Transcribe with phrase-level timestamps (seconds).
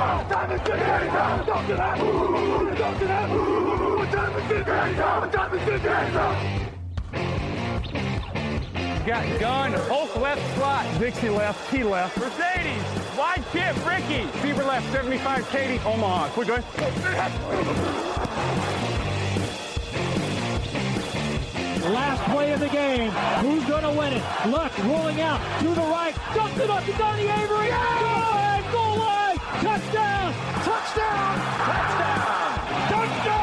[0.00, 1.42] time is it now?
[1.44, 1.98] Talk to that.
[2.78, 3.30] Talk to that.
[3.30, 5.20] What time is it now?
[5.20, 6.70] What time is it now?
[9.06, 12.84] Got gun, Hulk left slot, Dixie left, T left, Mercedes,
[13.18, 16.28] wide chip, Ricky, Fever left, 75, Katie, Omaha.
[16.28, 16.62] Quick going.
[21.92, 23.10] Last play of the game.
[23.40, 24.22] Who's going to win it?
[24.46, 26.14] Luck rolling out to the right.
[26.34, 27.68] Dumps it up to Donnie Avery.
[27.68, 29.19] Go ahead, goal line.
[29.60, 30.32] Touchdown.
[30.64, 31.36] Touchdown.
[32.88, 33.40] Touchdown.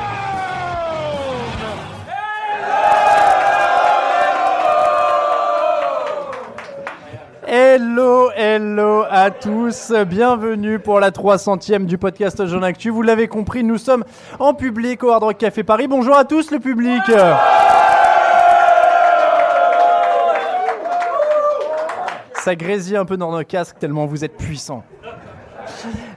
[7.46, 12.90] Hello, hello à tous, bienvenue pour la 300e du podcast Jean Actu.
[12.90, 14.04] Vous l'avez compris, nous sommes
[14.40, 15.88] en public au Hard Rock Café Paris.
[15.88, 17.04] Bonjour à tous le public.
[22.34, 24.84] Ça grésille un peu dans nos casques tellement vous êtes puissants.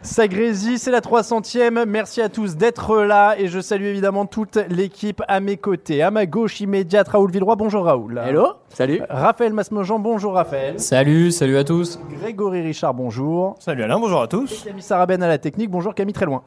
[0.02, 1.84] Ça grésille, c'est la 300e.
[1.86, 6.02] Merci à tous d'être là et je salue évidemment toute l'équipe à mes côtés.
[6.02, 7.56] À ma gauche immédiate, Raoul Villeroy.
[7.56, 8.20] Bonjour Raoul.
[8.24, 9.02] Hello, salut.
[9.08, 10.78] Raphaël Masmejean, bonjour Raphaël.
[10.80, 11.98] Salut, salut à tous.
[12.20, 13.56] Grégory Richard, bonjour.
[13.60, 14.64] Salut Alain, bonjour à tous.
[14.64, 16.42] Camille Sarabène à la technique, bonjour Camille très loin.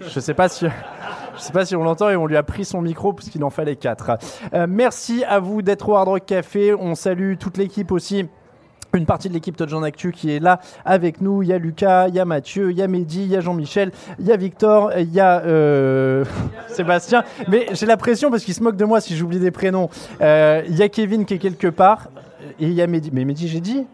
[0.00, 0.66] Je sais pas si.
[1.36, 3.42] Je sais pas si on l'entend et on lui a pris son micro parce qu'il
[3.44, 4.12] en fallait quatre.
[4.54, 6.74] Euh, merci à vous d'être au Hard Rock Café.
[6.74, 8.26] On salue toute l'équipe aussi.
[8.94, 11.42] Une partie de l'équipe Touchdown Actu qui est là avec nous.
[11.42, 13.40] Il y a Lucas, il y a Mathieu, il y a Mehdi, il y a
[13.40, 13.90] Jean-Michel,
[14.20, 16.24] il y a Victor, il y a euh,
[16.68, 17.24] Sébastien.
[17.48, 19.90] Mais j'ai la pression parce qu'il se moque de moi si j'oublie des prénoms.
[20.20, 22.08] Euh, il y a Kevin qui est quelque part.
[22.60, 23.10] Et il y a Mehdi.
[23.12, 23.84] Mais Mehdi, j'ai dit?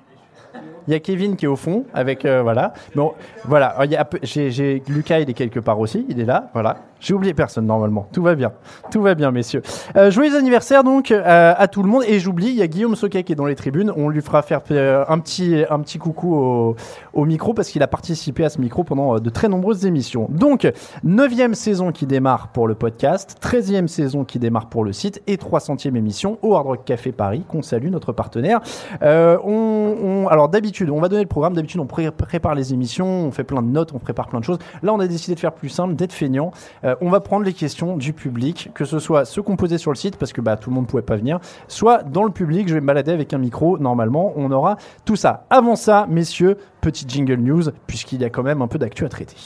[0.87, 2.73] Il y a Kevin qui est au fond avec euh, voilà.
[2.95, 3.13] Bon,
[3.45, 3.77] voilà.
[3.79, 6.07] A, j'ai, Lucas, il est quelque part aussi.
[6.09, 6.51] Il est là.
[6.53, 6.79] Voilà.
[7.01, 8.07] J'ai oublié personne normalement.
[8.13, 8.53] Tout va bien.
[8.91, 9.63] Tout va bien, messieurs.
[9.97, 12.03] Euh, joyeux anniversaire donc euh, à tout le monde.
[12.07, 13.91] Et j'oublie, il y a Guillaume Soquet qui est dans les tribunes.
[13.97, 14.61] On lui fera faire
[15.09, 16.77] un petit un petit coucou
[17.15, 20.27] au, micro parce qu'il a participé à ce micro pendant de très nombreuses émissions.
[20.31, 20.71] Donc,
[21.03, 25.37] neuvième saison qui démarre pour le podcast, 13e saison qui démarre pour le site et
[25.37, 28.61] 300e émission au Hard Rock Café Paris qu'on salue notre partenaire.
[29.03, 31.55] On- alors d'habitude, on va donner le programme.
[31.55, 34.45] D'habitude, on pré- prépare les émissions, on fait plein de notes, on prépare plein de
[34.45, 34.59] choses.
[34.83, 36.53] Là, on a décidé de faire plus simple, d'être feignant.
[36.85, 39.91] Euh, on va prendre les questions du public, que ce soit ceux qu'on posait sur
[39.91, 42.69] le site parce que bah, tout le monde pouvait pas venir, soit dans le public.
[42.69, 43.77] Je vais me balader avec un micro.
[43.79, 45.45] Normalement, on aura tout ça.
[45.51, 49.09] Avant ça, messieurs, petit jingle news puisqu'il y a quand même un peu d'actu à
[49.09, 49.37] traiter.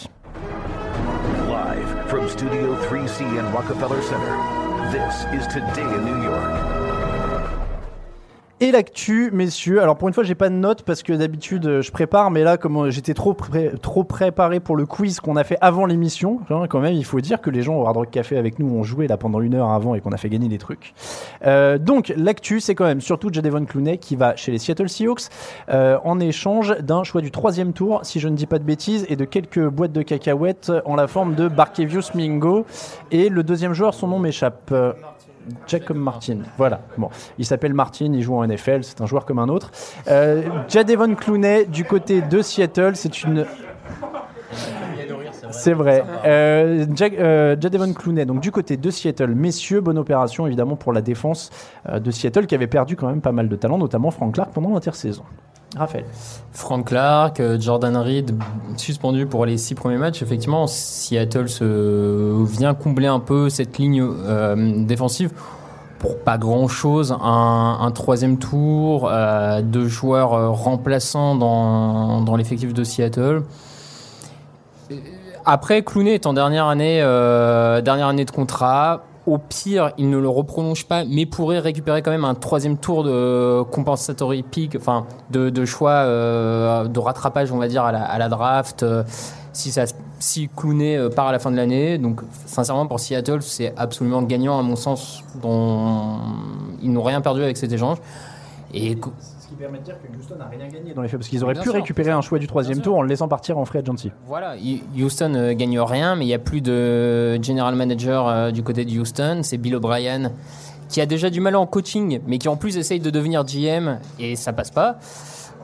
[1.48, 4.34] Live from Studio 3C in Rockefeller Center,
[4.92, 6.73] this is Today in New York.
[8.60, 9.82] Et l'actu, messieurs.
[9.82, 12.44] Alors pour une fois, j'ai pas de notes parce que d'habitude euh, je prépare, mais
[12.44, 13.36] là, comme euh, j'étais trop
[13.82, 17.20] trop préparé pour le quiz qu'on a fait avant l'émission, hein, quand même, il faut
[17.20, 19.54] dire que les gens au Hard Rock Café avec nous ont joué là pendant une
[19.54, 20.94] heure avant et qu'on a fait gagner des trucs.
[21.44, 25.22] Euh, donc l'actu, c'est quand même surtout Jadevon Clooney qui va chez les Seattle Seahawks
[25.68, 29.16] en échange d'un choix du troisième tour, si je ne dis pas de bêtises, et
[29.16, 32.66] de quelques boîtes de cacahuètes en la forme de Barkevius Mingo.
[33.10, 34.72] Et le deuxième joueur, son nom m'échappe.
[35.66, 36.80] Jacob Martin, voilà.
[36.98, 37.08] Bon,
[37.38, 39.70] il s'appelle Martin, il joue en NFL, c'est un joueur comme un autre.
[40.08, 43.44] Euh, Jadevon Clooney du côté de Seattle, c'est une.
[45.50, 46.02] C'est vrai.
[46.24, 50.92] Euh, Jack- euh, Jadevon Clooney, donc du côté de Seattle, messieurs, bonne opération évidemment pour
[50.92, 51.50] la défense
[51.88, 54.50] euh, de Seattle qui avait perdu quand même pas mal de talent, notamment Frank Clark
[54.52, 55.22] pendant l'intersaison.
[55.76, 56.04] Raphaël.
[56.52, 58.34] Frank Clark, euh, Jordan Reed
[58.76, 60.22] suspendu pour les six premiers matchs.
[60.22, 65.30] Effectivement, Seattle se vient combler un peu cette ligne euh, défensive.
[65.98, 72.84] pour pas grand chose, un, troisième tour, euh, deux joueurs euh, remplaçants dans, l'effectif de
[72.84, 73.42] Seattle.
[75.46, 76.66] Après, Clooney est en dernière
[77.82, 79.02] dernière année de contrat.
[79.26, 83.04] Au pire, il ne le reprolonge pas, mais pourrait récupérer quand même un troisième tour
[83.04, 88.82] de compensatory pick, enfin de, choix euh, de rattrapage, on va dire, à la, draft.
[88.82, 89.02] euh,
[89.54, 89.84] si, ça,
[90.18, 91.96] si Clooney euh, part à la fin de l'année.
[91.96, 96.18] Donc, sincèrement, pour Seattle, c'est absolument gagnant, à mon sens, dont
[96.82, 97.98] ils n'ont rien perdu avec cet échange.
[98.74, 98.98] Et
[99.54, 101.54] qui permet de dire que Houston n'a rien gagné dans les faits, parce qu'ils auraient
[101.54, 101.74] Bien pu sûr.
[101.76, 104.10] récupérer un choix du troisième tour en le laissant partir en free agency.
[104.26, 104.54] Voilà,
[104.98, 108.84] Houston ne gagne rien, mais il n'y a plus de general manager euh, du côté
[108.84, 109.40] de Houston.
[109.42, 110.32] C'est Bill O'Brien
[110.88, 113.98] qui a déjà du mal en coaching, mais qui en plus essaye de devenir GM
[114.18, 114.98] et ça passe pas.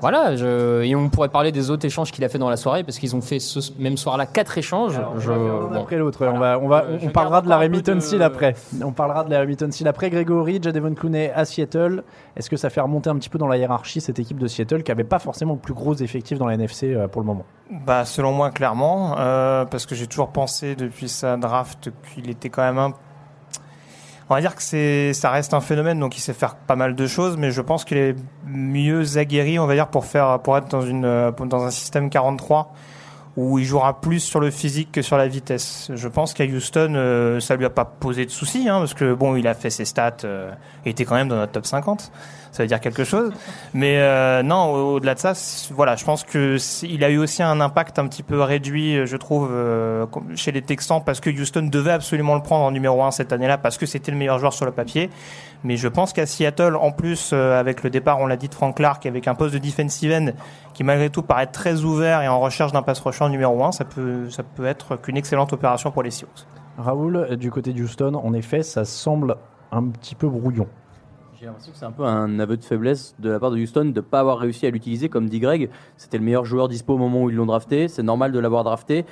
[0.00, 2.84] Voilà, je- et on pourrait parler des autres échanges qu'il a fait dans la soirée
[2.84, 5.00] parce qu'ils ont fait ce même soir-là quatre échanges.
[5.18, 5.36] Je- L'un
[5.68, 5.80] bon.
[5.82, 6.26] après l'autre.
[6.26, 8.54] On, va, on, va, Euh, on parlera de la peu Remington de- Seal après.
[8.82, 10.10] On parlera de la Remington Seal après.
[10.10, 12.02] Grégory, Jadevon Clooney à Seattle.
[12.36, 14.82] Est-ce que ça fait remonter un petit peu dans la hiérarchie cette équipe de Seattle
[14.82, 17.44] qui avait pas forcément le plus gros effectif dans la NFC euh, pour le moment?
[17.86, 22.48] Bah, selon moi, clairement, euh, parce que j'ai toujours pensé depuis sa draft qu'il était
[22.48, 22.92] quand même un.
[24.30, 26.94] On va dire que c'est, ça reste un phénomène, donc il sait faire pas mal
[26.94, 28.14] de choses, mais je pense qu'il est
[28.46, 32.08] mieux aguerri, on va dire, pour faire, pour être dans une, euh, dans un système
[32.08, 32.72] 43
[33.36, 35.90] où il jouera plus sur le physique que sur la vitesse.
[35.92, 39.14] Je pense qu'à Houston, euh, ça lui a pas posé de soucis, hein, parce que
[39.14, 40.52] bon, il a fait ses stats, euh,
[40.84, 42.12] il était quand même dans notre top 50.
[42.52, 43.30] Ça veut dire quelque chose.
[43.74, 45.32] Mais euh, non, au- au-delà de ça,
[45.72, 49.06] voilà, je pense que il a eu aussi un impact un petit peu réduit, euh,
[49.06, 53.02] je trouve, euh, chez les Texans, parce que Houston devait absolument le prendre en numéro
[53.04, 55.10] 1 cette année-là, parce que c'était le meilleur joueur sur le papier.
[55.62, 58.74] Mais je pense qu'à Seattle, en plus, avec le départ, on l'a dit, de Frank
[58.76, 60.30] Clark, avec un poste de defensive end
[60.74, 63.84] qui malgré tout paraît très ouvert et en recherche d'un pass rusher numéro 1, ça
[63.84, 66.46] peut, ça peut être qu'une excellente opération pour les Seahawks.
[66.78, 69.36] Raoul, du côté de Houston, en effet, ça semble
[69.70, 70.66] un petit peu brouillon.
[71.40, 73.86] J'ai l'impression que c'est un peu un aveu de faiblesse de la part de Houston
[73.86, 75.08] de ne pas avoir réussi à l'utiliser.
[75.08, 77.88] Comme dit Greg, c'était le meilleur joueur dispo au moment où ils l'ont drafté.
[77.88, 79.06] C'est normal de l'avoir drafté.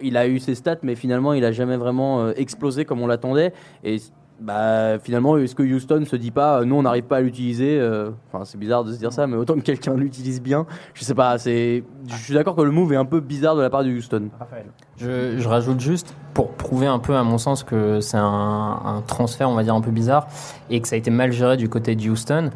[0.00, 3.08] Il a eu ses stats, mais finalement, il a jamais vraiment euh, explosé comme on
[3.08, 3.52] l'attendait.
[3.82, 3.96] Et
[4.40, 7.78] bah, finalement, est-ce que Houston se dit pas, euh, nous, on n'arrive pas à l'utiliser
[7.80, 10.66] euh, Enfin, c'est bizarre de se dire ça, mais autant que quelqu'un l'utilise bien.
[10.94, 11.38] Je sais pas.
[11.38, 11.82] C'est.
[12.06, 14.28] Je suis d'accord que le move est un peu bizarre de la part de Houston.
[14.38, 14.66] Raphaël.
[14.96, 19.02] Je, je rajoute juste pour prouver un peu à mon sens que c'est un, un
[19.06, 20.28] transfert, on va dire, un peu bizarre
[20.70, 22.50] et que ça a été mal géré du côté de Houston.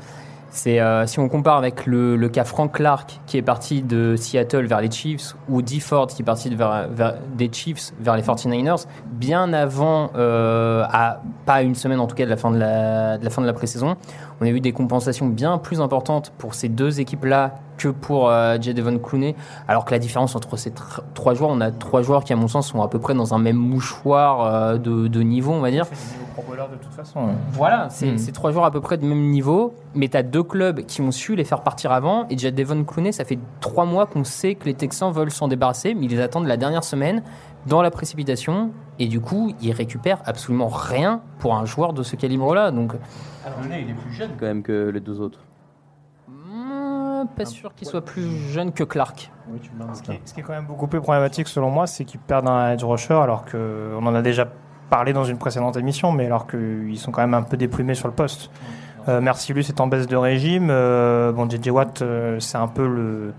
[0.54, 4.16] C'est euh, si on compare avec le, le cas Frank Clark qui est parti de
[4.16, 8.16] Seattle vers les Chiefs ou Dee Ford qui est parti vers, vers- des Chiefs vers
[8.16, 12.50] les 49ers, bien avant, euh, à pas une semaine en tout cas de la fin
[12.50, 13.96] de la, de la fin de la pré-saison,
[14.42, 18.58] on a eu des compensations bien plus importantes pour ces deux équipes-là que pour euh,
[18.60, 19.34] Jadevon Clooney,
[19.68, 22.36] alors que la différence entre ces tr- trois joueurs, on a trois joueurs qui à
[22.36, 25.60] mon sens sont à peu près dans un même mouchoir euh, de, de niveau, on
[25.60, 25.84] va dire.
[25.86, 27.28] de toute façon.
[27.52, 28.18] Voilà, c'est Mhm.
[28.18, 31.00] c'est trois joueurs à peu près de même niveau, mais tu as deux clubs qui
[31.02, 32.24] ont su les faire partir avant.
[32.28, 35.48] Et déjà, Devon Clooney, ça fait trois mois qu'on sait que les Texans veulent s'en
[35.48, 37.22] débarrasser, mais ils les attendent la dernière semaine
[37.66, 38.70] dans la précipitation.
[39.02, 42.70] Et du coup, ils récupèrent absolument rien pour un joueur de ce calibre-là.
[42.70, 42.92] Donc,
[43.68, 45.40] il est plus jeune quand même que les deux autres.
[46.28, 49.32] hmm, pas sûr qu'il soit plus jeune que Clark.
[49.94, 52.20] Ce qui, est, ce qui est quand même beaucoup plus problématique selon moi, c'est qu'ils
[52.20, 54.46] perdent un edge rusher alors qu'on en a déjà
[54.88, 58.06] parlé dans une précédente émission, mais alors qu'ils sont quand même un peu déplumés sur
[58.06, 58.52] le poste.
[59.08, 60.68] Euh, Mercilus est en baisse de régime.
[60.70, 63.34] euh, bon, JJ Watt, euh, c'est un peu le.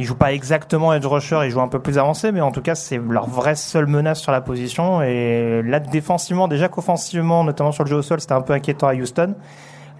[0.00, 2.62] Il joue pas exactement edge rusher, il joue un peu plus avancé, mais en tout
[2.62, 5.02] cas, c'est leur vraie seule menace sur la position.
[5.02, 8.88] Et là, défensivement, déjà qu'offensivement, notamment sur le jeu au sol, c'était un peu inquiétant
[8.88, 9.34] à Houston.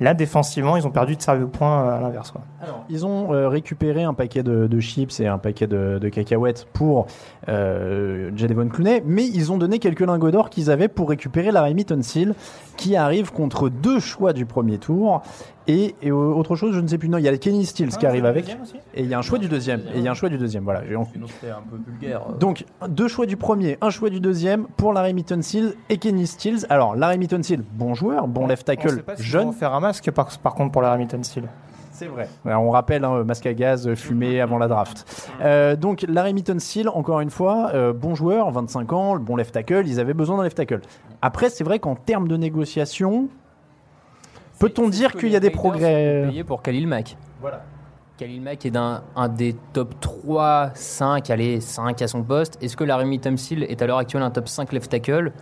[0.01, 2.31] Là, défensivement, ils ont perdu de sérieux points euh, à l'inverse.
[2.31, 2.41] quoi.
[2.89, 7.07] Ils ont euh, récupéré un paquet de, chips et un paquet de, cacahuètes pour
[7.51, 11.63] euh, Jadevon Clooney, mais ils ont donné quelques lingots d'or qu'ils avaient pour récupérer la
[11.63, 12.35] Remy Tonsil,
[12.79, 15.21] qui arrive contre deux choix du premier tour.
[15.67, 17.09] Et, et autre chose, je ne sais plus.
[17.09, 18.49] Non, il y a Kenny Stills qui arrive avec.
[18.95, 19.81] Et il y a un choix du deuxième.
[19.95, 20.65] Et il y a un choix du deuxième.
[20.65, 20.81] Voilà.
[20.83, 22.23] j'ai- Sinon, c'était un peu vulgaire.
[22.39, 26.67] donc, deux choix du premier, un choix du deuxième pour Larry Seal et Kenny Stills.
[26.71, 29.47] Alors, Larry Seal, bon joueur, bon left On sait tackle, pas jeune.
[29.47, 31.45] vont faire un masque par, par contre pour la Remington Steel.
[31.93, 32.29] C'est vrai.
[32.47, 35.29] on rappelle, hein, masque à gaz euh, fumé avant la draft.
[35.43, 39.53] Euh, donc, Larry Seal, encore une fois, euh, bon joueur, 25 ans, le bon left
[39.53, 40.81] tackle, ils avaient besoin d'un left tackle.
[41.21, 43.29] Après, c'est vrai qu'en termes de négociation,
[44.61, 47.17] peut-on dire qu'il y a des progrès payé pour Khalil Mack.
[47.41, 47.63] Voilà.
[48.19, 52.63] Khalil Mack est un, un des top 3, 5, allez, 5 à son poste.
[52.63, 55.33] Est-ce que Laramie Tamsil est à l'heure actuelle un top 5 left tackle?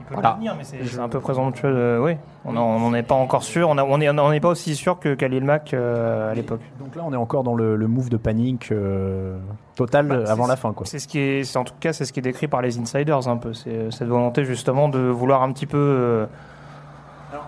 [0.00, 0.30] Il peut Voilà.
[0.30, 1.70] le devenir, mais c'est c'est un peu présomptueux.
[1.72, 3.68] de- oui, on n'en est pas encore sûr.
[3.70, 6.60] On a- on est- on n'est pas aussi sûr que Khalil Mack euh, à l'époque.
[6.78, 9.38] Donc là, on est encore dans le, le move de panique euh,
[9.76, 10.72] total Bah, avant la fin.
[10.74, 10.86] Quoi.
[10.86, 12.78] C'est ce qui est, c'est- en tout cas, c'est ce qui est décrit par les
[12.78, 13.52] insiders un peu.
[13.54, 15.76] C'est cette volonté justement de vouloir un petit peu.
[15.78, 15.80] euh,
[16.22, 16.26] euh,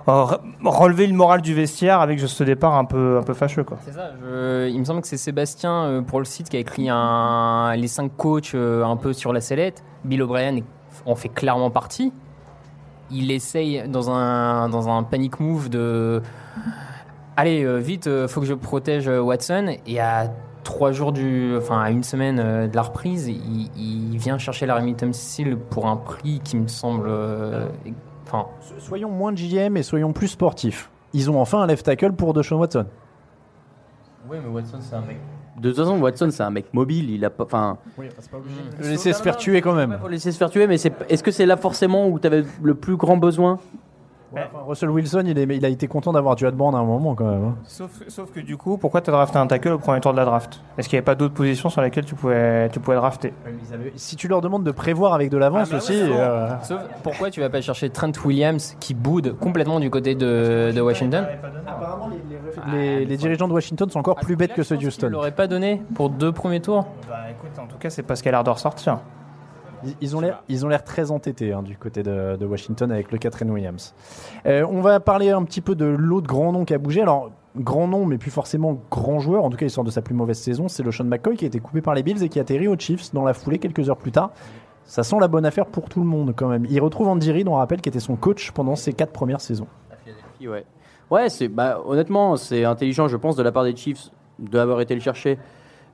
[0.06, 3.64] relever le moral du vestiaire avec ce départ un peu, un peu fâcheux.
[3.64, 3.78] Quoi.
[3.84, 4.10] C'est ça.
[4.68, 7.88] il me semble que c'est Sébastien euh, pour le site qui a écrit un, les
[7.88, 9.84] cinq coachs euh, un peu sur la sellette.
[10.04, 10.60] Bill O'Brien
[11.04, 12.12] en fait clairement partie.
[13.10, 16.22] Il essaye dans un, dans un panic move de.
[17.36, 19.76] Allez, euh, vite, euh, faut que je protège euh, Watson.
[19.86, 20.32] Et à
[20.64, 21.54] trois jours du.
[21.56, 25.86] Enfin, à une semaine euh, de la reprise, il, vient chercher la Remington Steel pour
[25.86, 27.06] un prix qui me semble.
[27.08, 27.68] euh,
[28.40, 30.90] Enfin, Soyons moins GM et soyons plus sportifs.
[31.12, 32.86] Ils ont enfin un left tackle pour Deshaun Watson.
[34.28, 35.18] Oui, mais Watson, c'est un mec.
[35.58, 37.10] De toute façon, Watson, c'est un mec mobile.
[37.10, 37.44] Il a pas.
[37.44, 37.78] Enfin.
[37.96, 39.96] Le laisser se faire tuer quand même.
[40.00, 42.44] faut laisser se faire tuer, mais c'est- est-ce que c'est là forcément où tu avais
[42.62, 43.58] le plus grand besoin?
[44.36, 47.14] Enfin, Russell Wilson, il, est- il a été content d'avoir du Hadband à un moment
[47.14, 47.44] quand même.
[47.44, 47.54] hein.
[47.64, 50.16] Sauf, sauf que du coup, pourquoi tu as drafté un tackle au premier tour de
[50.18, 50.60] la draft?
[50.78, 53.32] Est-ce qu'il n'y avait pas d'autres positions sur lesquelles tu pouvais, tu pouvais drafter?
[53.96, 55.94] Si tu leur demandes de prévoir avec de l'avance aussi.
[55.98, 60.72] euh, Sauf, pourquoi tu vas pas chercher Trent Williams qui boude complètement du côté de,
[60.74, 61.26] de Washington?
[62.72, 65.08] Les, les dirigeants de Washington sont encore plus bêtes que ceux Tu d'Houston.
[65.10, 68.22] l'aurais pas donné pour deux premiers tours Bah écoute, en tout cas, c'est pas ce
[68.22, 68.98] qui a l'air de ressortir.
[70.00, 73.12] Ils- ont l'air, ils ont l'air très entêtés hein, du côté de, de Washington avec
[73.12, 73.94] le Catherine Williams.
[74.46, 77.02] Euh, on va parler un petit peu de l'autre grand nom qui a bougé.
[77.02, 79.44] Alors grand nom, mais plus forcément grand joueur.
[79.44, 80.68] En tout cas, il sort de sa plus mauvaise saison.
[80.68, 82.68] C'est le Sean McCoy qui a été coupé par les Bills et qui a atterri
[82.68, 84.30] aux Chiefs dans la foulée quelques heures plus tard.
[84.84, 86.66] Ça sent la bonne affaire pour tout le monde quand même.
[86.70, 89.66] Il retrouve Andy Reid, on rappelle, qui était son coach pendant ses quatre premières saisons.
[90.40, 90.64] Ouais.
[91.10, 94.94] Ouais, c'est bah, honnêtement, c'est intelligent, je pense, de la part des Chiefs d'avoir été
[94.94, 95.38] le chercher,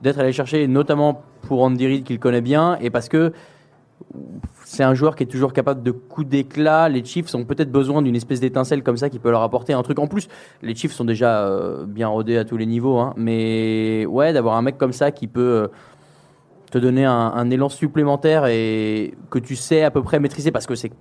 [0.01, 3.31] d'être allé le chercher, notamment pour Andy Reid qu'il connaît bien, et parce que
[4.65, 6.89] c'est un joueur qui est toujours capable de coups d'éclat.
[6.89, 9.83] Les Chiefs ont peut-être besoin d'une espèce d'étincelle comme ça qui peut leur apporter un
[9.83, 10.27] truc en plus.
[10.61, 14.55] Les Chiefs sont déjà euh, bien rodés à tous les niveaux, hein, mais ouais, d'avoir
[14.55, 15.67] un mec comme ça qui peut euh,
[16.71, 20.75] te donner un, élan supplémentaire et que tu sais à peu près maîtriser parce que
[20.75, 20.91] c'est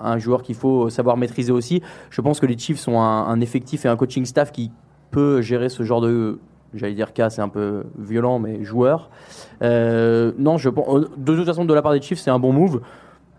[0.00, 1.82] un joueur qu'il faut savoir maîtriser aussi.
[2.10, 4.72] Je pense que les Chiefs ont un effectif et un coaching staff qui
[5.10, 6.38] peut gérer ce genre de,
[6.74, 9.10] j'allais dire cas, c'est un peu violent, mais joueur.
[9.62, 12.52] Euh, non, je pense, de toute façon, de la part des Chiefs, c'est un bon
[12.52, 12.80] move.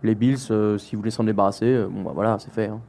[0.02, 2.66] Les Bills, euh, si vous voulez s'en débarrasser, euh, bon, bah, voilà, c'est fait.
[2.66, 2.80] hein.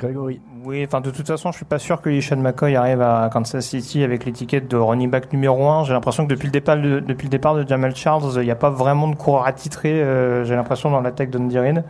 [0.00, 0.40] Grégory.
[0.64, 3.66] Oui, enfin de toute façon, je suis pas sûr que Sean McCoy arrive à Kansas
[3.66, 5.84] City avec l'étiquette de running back numéro 1.
[5.84, 8.50] J'ai l'impression que depuis le départ de, depuis le départ de Jamal Charles, il n'y
[8.50, 11.84] a pas vraiment de coureur attitré, euh, j'ai l'impression, dans l'attaque d'Andy Reid.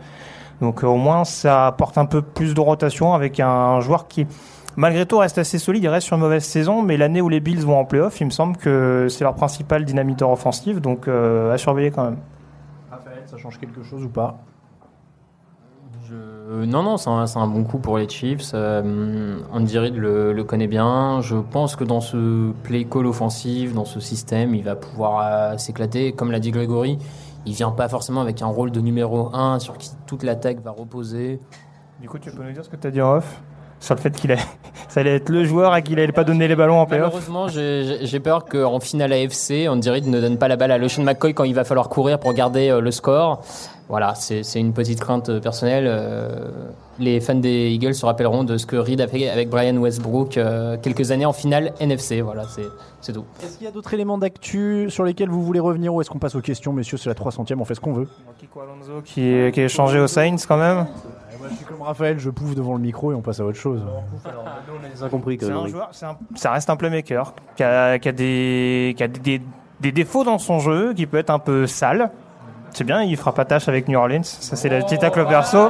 [0.59, 4.27] Donc euh, au moins, ça apporte un peu plus de rotation avec un joueur qui,
[4.75, 5.83] malgré tout, reste assez solide.
[5.83, 8.25] Il reste sur une mauvaise saison, mais l'année où les Bills vont en playoff, il
[8.25, 12.17] me semble que c'est leur principal dynamiteur offensif, donc euh, à surveiller quand même.
[12.89, 14.39] Raphaël, ça change quelque chose ou pas?
[16.11, 18.51] Euh, non, non, c'est un, c'est un bon coup pour les Chiefs.
[18.53, 21.21] Euh, Andy Reid le, le connaît bien.
[21.21, 25.21] Je pense que dans ce play call offensif, dans ce système, il va pouvoir
[25.53, 26.11] euh, s'éclater.
[26.11, 26.97] Comme l'a dit Grégory,
[27.45, 30.71] il vient pas forcément avec un rôle de numéro 1 sur qui toute l'attaque va
[30.71, 31.39] reposer.
[32.01, 33.41] Du coup, tu peux nous dire ce que tu as dit en off?
[33.81, 34.37] Sur le fait qu'il a...
[34.87, 37.13] ça allait être le joueur à qui il allait pas donner les ballons en playoff
[37.13, 41.03] Malheureusement, j'ai peur qu'en finale AFC, Andy Reid ne donne pas la balle à LeSean
[41.03, 43.41] McCoy quand il va falloir courir pour garder euh, le score.
[43.89, 45.85] Voilà, c'est une petite crainte euh, personnelle.
[45.87, 46.49] Euh,
[46.97, 50.39] les fans des Eagles se rappelleront de ce que Reid a fait avec Brian Westbrook
[50.81, 52.21] quelques années en finale NFC.
[52.21, 52.43] Voilà,
[53.01, 53.25] c'est tout.
[53.43, 56.19] Est-ce qu'il y a d'autres éléments d'actu sur lesquels vous voulez revenir ou est-ce qu'on
[56.19, 56.97] passe aux questions, messieurs?
[56.97, 58.07] C'est la 300e, on fait ce qu'on veut.
[58.39, 60.85] Kiko Alonso qui est, qui est échangé aux Saints quand même.
[61.51, 63.81] Je suis comme Raphaël, je pouffe devant le micro et on passe à autre chose.
[64.23, 65.09] C'est un
[65.57, 65.71] Grégory.
[65.71, 69.41] joueur, c'est un- ça reste un playmaker qui a, qui a des, qui a des,
[69.79, 72.11] des défauts dans son jeu, qui peut être un peu sale.
[72.73, 74.23] C'est bien, il fera pas tâche avec New Orleans.
[74.23, 75.69] Ça, c'est le petit tacle perso.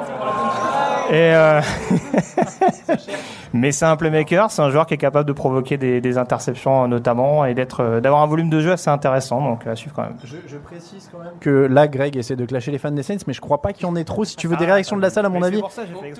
[1.12, 1.62] Et euh,
[3.54, 6.88] Mais c'est un playmaker, c'est un joueur qui est capable de provoquer des, des interceptions
[6.88, 9.42] notamment et d'être, euh, d'avoir un volume de jeu assez intéressant.
[9.44, 10.14] Donc à suivre quand même.
[10.24, 13.18] Je, je précise quand même que là, Greg essaie de clasher les fans des Saints,
[13.28, 14.24] mais je crois pas qu'il y en ait trop.
[14.24, 15.62] Si tu veux des réactions de la salle, à mon avis,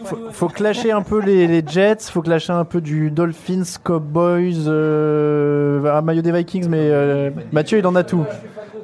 [0.04, 4.66] faut, faut clasher un peu les, les Jets, faut clasher un peu du Dolphins, Cowboys,
[4.68, 8.26] euh, un maillot des Vikings, mais euh, Mathieu il en a tout.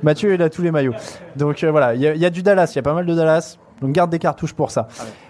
[0.04, 0.94] Mathieu il a tous les maillots.
[1.36, 2.94] Donc euh, voilà, il y, a- il y a du Dallas, il y a pas
[2.94, 3.58] mal de Dallas.
[3.82, 4.88] Donc garde des cartouches pour ça.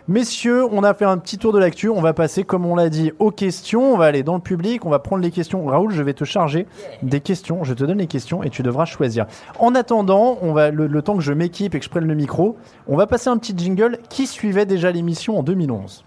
[0.07, 1.89] Messieurs, on a fait un petit tour de l'actu.
[1.89, 3.93] On va passer, comme on l'a dit, aux questions.
[3.93, 4.85] On va aller dans le public.
[4.85, 5.65] On va prendre les questions.
[5.65, 6.65] Raoul, je vais te charger
[7.03, 7.63] des questions.
[7.63, 9.25] Je te donne les questions et tu devras choisir.
[9.59, 12.15] En attendant, on va le, le temps que je m'équipe et que je prenne le
[12.15, 16.05] micro, on va passer un petit jingle qui suivait déjà l'émission en 2011.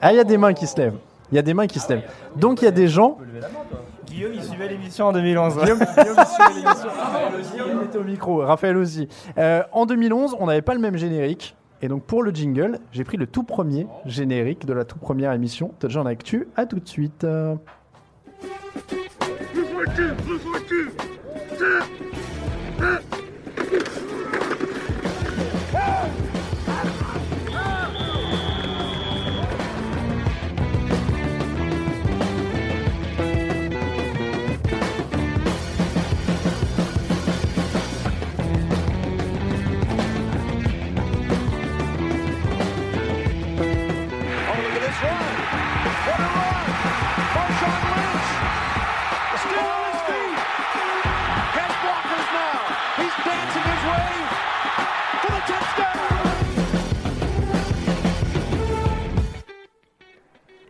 [0.00, 0.98] Ah, il y a des mains qui se lèvent.
[1.32, 2.04] Il y a des mains qui se lèvent.
[2.36, 3.18] Donc il y a des gens.
[4.06, 5.58] Guillaume, il suivait l'émission en 2011.
[5.58, 6.88] Guillaume, Guillaume, il suivait l'émission.
[7.52, 9.08] Guillaume était au micro, Raphaël aussi.
[9.38, 11.56] Euh, en 2011, on n'avait pas le même générique.
[11.80, 15.32] Et donc pour le jingle, j'ai pris le tout premier générique de la toute première
[15.32, 16.46] émission de Jean Actu.
[16.54, 17.24] À tout de suite.
[17.24, 17.56] Euh,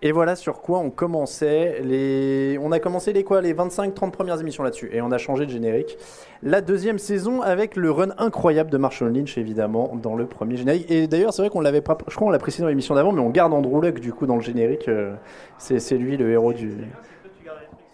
[0.04, 2.59] Et voilà sur quoi on commençait les.
[2.61, 4.90] On a commencé les quoi Les 25-30 premières émissions là-dessus.
[4.92, 5.97] Et on a changé de générique.
[6.42, 10.90] La deuxième saison avec le run incroyable de Marshall Lynch, évidemment, dans le premier générique.
[10.90, 11.97] Et d'ailleurs, c'est vrai qu'on l'avait pas.
[12.09, 14.26] Je crois qu'on l'a précisé dans l'émission d'avant, mais on garde Andrew Luck du coup
[14.26, 14.88] dans le générique.
[14.88, 15.14] euh,
[15.59, 16.73] C'est c'est lui le héros du.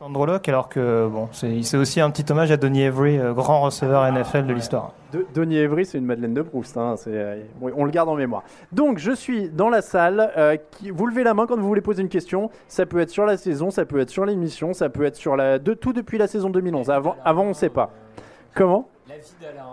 [0.00, 3.62] Andrew Luck, alors que bon, c'est aussi un petit hommage à Donny Avery, euh, grand
[3.62, 4.92] receveur NFL de l'histoire.
[5.12, 6.76] De, Donny Avery, c'est une Madeleine de Proust.
[6.76, 7.40] hein, c'est, euh,
[7.76, 8.44] on le garde en mémoire.
[8.70, 10.30] Donc, je suis dans la salle.
[10.36, 12.48] euh, qui- vous levez la main quand vous voulez poser une question.
[12.68, 15.34] Ça peut être sur la saison, ça peut être sur l'émission, ça peut être sur
[15.34, 15.58] la.
[15.58, 16.90] De tout depuis la saison 2011.
[16.90, 17.90] Avant, avant on ne sait pas.
[18.54, 18.88] Comment?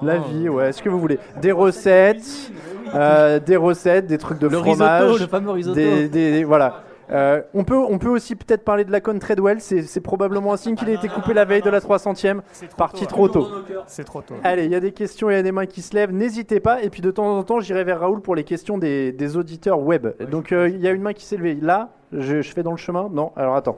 [0.01, 0.70] La vie, ouais.
[0.70, 2.51] Est-ce que vous voulez Des recettes,
[2.96, 5.01] euh, des recettes, des trucs de Le fromage.
[5.03, 5.75] risotto, le fameux risotto.
[5.75, 6.82] Des, des- voilà.
[7.12, 9.62] Euh, on, peut, on peut aussi peut-être parler de la Con Treadwell.
[9.62, 12.39] C'est c'est probablement un signe qu'il a été coupé la veille de la 300e.
[12.77, 13.47] Parti trop tôt.
[13.88, 14.35] C'est trop tôt.
[14.43, 16.12] Allez, il y a des questions, il y a des mains qui se lèvent.
[16.12, 16.81] N'hésitez pas.
[16.81, 19.79] Et puis de temps en temps, j'irai vers Raoul pour les questions des, des auditeurs
[19.79, 20.07] web.
[20.31, 21.55] Donc euh, il y a une main qui s'est levée.
[21.62, 23.09] Là, je, je fais dans le chemin.
[23.12, 23.77] Non, alors attends.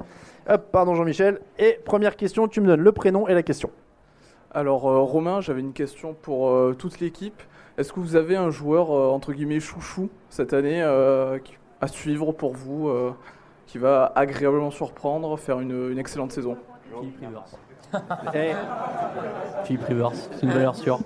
[0.49, 1.39] Hop, pardon Jean-Michel.
[1.59, 3.69] Et première question, tu me donnes le prénom et la question.
[4.51, 7.41] Alors euh, Romain, j'avais une question pour euh, toute l'équipe.
[7.77, 11.87] Est-ce que vous avez un joueur euh, entre guillemets chouchou cette année euh, qui- à
[11.87, 13.13] suivre pour vous, euh,
[13.67, 16.57] qui va agréablement surprendre, faire une, une excellente saison
[18.33, 18.51] Eh,
[19.63, 20.99] Philippe Rivers, c'est une valeur sûre.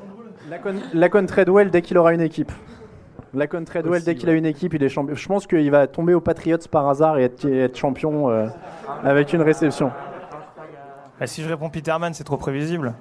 [0.50, 2.52] la, con, la Con Treadwell dès qu'il aura une équipe.
[3.34, 5.16] La Con Treadwell Aussi, dès qu'il a une équipe, il est champion.
[5.16, 8.48] Je pense qu'il va tomber aux Patriots par hasard et être, être champion euh,
[9.04, 9.92] avec une réception.
[11.20, 12.94] Ah, si je réponds Peterman, c'est trop prévisible.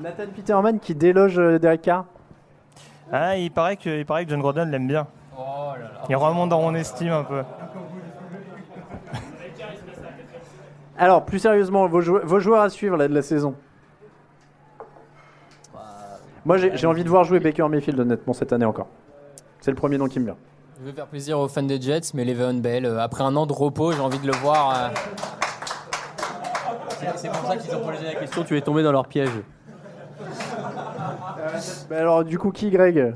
[0.00, 2.04] Nathan Peterman qui déloge euh, Derek Carr.
[3.12, 5.06] Ah, il paraît que, il paraît que John Gordon l'aime bien.
[6.08, 7.42] Il remonte dans mon estime un peu.
[10.96, 13.54] Alors, plus sérieusement, vos, jou- vos joueurs à suivre là, de la saison
[16.44, 18.86] Moi, j'ai j'ai envie de voir jouer Baker Mayfield, honnêtement, cette année encore.
[19.60, 20.36] C'est le premier nom qui me vient.
[20.80, 23.46] Je veux faire plaisir aux fans des Jets, mais Le'Veon Bell, euh, après un an
[23.46, 24.74] de repos, j'ai envie de le voir.
[24.76, 24.88] euh,
[27.16, 29.30] C'est pour ça qu'ils ont posé la question, tu es tombé dans leur piège.
[31.88, 33.14] Bah alors, du coup, qui, Greg?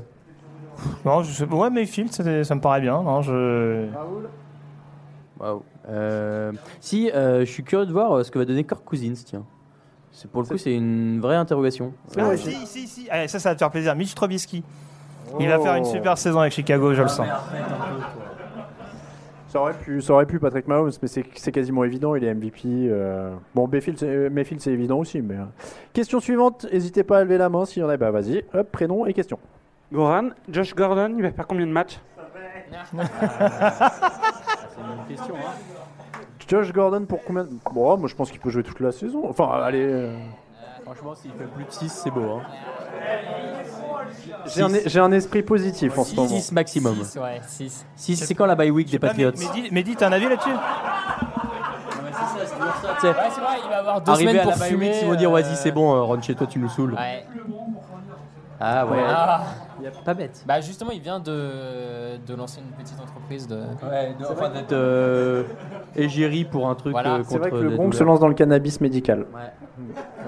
[1.05, 3.01] Non, je sais, ouais, Mayfield, ça, ça me paraît bien.
[3.01, 3.87] Non, je...
[5.39, 5.63] Waouh.
[5.89, 9.13] Euh, si, euh, je suis curieux de voir euh, ce que va donner Kirk Cousins,
[9.25, 9.45] tiens.
[10.11, 11.93] C'est pour le coup, c'est une vraie interrogation.
[12.17, 13.09] Ah, si, si, si.
[13.09, 13.95] Allez, ça, ça va te faire plaisir.
[13.95, 14.63] Mitch Trubisky.
[15.39, 17.27] Il va faire une super saison avec Chicago, je le sens.
[19.47, 22.33] Ça aurait pu, ça aurait pu Patrick Mahomes, mais c'est c'est quasiment évident, il est
[22.33, 22.59] MVP.
[22.65, 23.33] euh.
[23.55, 25.21] Bon, Mayfield, c'est Mayfield, c'est évident aussi.
[25.21, 25.35] Mais...
[25.35, 25.45] euh.
[25.91, 27.97] Question suivante, n'hésitez pas à lever la main s'il y en a.
[27.97, 29.39] Bah vas-y, hop, prénom et question.
[29.91, 31.99] Goran, Josh Gordon, il va faire combien de matchs
[35.07, 35.51] question, hein.
[36.47, 39.23] Josh Gordon pour combien de- Bon, moi je pense qu'il peut jouer toute la saison.
[39.29, 39.81] Enfin, allez.
[39.83, 40.17] euh,
[40.83, 42.37] Franchement, s'il fait plus de 6, c'est beau.
[42.39, 42.41] Hein.
[44.47, 46.27] J'ai un, j'ai un esprit positif en ce moment.
[46.27, 47.03] 6 maximum.
[47.03, 47.85] Six, ouais, 6.
[47.95, 50.49] 6, c'est quand la bye week des Patriots Mehdi, Mehdi, t'as un avis là-dessus?
[50.49, 50.55] Tu
[53.01, 54.89] sais, Ouais, c'est vrai, il va avoir deux Arrivé semaines à pour la bye fumer.
[54.89, 56.93] week, ils vont dire euh, vas-y, c'est bon, euh, rentre chez toi, tu nous saoules.
[56.95, 57.25] Ouais.
[58.59, 58.97] Ah ouais.
[59.07, 59.43] Ah.
[60.03, 60.43] Pas bête.
[60.45, 63.55] Bah justement, il vient de, de lancer une petite entreprise de.
[63.55, 65.43] Ouais, enfin d'être euh,
[65.95, 67.15] égérie pour un truc Voilà.
[67.15, 68.13] euh, C'est vrai que contre le des Bronx se douleurs.
[68.13, 69.25] lance dans le cannabis médical.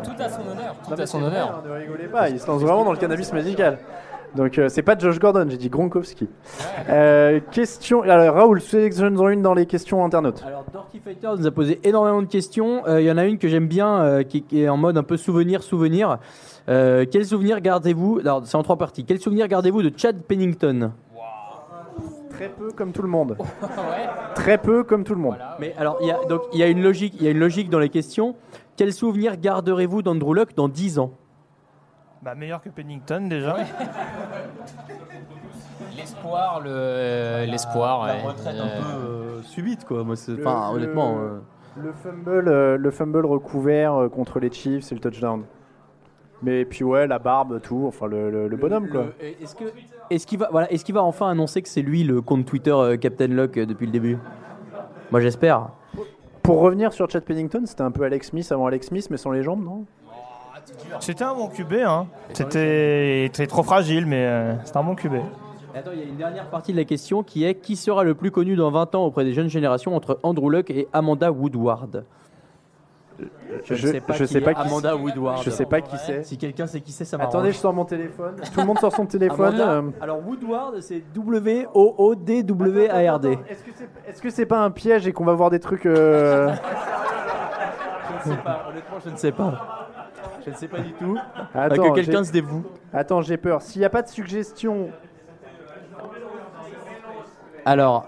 [0.03, 0.75] Tout à son honneur.
[0.87, 1.61] Tout à son honneur.
[1.65, 3.79] ne rigolez pas, il se lance vraiment dans le cannabis médical.
[4.33, 6.29] Donc euh, c'est pas Josh Gordon, j'ai dit Gronkowski.
[6.87, 8.01] Euh, question.
[8.03, 10.41] Alors Raoul, sélectionne-en une dans les questions internautes.
[10.47, 12.83] Alors, Dirty Fighter nous a posé énormément de questions.
[12.87, 14.97] Euh, Il y en a une que j'aime bien, euh, qui, qui est en mode
[14.97, 16.17] un peu souvenir, souvenir.
[16.69, 19.03] Euh, quel souvenir gardez-vous Alors, c'est en trois parties.
[19.05, 20.91] Quel souvenir gardez-vous de Chad Pennington?
[22.29, 23.37] Très peu comme tout le monde.
[24.35, 25.37] Très peu comme tout le monde.
[25.59, 27.39] Mais alors, il y a donc il y a une logique, il y a une
[27.39, 28.35] logique dans les questions.
[28.77, 31.11] Quel souvenir garderez-vous d'Andrew Luck dans 10 ans?
[32.23, 33.57] Bah, meilleur que Pennington déjà.
[35.95, 38.07] L'espoir, le l'espoir.
[38.07, 38.21] La ouais.
[38.21, 40.03] retraite Euh, un peu euh, subite, quoi.
[40.03, 41.17] Moi, c'est- Le- enfin, le- honnêtement.
[41.19, 41.39] euh,
[41.77, 45.43] Le fumble, euh, le fumble recouvert euh, contre les Chiefs et le touchdown.
[46.43, 49.05] Mais puis ouais, la barbe, tout, enfin le, le- le bonhomme quoi.
[49.41, 49.65] Est-ce que
[50.09, 52.71] est-ce qu'il va voilà, est-ce qu'il va enfin annoncer que c'est lui le compte Twitter
[52.71, 54.17] euh, Captain Luck euh, depuis le début?
[55.11, 55.69] Moi, j'espère.
[56.41, 59.31] Pour revenir sur Chad Pennington, c'était un peu Alex Smith avant Alex Smith, mais sans
[59.31, 59.85] les jambes, non?
[60.99, 62.07] C'était un bon QB, hein.
[62.33, 65.13] C'était c'était trop fragile, mais euh, c'était un bon QB.
[65.73, 68.13] Attends, il y a une dernière partie de la question qui est qui sera le
[68.15, 72.03] plus connu dans 20 ans auprès des jeunes générations entre Andrew Luck et Amanda Woodward?
[73.63, 75.01] Je, Je- ne sais pas je qui sais est pas qui Amanda c'est.
[75.01, 75.43] Woodward.
[75.43, 76.23] Je sais pas qui c'est.
[76.23, 77.33] Si quelqu'un sait qui c'est, ça m'arrange.
[77.35, 78.35] Attendez, je sors mon téléphone.
[78.53, 79.53] Tout le monde sort son téléphone.
[79.59, 79.81] Amanda- euh.
[80.01, 83.39] Alors Woodward, c'est W-O-O-D-W-A-R-D.
[83.49, 85.85] Est-ce que c'est est-ce que c'est pas un piège et qu'on va voir des trucs
[85.85, 86.51] euh,
[88.23, 89.87] Je ne sais pas, honnêtement, je ne sais pas.
[90.45, 91.17] Je ne sais pas du tout.
[91.53, 92.63] Attends, que quelqu'un j'ai- se dévoue.
[92.93, 93.61] Attends, j'ai peur.
[93.61, 94.89] S'il n'y a pas de suggestion.
[97.63, 98.07] Alors,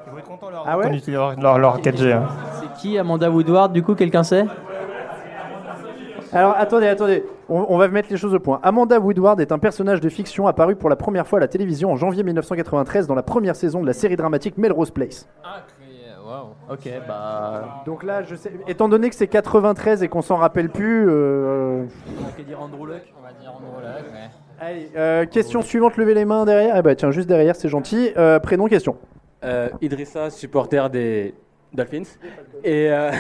[0.65, 0.87] Ah ouais?
[0.89, 2.11] On utilise leur, leur, leur 4G.
[2.13, 2.23] hein.
[2.59, 4.45] c'est qui Amanda Woodward du coup Quelqu'un sait?
[6.33, 8.59] Alors attendez, attendez, on, on va mettre les choses au point.
[8.63, 11.91] Amanda Woodward est un personnage de fiction apparu pour la première fois à la télévision
[11.91, 15.27] en janvier 1993 dans la première saison de la série dramatique Melrose Place.
[16.69, 17.83] Ok, bah.
[17.85, 21.83] Donc là, je sais, étant donné que c'est 93 et qu'on s'en rappelle plus, euh,
[22.19, 24.29] On va dire Andrew Luck On va dire Andrew Luck, ouais.
[24.59, 26.73] allez, euh, question suivante, levez les mains derrière.
[26.75, 28.11] Ah bah tiens, juste derrière, c'est gentil.
[28.17, 28.95] Euh, prénom, question.
[29.43, 31.35] Euh, Idrissa, supporter des
[31.73, 32.03] Dolphins.
[32.63, 33.11] Et, euh,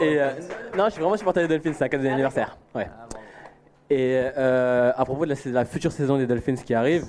[0.00, 0.30] et euh,
[0.76, 2.56] non, je suis vraiment supporter des Dolphins, c'est un cadeau d'anniversaire.
[2.74, 2.88] Ouais.
[3.90, 7.04] Et euh, à propos de la, la future saison des Dolphins qui arrive,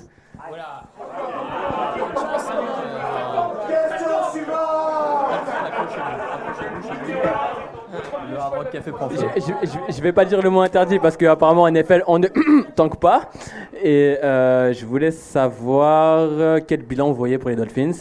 [8.92, 12.28] prend je, vais pas dire le mot interdit parce qu'apparemment en NFL on ne
[12.76, 13.30] tanque pas.
[13.82, 17.92] Et euh, je voulais savoir quel bilan vous voyez pour les Dolphins.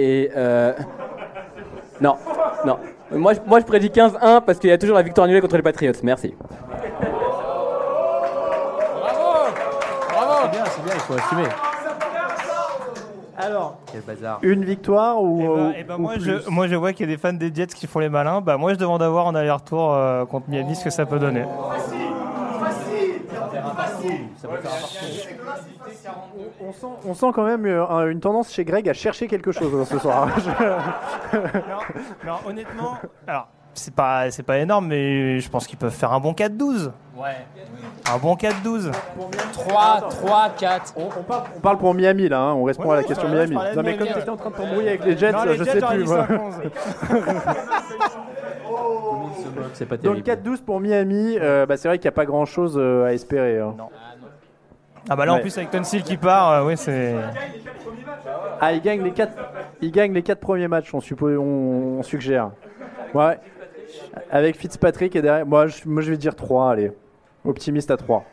[0.00, 0.72] Et euh,
[2.00, 2.14] non,
[2.64, 2.78] non.
[3.10, 5.56] Moi, je- moi je prédis 15-1 parce qu'il y a toujours la victoire annulée contre
[5.56, 5.92] les Patriots.
[6.04, 6.34] Merci.
[10.40, 11.48] C'est bien, c'est bien, il faut assumer.
[13.36, 14.38] Alors, Quel bazar.
[14.42, 16.92] une victoire ou, Eh ben- ou- eh ben ou moi, plus je, moi, je vois
[16.92, 18.40] qu'il y a des fans des Jets qui font les malins.
[18.40, 21.18] Bah, moi, je demande à voir en aller-retour euh, contre Miami ce que ça peut
[21.18, 21.44] donner.
[27.04, 29.84] On sent quand même euh, un- une tendance chez Greg à chercher quelque chose euh,
[29.84, 30.28] ce soir.
[32.26, 32.98] Non, honnêtement,
[33.78, 36.90] c'est pas, c'est pas énorme, mais je pense qu'ils peuvent faire un bon 4-12.
[37.16, 37.24] Ouais.
[38.12, 38.90] Un bon 4-12.
[39.52, 40.94] 3, 3, 4.
[41.56, 43.54] On parle pour Miami là, hein, on répond Ouais, à la ouais, question Miami.
[43.54, 44.14] Non mais Miami, comme ouais.
[44.14, 46.04] t'étais en train de t'embrouiller avec les Jets, Non, les je Jets, sais plus.
[46.04, 46.26] dit moi.
[46.28, 46.52] 5-11.
[49.74, 50.54] C'est pas Donc terrible.
[50.56, 53.58] 4-12 pour Miami, euh, bah, c'est vrai qu'il n'y a pas grand chose à espérer.
[53.60, 53.74] hein.
[55.10, 57.14] Ah bah là, en plus, avec Tonsil qui part, euh, oui, c'est...
[58.60, 59.32] Ah, ils gagnent les 4
[59.80, 62.50] ils gagnent les quatre premiers matchs, on, suppo- on, on suggère.
[63.14, 63.38] Ouais.
[64.30, 65.46] Avec Fitzpatrick et derrière.
[65.46, 66.92] Moi je, moi, je vais dire 3, allez.
[67.44, 68.24] Optimiste à 3.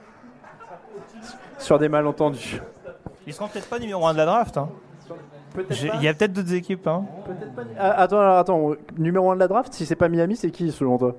[1.57, 2.61] Sur des malentendus.
[3.27, 4.57] Ils seront peut-être pas numéro 1 de la draft.
[4.57, 4.69] hein.
[5.69, 6.85] Il y a peut-être d'autres équipes.
[6.87, 7.05] Hein.
[7.79, 10.69] Ah, attends, alors, attends, numéro 1 de la draft, si c'est pas Miami, c'est qui
[10.71, 11.15] selon toi?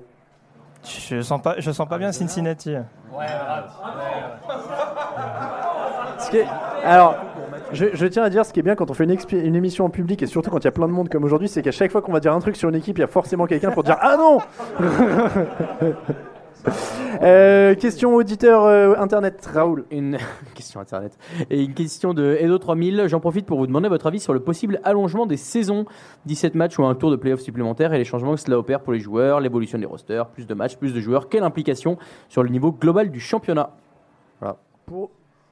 [0.83, 2.75] Je sens pas, je sens pas bien Cincinnati.
[6.19, 6.47] Ce qui est-
[6.83, 7.15] Alors,
[7.73, 9.89] je, je tiens à dire ce qui est bien quand on fait une, émission en
[9.89, 11.91] public et surtout quand il y a plein de monde comme aujourd'hui, c'est qu'à chaque
[11.91, 13.83] fois qu'on va dire un truc sur une équipe, il y a forcément quelqu'un pour
[13.83, 14.39] dire Ah non
[17.21, 19.85] Euh, Question auditeur euh, internet, Raoul.
[19.91, 20.17] Une
[20.53, 21.17] question internet.
[21.49, 23.07] Et une question de Edo3000.
[23.07, 25.85] J'en profite pour vous demander votre avis sur le possible allongement des saisons.
[26.25, 28.93] 17 matchs ou un tour de playoff supplémentaire et les changements que cela opère pour
[28.93, 31.29] les joueurs, l'évolution des rosters, plus de matchs, plus de joueurs.
[31.29, 31.97] Quelle implication
[32.29, 33.71] sur le niveau global du championnat?
[34.39, 34.57] Voilà.
[34.85, 35.09] Pour,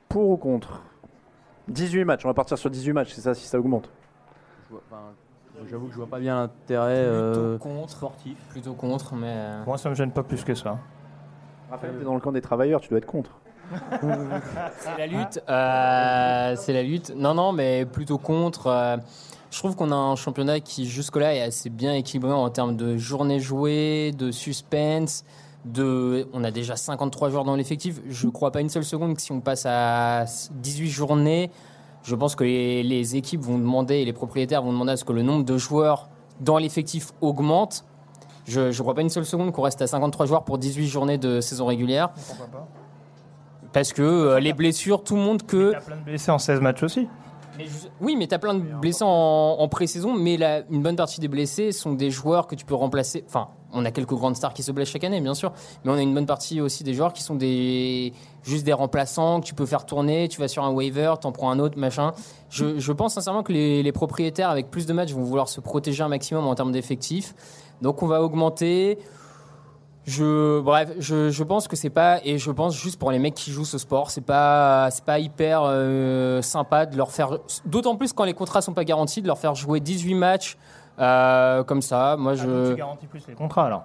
[0.10, 0.82] pour ou contre?
[1.67, 3.89] 18 matchs, on va partir sur 18 matchs, c'est ça si ça augmente.
[5.69, 7.89] J'avoue que je vois pas bien l'intérêt euh, contre.
[7.91, 8.38] sportif.
[8.49, 9.28] Plutôt contre, mais.
[9.32, 10.78] euh, Moi, ça me gêne pas plus que ça.
[11.71, 13.32] Raphaël, t'es dans le camp des travailleurs, tu dois être contre.
[14.80, 15.41] C'est la lutte.
[15.49, 17.13] euh, c'est la lutte.
[17.15, 18.67] Non, non, mais plutôt contre.
[18.67, 18.97] euh,
[19.49, 22.97] je trouve qu'on a un championnat qui, jusque-là, est assez bien équilibré en termes de
[22.97, 25.23] journées jouées, de suspense.
[25.65, 27.99] De, on a déjà 53 joueurs dans l'effectif.
[28.08, 31.49] Je ne crois pas une seule seconde que si on passe à 18 journées,
[32.04, 35.04] je pense que les, les équipes vont demander et les propriétaires vont demander à ce
[35.04, 37.84] que le nombre de joueurs dans l'effectif augmente.
[38.45, 41.17] Je ne crois pas une seule seconde qu'on reste à 53 joueurs pour 18 journées
[41.17, 42.12] de saison régulière.
[42.13, 42.67] Pourquoi pas
[43.73, 45.71] Parce que euh, les blessures, tout montre que.
[45.71, 47.08] T'as plein de blessés en 16 matchs aussi.
[47.58, 49.08] Mais je- Oui, mais tu as plein de blessés en,
[49.60, 52.75] en pré-saison, mais la- une bonne partie des blessés sont des joueurs que tu peux
[52.75, 53.23] remplacer.
[53.28, 55.51] Enfin, on a quelques grandes stars qui se blessent chaque année, bien sûr,
[55.83, 59.41] mais on a une bonne partie aussi des joueurs qui sont des juste des remplaçants
[59.41, 60.27] que tu peux faire tourner.
[60.27, 62.13] Tu vas sur un waiver, t'en prends un autre, machin.
[62.49, 66.07] Je, pense sincèrement que les, propriétaires avec plus de matchs vont vouloir se protéger un
[66.07, 67.35] maximum en termes d'effectifs.
[67.81, 68.97] Donc on va augmenter.
[70.05, 73.33] Je, bref, je, je pense que c'est pas et je pense juste pour les mecs
[73.33, 77.95] qui jouent ce sport, c'est pas c'est pas hyper euh, sympa de leur faire d'autant
[77.95, 80.57] plus quand les contrats sont pas garantis de leur faire jouer 18 matchs
[80.99, 82.15] euh, comme ça.
[82.17, 83.84] Moi Ah, je tu garantis plus les contrats alors.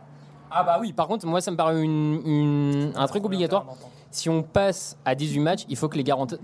[0.51, 3.65] ah bah oui, par contre, moi ça me paraît une, une- un truc obligatoire.
[4.13, 5.97] Si on passe à 18 matchs, il faut que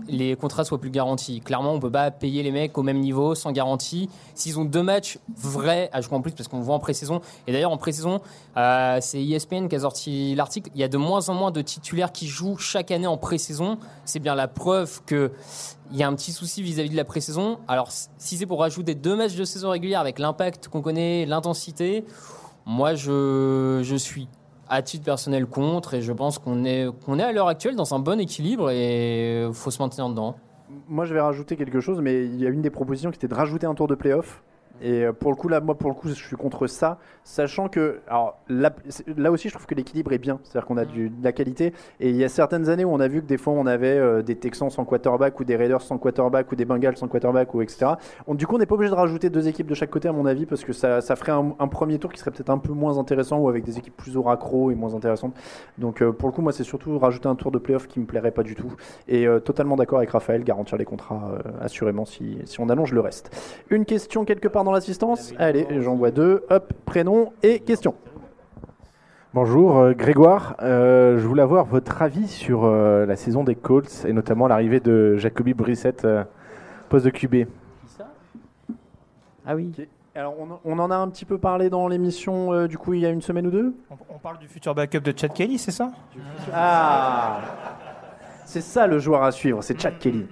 [0.07, 1.41] les, contrats soient plus garantis.
[1.41, 4.09] Clairement, on peut pas payer les mecs au même niveau sans garantie.
[4.35, 7.51] S'ils ont deux matchs vrais à jouer en plus, parce qu'on voit en pré-saison, et
[7.51, 8.21] d'ailleurs en pré-saison,
[8.55, 11.61] euh, c'est ESPN qui a sorti l'article, il y a de moins en moins de
[11.61, 13.77] titulaires qui jouent chaque année en pré-saison.
[14.05, 15.33] C'est bien la preuve que
[15.91, 17.59] il y a un petit souci vis-à-vis de la pré-saison.
[17.67, 22.05] Alors, si c'est pour rajouter deux matchs de saison régulière avec l'impact qu'on connaît, l'intensité,
[22.65, 24.29] moi, je suis
[24.69, 27.99] à titre personnel contre et je pense qu'on est, est à l'heure actuelle dans un
[27.99, 30.35] bon équilibre et il faut se maintenir dedans.
[30.89, 33.27] Moi, je vais rajouter quelque chose, mais il y a une des propositions qui était
[33.27, 34.43] de rajouter un tour de playoff.
[34.81, 37.67] Et euh, pour le coup, là, moi, pour le coup, je suis contre ça, sachant
[37.67, 38.71] que, alors là,
[39.31, 41.73] aussi, je trouve que l'équilibre est bien, c'est-à-dire qu'on a du, de la qualité.
[41.99, 43.97] Et il y a certaines années où on a vu que des fois, on avait
[43.97, 47.53] euh, des Texans sans quarterback ou des Raiders sans quarterback ou des Bengals sans quarterback
[47.53, 47.91] ou etc.
[48.27, 50.11] On- du coup, on n'est pas obligé de rajouter deux équipes de chaque côté, à
[50.13, 52.57] mon avis, parce que ça, ça ferait un, un premier tour qui serait peut-être un
[52.59, 55.33] peu moins intéressant ou avec des équipes plus au raccro et moins intéressantes.
[55.77, 58.05] Donc, euh, pour le coup, moi, c'est surtout rajouter un tour de playoff qui me
[58.05, 58.73] plairait pas du tout.
[59.07, 62.99] Et euh, totalement d'accord avec Raphaël, garantir les contrats assurément si, si on allonge le
[63.01, 63.35] reste.
[63.69, 66.43] Une question quelque part dans l'assistance Allez, j'en vois deux.
[66.49, 67.95] Hop, prénom et question.
[69.33, 74.03] Bonjour euh, Grégoire, Euh, je voulais avoir votre avis sur euh, la saison des Colts
[74.05, 76.23] et notamment l'arrivée de Jacoby Brissett, euh,
[76.89, 77.47] poste de QB.
[79.45, 79.71] Ah oui.
[80.13, 82.99] Alors, on, on en a un petit peu parlé dans l'émission, euh, du coup, il
[82.99, 83.73] y a une semaine ou deux
[84.09, 85.91] On parle du futur backup de Chad Kelly, c'est ça?
[86.53, 87.39] Ah
[88.43, 90.25] C'est ça le joueur à suivre, c'est Chad Kelly.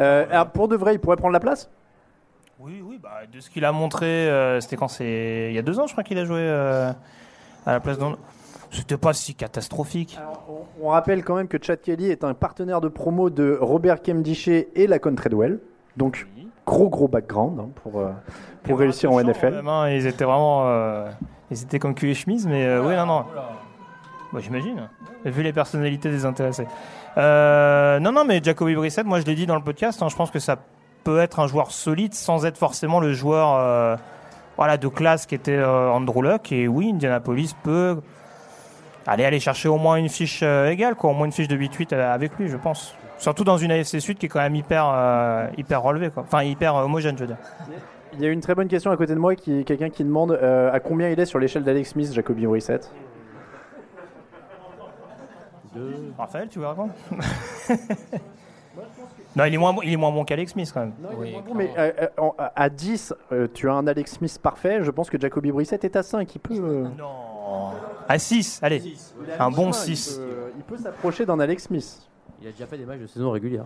[0.00, 1.70] Euh, alors, pour de vrai, il pourrait prendre la place?
[2.60, 5.62] Oui, oui, bah, de ce qu'il a montré, euh, c'était quand c'est il y a
[5.62, 6.90] deux ans, je crois qu'il a joué euh,
[7.66, 8.16] à la place d'un.
[8.70, 10.18] C'était pas si catastrophique.
[10.82, 14.68] On rappelle quand même que Chad Kelly est un partenaire de promo de Robert Kemdiché
[14.74, 15.60] et Lacon Treadwell.
[15.96, 16.26] Donc,
[16.66, 18.10] gros gros background hein, pour, euh,
[18.64, 19.62] pour réussir en NFL.
[19.66, 20.68] Hein, ils étaient vraiment.
[21.50, 23.24] ils étaient comme cul et chemise, mais oui, non, non.
[24.32, 24.88] Bah, J'imagine.
[25.24, 26.10] Vu les personnalités.
[27.16, 30.16] Euh, non, non, mais Jacoby Brissett, moi je l'ai dit dans le podcast, hein, je
[30.16, 30.56] pense que ça
[31.08, 33.96] peut être un joueur solide sans être forcément le joueur euh,
[34.58, 36.52] voilà, de classe qui était euh, Andrew Luck.
[36.52, 38.02] Et oui, Indianapolis peut
[39.06, 41.56] aller aller chercher au moins une fiche euh, égale, quoi, au moins une fiche de
[41.56, 42.94] 8-8 euh, avec lui, je pense.
[43.16, 46.24] Surtout dans une AFC Sud qui est quand même hyper, euh, hyper relevée, quoi.
[46.24, 47.38] Enfin, hyper euh, homogène, je veux dire.
[48.12, 50.32] Il y a une très bonne question à côté de moi, qui quelqu'un qui demande
[50.32, 52.92] euh, à combien il est sur l'échelle d'Alex Smith, Jacoby Brissett?
[56.18, 56.92] Raphaël, tu veux répondre?
[59.36, 60.92] Non, il est moins, bon- il est moins bon qu'Alex Smith quand même.
[61.54, 64.80] Mais euh, euh, à 10, euh, tu as un Alex Smith parfait.
[64.82, 66.34] Je pense que Jacoby Brissett est à 5.
[66.34, 66.86] Il peut, euh,
[68.08, 68.82] À 6, allez.
[69.38, 70.16] Un bon il 6.
[70.16, 72.08] peut- euh, Il peut s'approcher d'un Alex Smith.
[72.40, 73.64] Il a déjà fait des matchs de saison régulière.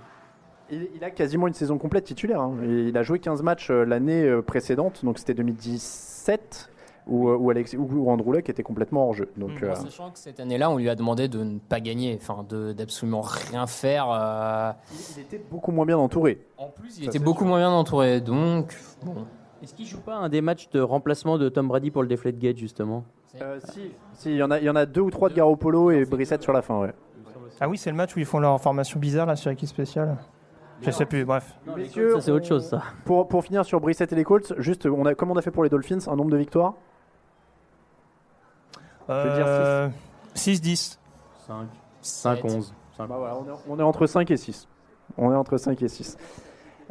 [0.71, 2.41] Il, il a quasiment une saison complète titulaire.
[2.41, 2.55] hein.
[2.63, 6.71] Il il a joué 15 matchs l'année précédente, donc c'était 2017,
[7.07, 9.31] où, euh, où, où Andrew Luck était complètement hors jeu.
[9.37, 12.19] Donc, En euh, sachant que cette année-là, on lui a demandé de ne pas gagner,
[12.21, 14.07] enfin de- d'absolument rien faire.
[14.11, 14.73] euh,
[15.17, 16.41] il était beaucoup moins bien entouré.
[16.59, 19.15] En plus, il était beaucoup moins bien entouré, donc bon.
[19.63, 22.39] Est-ce qu'il joue pas un des matchs de remplacement de Tom Brady pour le Deflate
[22.39, 23.05] Gate justement?
[23.41, 25.35] Euh, si, si, il y, en a, il y en a deux ou trois de
[25.35, 26.81] Garoppolo et Brissett sur la fin.
[26.81, 26.93] Ouais.
[27.61, 30.19] Ah oui, c'est le match où ils font leur formation bizarre là sur équipe spéciale.
[30.81, 31.57] Je sais plus, bref.
[31.77, 32.83] Messieurs, Ça, c'est autre chose, ça.
[33.05, 35.53] Pour, pour finir sur Brissett et les Colts, juste, on a, comme on a fait
[35.53, 36.75] pour les Dolphins, un nombre de victoires
[39.25, 39.89] Je veux dire Euh,
[40.35, 40.99] 6-10.
[41.47, 41.57] 5.
[42.03, 42.75] 5, 11.
[42.99, 44.69] Bah voilà, on, est, on est entre 5 et 6.
[45.19, 46.17] On est entre 5 et 6.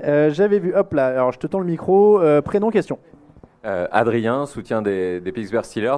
[0.04, 2.20] Euh, J'avais vu, hop là, alors je te tends le micro.
[2.22, 3.00] Euh, prénom, question.
[3.66, 5.96] Euh, Adrien, soutien des, des Pittsburgh Steelers.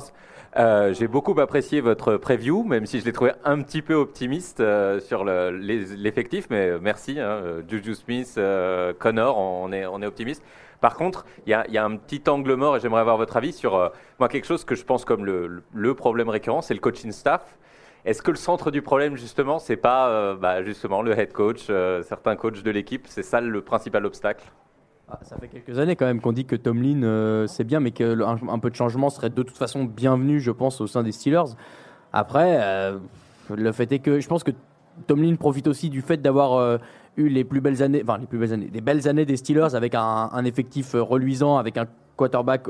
[0.58, 4.60] Euh, J'ai beaucoup apprécié votre preview, même si je l'ai trouvé un petit peu optimiste
[4.60, 7.20] euh, sur le- l'effectif, mais merci.
[7.20, 10.44] Hein, euh, Juju Smith, euh, Connor, on est, on est optimiste.
[10.84, 13.76] Par contre, il y a, un petit angle mort et j'aimerais avoir votre avis sur
[13.76, 13.88] euh,
[14.20, 17.58] moi quelque chose que je pense comme le, problème récurrent, c'est le coaching staff.
[18.04, 21.68] Est-ce que le centre du problème justement, c'est pas euh, bah, justement le head coach,
[21.70, 24.44] euh, certains coachs de l'équipe, c'est ça le principal obstacle?
[25.08, 28.20] Ah, ça fait quelques années quand même qu'on dit que Tomlin c'est bien, mais qu'un
[28.20, 31.56] un peu de changement serait de toute façon bienvenu, je pense, au sein des Steelers.
[32.12, 32.92] Après,
[33.50, 34.52] le fait est que je pense que
[35.08, 36.80] Tomlin profite aussi du fait d'avoir
[37.18, 39.76] eu les plus belles années, enfin les plus belles années, des belles années des Steelers
[39.76, 42.68] avec un, un effectif euh, reluisant, avec un quarterback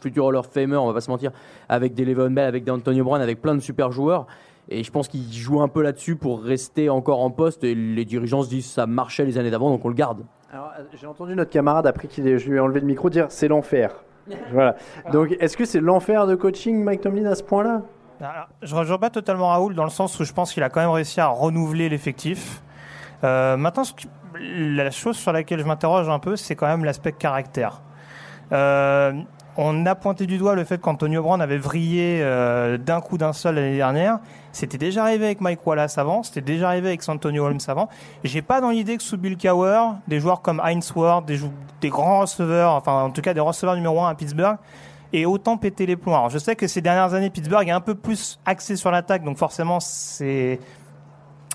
[0.00, 1.30] futur Hall of Famer, on va pas se mentir,
[1.68, 4.26] avec des Le'Veon Bell, avec des Antonio Brown, avec plein de super joueurs.
[4.68, 7.62] Et je pense qu'il joue un peu là-dessus pour rester encore en poste.
[7.64, 10.24] Et les dirigeants se disent ça marchait les années d'avant, donc on le garde.
[10.52, 13.08] Alors, euh, j'ai entendu notre camarade, après qu'il ait- je lui ai enlevé le micro,
[13.08, 13.94] dire c'est l'enfer.
[14.52, 14.74] voilà.
[15.12, 17.82] Donc, est-ce que c'est l'enfer de coaching, Mike Tomlin, à ce point-là?
[18.20, 20.80] Alors, je rejoins pas totalement Raoul dans le sens où je pense qu'il a quand
[20.80, 22.62] même réussi à renouveler l'effectif.
[23.24, 23.82] Euh, maintenant,
[24.40, 27.80] la chose sur laquelle je m'interroge un peu, c'est quand même l'aspect caractère.
[28.52, 29.12] Euh,
[29.58, 33.32] on a pointé du doigt le fait qu'Antonio Brown avait vrillé euh, d'un coup d'un
[33.32, 34.18] seul l'année dernière.
[34.52, 37.88] C'était déjà arrivé avec Mike Wallace avant, c'était déjà arrivé avec Antonio Holmes avant.
[38.22, 42.20] J'ai pas dans l'idée que sous Bill Cowher, des joueurs comme Heinz Ward, des, grands
[42.20, 44.56] receveurs, enfin en tout cas des receveurs numéro 1 à Pittsburgh,
[45.12, 46.14] et autant péter les plombs.
[46.14, 49.24] Alors, je sais que ces dernières années, Pittsburgh est un peu plus axé sur l'attaque,
[49.24, 50.58] donc forcément, c'est,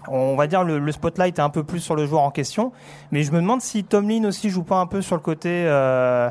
[0.07, 2.71] on va dire, le, le spotlight est un peu plus sur le joueur en question.
[3.11, 6.29] Mais je me demande si Tomlin aussi joue pas un peu sur le côté, euh,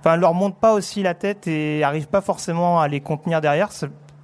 [0.00, 3.70] enfin, leur monte pas aussi la tête et arrive pas forcément à les contenir derrière.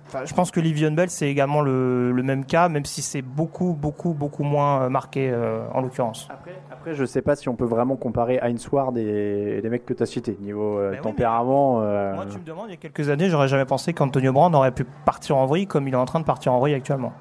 [0.06, 3.22] Enfin, je pense que Livion Bell, c'est également le, le même cas, même si c'est
[3.22, 6.28] beaucoup, beaucoup, beaucoup moins euh, marqué euh, en l'occurrence.
[6.70, 9.94] Après, je sais pas si on peut vraiment comparer Heinz Ward et les mecs que
[9.94, 10.36] tu as cités.
[10.40, 11.80] Niveau euh, Ben tempérament.
[11.80, 14.70] Moi, tu me demandes, il y a quelques années, j'aurais jamais pensé qu'Antonio Brown aurait
[14.70, 17.12] pu partir en vrille comme il est en train de partir en vrille actuellement.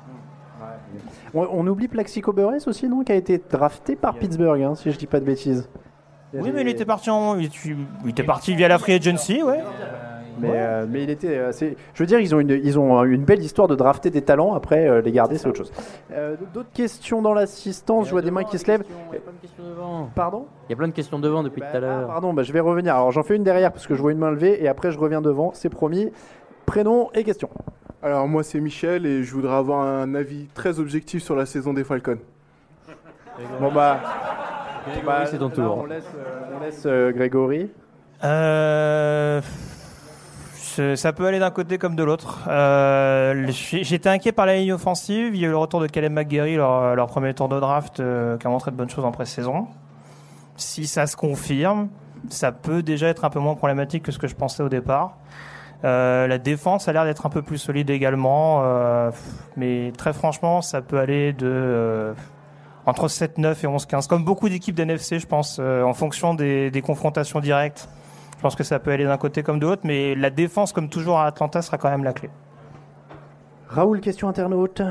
[1.33, 4.91] On, on oublie Plaxico Burress aussi, non Qui a été drafté par Pittsburgh, hein, si
[4.91, 5.69] je dis pas de bêtises.
[6.35, 9.43] Oui, mais il était parti en, il, était- il était parti via la free agency,
[9.43, 9.59] ouais.
[10.39, 11.37] Mais, euh, mais il était.
[11.37, 14.09] euh, c'est- je veux dire, ils ont, une, ils ont une belle histoire de drafter
[14.09, 14.55] des talents.
[14.55, 15.71] Après, euh, les garder, c'est autre chose.
[16.11, 18.83] Euh, D'autres questions dans l'assistance Je vois des mains qui se lèvent.
[20.15, 20.47] Pardon?
[20.67, 22.07] Il y a plein de questions devant depuis tout à Ah, l'heure.
[22.07, 22.95] pardon, bah, je vais revenir.
[22.95, 24.97] Alors, j'en fais une derrière parce que je vois une main levée et après, je
[24.97, 25.51] reviens devant.
[25.53, 26.11] C'est promis.
[26.65, 27.49] Prénom et question.
[28.03, 31.73] Alors moi c'est Michel et je voudrais avoir un avis très objectif sur la saison
[31.73, 32.19] des Falcons.
[33.61, 34.01] Bon bah.
[35.05, 35.77] bah, c'est ton là, tour.
[35.77, 37.71] On laisse, euh, on laisse, euh, Grégory.
[38.23, 39.41] Euh,
[40.95, 42.41] ça peut aller d'un côté comme de l'autre.
[42.47, 45.35] Euh, J'étais inquiet par la ligne offensive.
[45.35, 47.99] Il y a eu le retour de Caleb McGarry, leur, leur premier tour de draft,
[47.99, 49.67] euh, qui a montré de bonnes choses en pré-saison.
[50.57, 51.89] Si ça se confirme,
[52.29, 55.17] ça peut déjà être un peu moins problématique que ce que je pensais au départ.
[55.83, 59.11] Euh, la défense a l'air d'être un peu plus solide également, euh,
[59.57, 62.13] mais très franchement, ça peut aller de euh,
[62.85, 66.81] entre 7-9 et 11-15, comme beaucoup d'équipes d'NFC, je pense, euh, en fonction des, des
[66.81, 67.89] confrontations directes.
[68.37, 70.89] Je pense que ça peut aller d'un côté comme de l'autre, mais la défense, comme
[70.89, 72.29] toujours à Atlanta, sera quand même la clé.
[73.73, 74.81] Raoul, question internaute.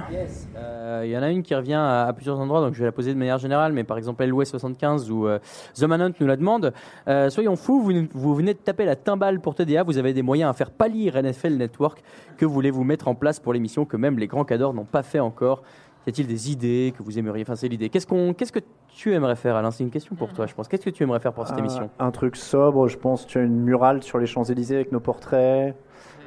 [0.57, 2.87] Euh, Il y en a une qui revient à, à plusieurs endroits, donc je vais
[2.87, 5.39] la poser de manière générale, mais par exemple LOS 75 ou euh,
[5.75, 6.73] The Manhunt nous la demande.
[7.07, 10.23] Euh, soyons fous, vous, vous venez de taper la timbale pour TDA, vous avez des
[10.23, 12.03] moyens à faire pâlir NFL Network.
[12.37, 15.21] Que voulez-vous mettre en place pour l'émission que même les grands cadors n'ont pas fait
[15.21, 15.63] encore?
[16.09, 17.89] Y a-t-il des idées que vous aimeriez Enfin, c'est l'idée.
[17.89, 19.71] Qu'est-ce qu'on, qu'est-ce que tu aimerais faire, Alain?
[19.71, 20.67] C'est une question pour toi, je pense.
[20.67, 21.89] Qu'est-ce que tu aimerais faire pour cette émission?
[22.01, 23.29] Un truc sobre, je pense.
[23.29, 25.77] Tu as une murale sur les Champs-Élysées avec nos portraits.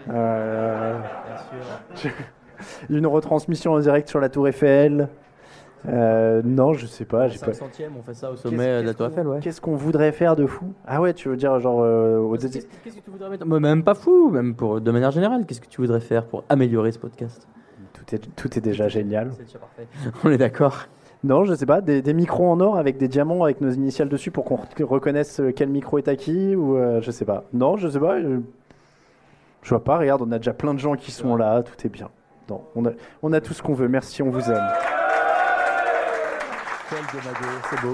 [0.09, 0.97] Euh,
[2.89, 5.07] une retransmission en direct sur la Tour Eiffel.
[5.87, 7.27] Euh, non, je sais pas.
[7.27, 9.39] j'ai pas- 500e, on fait ça au sommet de la Tour Eiffel, ouais.
[9.39, 10.73] Qu'est-ce qu'on voudrait faire de fou?
[10.87, 13.45] Ah ouais, tu veux dire genre euh, au Qu'est-ce que tu voudrais mettre?
[13.45, 15.45] Même pas fou, même pour, de manière générale.
[15.45, 17.47] Qu'est-ce que tu voudrais faire pour améliorer ce podcast?
[17.93, 19.29] Tout est, tout est déjà génial.
[19.37, 19.87] C'est déjà parfait.
[20.23, 20.87] On est d'accord.
[21.23, 21.81] Non, je sais pas.
[21.81, 24.83] Des, des micros en or avec des diamants avec nos initiales dessus pour qu'on re-
[24.83, 27.43] reconnaisse euh, quel micro est à qui ou euh, je sais pas.
[27.53, 28.19] Non, je sais pas.
[28.21, 28.39] Je,
[29.61, 29.97] je vois pas.
[29.99, 31.61] Regarde, on a déjà plein de gens qui sont là.
[31.61, 32.09] Tout est bien.
[32.49, 32.91] Non, on a,
[33.23, 33.87] on a tout ce qu'on veut.
[33.87, 34.67] Merci, on vous aime.
[37.69, 37.93] c'est beau.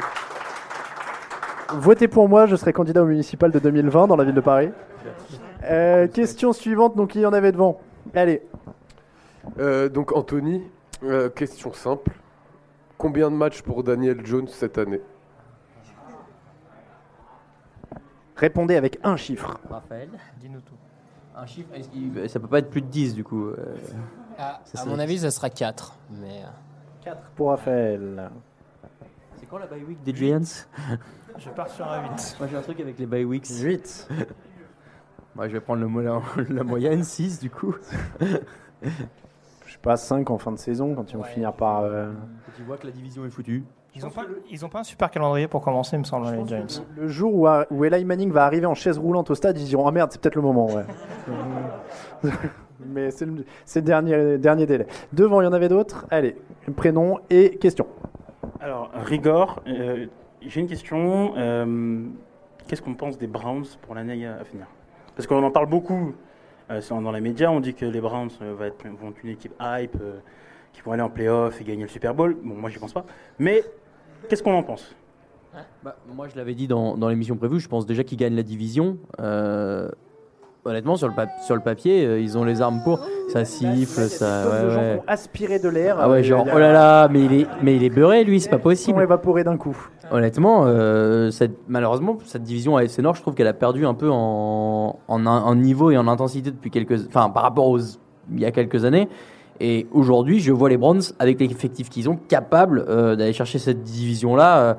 [1.73, 4.71] Votez pour moi, je serai candidat au municipal de 2020 dans la ville de Paris.
[5.63, 7.79] Euh, question suivante, donc il y en avait devant.
[8.13, 8.41] Allez.
[9.59, 10.63] Euh, donc Anthony,
[11.03, 12.11] euh, question simple.
[12.97, 15.01] Combien de matchs pour Daniel Jones cette année?
[18.35, 19.59] Répondez avec un chiffre.
[19.69, 20.09] Raphaël
[20.39, 20.73] Dis-nous tout.
[21.35, 21.69] Un chiffre,
[22.27, 23.51] ça peut pas être plus de 10 du coup.
[24.41, 24.89] Euh, Ah, c'est à ça.
[24.89, 25.97] mon avis, ça sera 4.
[26.19, 26.41] Mais...
[27.03, 28.29] 4 pour Raphaël.
[29.37, 30.65] C'est quand la bye week des Giants
[31.37, 32.35] Je pars sur un 8.
[32.39, 33.47] Moi j'ai un truc avec les bye weeks.
[33.49, 34.09] 8.
[35.35, 37.73] Moi je vais prendre le, mo- la, la moyenne, 6 du coup.
[38.81, 41.81] Je sais pas, 5 en fin de saison quand ils vont finir par.
[41.81, 42.11] euh,
[42.55, 43.63] tu vois que la division est foutue.
[43.95, 44.23] Ils ont, pas,
[44.71, 46.83] pas un super calendrier pour commencer, il me semble, les Giants.
[46.95, 49.85] Le jour où, où Eli Manning va arriver en chaise roulante au stade, ils diront
[49.87, 50.67] Ah merde, c'est peut-être le moment.
[50.67, 50.85] Ouais.
[52.85, 54.87] Mais c'est le, dernier, dernier délai.
[55.13, 56.05] Devant, il y en avait d'autres.
[56.09, 56.35] Allez,
[56.75, 57.87] prénom et question.
[58.59, 60.07] Alors, Rigor, euh,
[60.41, 61.33] j'ai une question.
[61.37, 62.05] Euh,
[62.67, 64.65] Qu'est-ce qu'on pense des Browns pour l'année à venir?
[65.15, 66.13] Parce qu'on en parle beaucoup
[66.69, 67.49] euh, dans les médias.
[67.49, 70.19] On dit que les Browns euh, être, vont être une équipe hype, euh,
[70.71, 72.37] qui vont aller en playoff et gagner le Super Bowl.
[72.41, 73.05] Bon, moi, j'y pense pas.
[73.39, 73.63] Mais
[74.29, 74.95] qu'est-ce qu'on en pense?
[75.83, 78.43] Bah, moi, je l'avais dit dans, dans l'émission prévue, je pense déjà qu'ils gagnent la
[78.43, 78.97] division.
[80.63, 82.99] Honnêtement, sur le, pap- sur le papier, euh, ils ont les armes pour.
[83.33, 84.43] Ça siffle, ça.
[84.43, 84.95] Tonnes de ouais, gens ouais.
[84.97, 85.97] vont aspirer de l'air.
[85.99, 88.39] Ah ouais, euh, genre, oh là là, mais il est, mais il est beurré, lui,
[88.39, 89.01] c'est pas Ils sont possible.
[89.01, 89.75] évaporés d'un coup.
[90.11, 94.09] Honnêtement, euh, cette- malheureusement, cette division AFC Nord, je trouve qu'elle a perdu un peu
[94.11, 98.45] en, en, en niveau et en intensité depuis quelques, enfin, par rapport aux, il y
[98.45, 99.09] a quelques années.
[99.59, 103.81] Et aujourd'hui, je vois les Browns avec l'effectif qu'ils ont capables euh, d'aller chercher cette
[103.83, 104.77] division-là.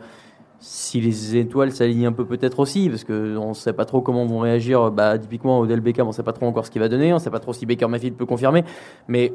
[0.63, 4.25] Si les étoiles s'alignent un peu peut-être aussi, parce qu'on ne sait pas trop comment
[4.25, 4.91] vont réagir.
[4.93, 7.17] Bah, typiquement, Odell Beckham, on ne sait pas trop encore ce qu'il va donner, on
[7.17, 8.65] ne sait pas trop si Baker Mayfield peut confirmer.
[9.09, 9.35] Mais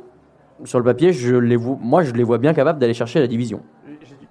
[0.63, 3.61] sur le papier, je vois, moi, je les vois bien capables d'aller chercher la division.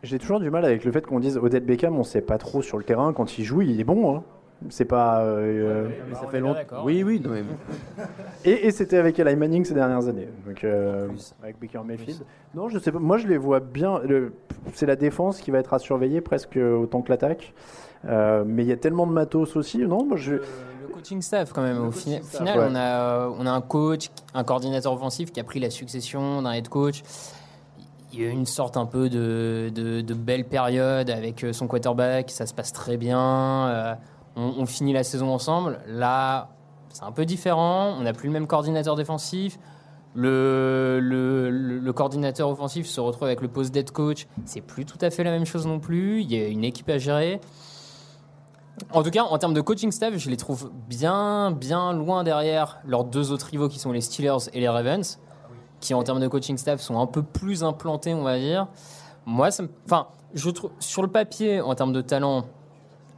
[0.03, 2.63] J'ai toujours du mal avec le fait qu'on dise Odette Beckham, on sait pas trop
[2.63, 3.13] sur le terrain.
[3.13, 4.17] Quand il joue, il est bon.
[4.17, 4.23] hein.
[4.71, 5.21] C'est pas.
[5.23, 6.83] euh, Mais ça fait longtemps.
[6.85, 7.45] Oui, oui, non, mais-
[8.45, 10.29] Et, et c'était avec Eli Manning ces dernières années.
[10.47, 11.09] Donc, euh,
[11.43, 12.21] avec Baker Mayfield.
[12.55, 12.99] Non, je sais pas.
[12.99, 13.99] Moi, je les vois bien.
[14.01, 14.33] Le-
[14.73, 17.53] C'est la défense qui va être à surveiller presque autant que l'attaque.
[18.07, 19.79] Euh, mais il y a tellement de matos aussi.
[19.79, 20.37] Non, moi, je.
[20.95, 21.87] coaching staff quand même.
[21.89, 22.67] Au fina- staff, final, ouais.
[22.71, 22.81] on, a,
[23.27, 26.69] euh, on a un coach, un coordinateur offensif qui a pris la succession d'un head
[26.69, 27.03] coach.
[28.13, 31.53] Il y a eu une sorte un peu de, de, de belle période avec euh,
[31.53, 33.19] son quarterback, ça se passe très bien.
[34.37, 35.81] On, finit la saison ensemble.
[35.89, 36.51] Là,
[36.91, 37.95] c'est un peu différent.
[37.99, 39.59] On n'a plus le même coordinateur défensif.
[40.15, 44.27] Le, coordinateur offensif se retrouve avec le poste d'head coach.
[44.45, 46.21] C'est plus tout à fait la même chose non plus.
[46.21, 47.41] Il y a une équipe à gérer.
[48.93, 52.79] En tout cas, en termes de coaching staff, je les trouve bien, bien loin derrière
[52.85, 55.19] leurs deux autres rivaux qui sont les Steelers et les Ravens,
[55.81, 58.69] qui en termes de coaching staff sont un peu plus implantés, on va dire.
[59.25, 62.45] Moi, ça enfin, je trouve sur le papier, en termes de talent,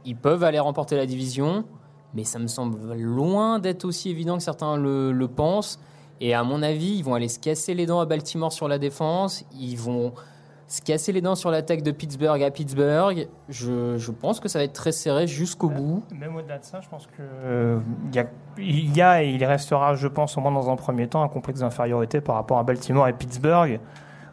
[0.05, 1.65] ils peuvent aller remporter la division,
[2.13, 5.79] mais ça me semble loin d'être aussi évident que certains le, le pensent.
[6.21, 8.77] Et à mon avis, ils vont aller se casser les dents à Baltimore sur la
[8.77, 9.45] défense.
[9.57, 10.13] Ils vont
[10.67, 13.27] se casser les dents sur l'attaque de Pittsburgh à Pittsburgh.
[13.47, 16.03] Je, je pense que ça va être très serré jusqu'au bout.
[16.13, 17.79] Même au-delà de ça, je pense que euh,
[18.13, 18.25] y, a,
[18.57, 21.61] y a et il restera, je pense, au moins dans un premier temps, un complexe
[21.61, 23.79] d'infériorité par rapport à Baltimore et Pittsburgh,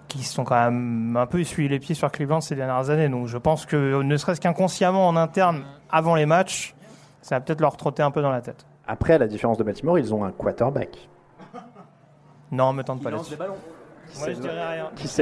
[0.09, 3.09] qui sont quand même un peu essuyés les pieds sur Cleveland ces dernières années.
[3.09, 6.75] Donc je pense que ne serait-ce qu'inconsciemment en interne, avant les matchs,
[7.23, 8.67] ça va peut-être leur trotter un peu dans la tête.
[8.87, 11.09] Après, à la différence de Baltimore, ils ont un quarterback
[12.53, 13.19] Non, me tente pas rien.
[13.19, 13.35] qui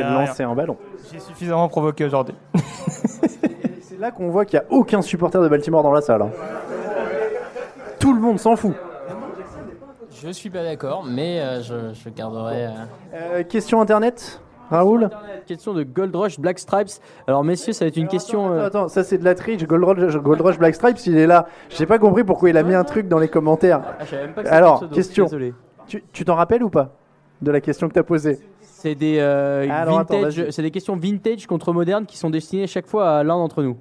[0.03, 0.51] lancer rien.
[0.51, 0.76] un ballon.
[1.11, 2.35] J'ai suffisamment provoqué aujourd'hui.
[3.80, 6.22] C'est là qu'on voit qu'il n'y a aucun supporter de Baltimore dans la salle.
[6.22, 6.30] hein.
[7.99, 8.74] Tout le monde s'en fout.
[10.11, 12.66] Je suis pas d'accord, mais euh, je, je garderai.
[12.66, 12.70] euh,
[13.14, 14.41] Euh, question internet?
[14.71, 15.11] Raoul
[15.47, 16.89] Question de Gold Rush Black Stripes.
[17.27, 18.53] Alors messieurs, ça va être une question.
[18.53, 19.65] euh, Attends, ça c'est de la triche.
[19.67, 21.47] Gold Rush, Gold Rush Black Stripes, il est là.
[21.71, 23.83] J'ai pas compris pourquoi il a mis un truc dans les commentaires.
[24.01, 25.25] Ah, même pas que Alors, pseudo, question.
[25.25, 25.55] désolé.
[26.12, 26.93] Tu t'en rappelles ou pas
[27.43, 31.73] de la question que t'as posée C'est des euh, attends, c'est des questions vintage contre
[31.73, 33.77] moderne qui sont destinées chaque fois à l'un d'entre nous.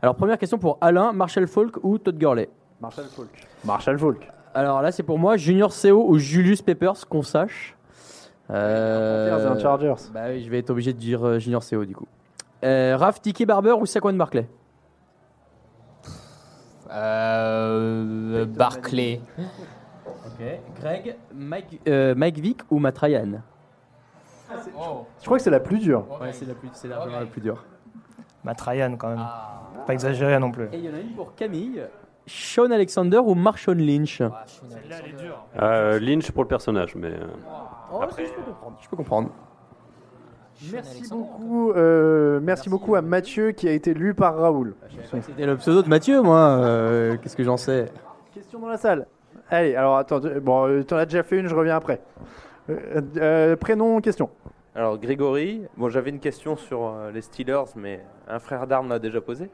[0.00, 2.48] Alors première question pour Alain, Marshall Falk ou Todd Gurley.
[2.80, 3.28] Marshall Falk.
[3.64, 4.28] Marshall Falk.
[4.54, 7.74] Alors là, c'est pour moi Junior CO ou Julius Peppers, qu'on sache.
[8.50, 10.10] Euh, Panthers et un Chargers.
[10.12, 12.06] Bah oui, je vais être obligé de dire euh, Junior CO du coup.
[12.62, 14.46] Euh, Raph, Tiki Barber ou Saquon Barclay?
[16.90, 19.20] Euh, Barclay.
[20.06, 20.44] Ok.
[20.80, 23.40] Greg, Mike, euh, Mike Vick ou Matt Ryan?
[25.20, 26.06] Je crois que c'est la plus dure.
[26.20, 27.64] Ouais, c'est la plus, c'est largement la plus dure.
[28.44, 29.26] Matt Ryan, quand même.
[29.86, 30.66] Pas exagéré non plus.
[30.72, 31.82] Et il y en a une pour Camille.
[32.26, 34.18] Sean Alexander ou Marshawn Lynch?
[34.18, 35.44] Celle-là, elle est dure.
[35.60, 37.08] Euh, Lynch pour le personnage, mais.
[37.08, 37.26] euh,
[37.92, 38.76] Oh, si, je peux comprendre.
[38.80, 39.30] Je peux comprendre.
[40.72, 44.74] Merci beaucoup, euh, merci beaucoup à Mathieu qui a été lu par Raoul.
[45.20, 46.38] C'était le pseudo de Mathieu, moi.
[46.38, 47.86] euh, Qu'est-ce que j'en sais?
[48.32, 49.06] Question dans la salle.
[49.50, 52.00] Allez, alors attends, tu- bon, euh, t'en as déjà fait une, je reviens après.
[52.70, 54.30] Euh, euh, prénom, question.
[54.74, 58.98] Alors Grégory, bon j'avais une question sur euh, les Steelers, mais un frère d'armes l'a
[58.98, 59.50] déjà posé.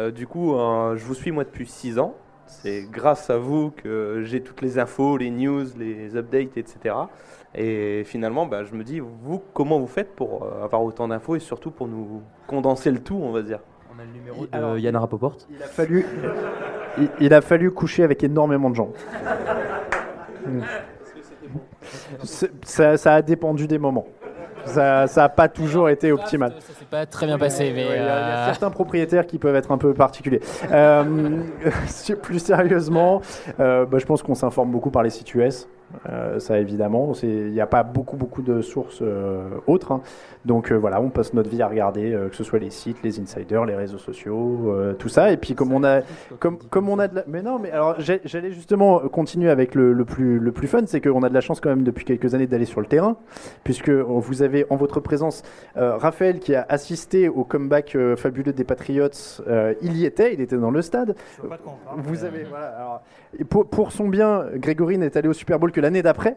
[0.00, 2.14] Euh, du coup, euh, je vous suis moi depuis 6 ans.
[2.46, 6.94] C'est grâce à vous que j'ai toutes les infos, les news, les updates, etc.
[7.54, 11.36] Et finalement, bah, je me dis, vous, comment vous faites pour euh, avoir autant d'infos
[11.36, 13.60] et surtout pour nous condenser le tout, on va dire?
[13.94, 15.36] On a le numéro de Yann Rapoport.
[15.50, 16.04] Il a fallu,
[16.98, 18.92] il, il a fallu coucher avec énormément de gens.
[22.64, 24.06] Ça a dépendu des moments.
[24.66, 26.52] Ça n'a pas toujours été optimal.
[26.60, 27.84] Ça s'est pas très bien passé, mais.
[27.86, 29.92] Ouais, Il y, a- il y a euh, certains propriétaires qui peuvent être un peu
[29.94, 30.40] particuliers.
[30.70, 31.42] Euh,
[32.22, 33.20] plus sérieusement,
[33.60, 35.68] euh, bah, je pense qu'on s'informe beaucoup par les sites US.
[36.08, 39.92] Euh, ça évidemment, il n'y a pas beaucoup beaucoup de sources euh, autres.
[39.92, 40.00] hein.
[40.44, 43.20] Donc euh, voilà, on passe notre vie à regarder, que ce soit les sites, les
[43.20, 45.32] insiders, les réseaux sociaux, tout ça.
[45.32, 46.02] Et puis comme on a,
[46.38, 47.24] comme, comme on a de la...
[47.26, 51.00] mais non, mais alors j'allais justement continuer avec le, le plus le plus fun, c'est
[51.00, 53.16] qu'on a de la chance quand même depuis quelques années d'aller sur le terrain,
[53.62, 55.42] puisque vous avez en votre présence
[55.76, 59.08] Raphaël qui a assisté au comeback fabuleux des Patriots.
[59.80, 61.14] Il y était, il était dans le stade.
[61.96, 62.66] Vous avez voilà.
[62.66, 63.02] alors,
[63.48, 66.36] pour, pour son bien, Grégory n'est allé au Super Bowl que l'année d'après.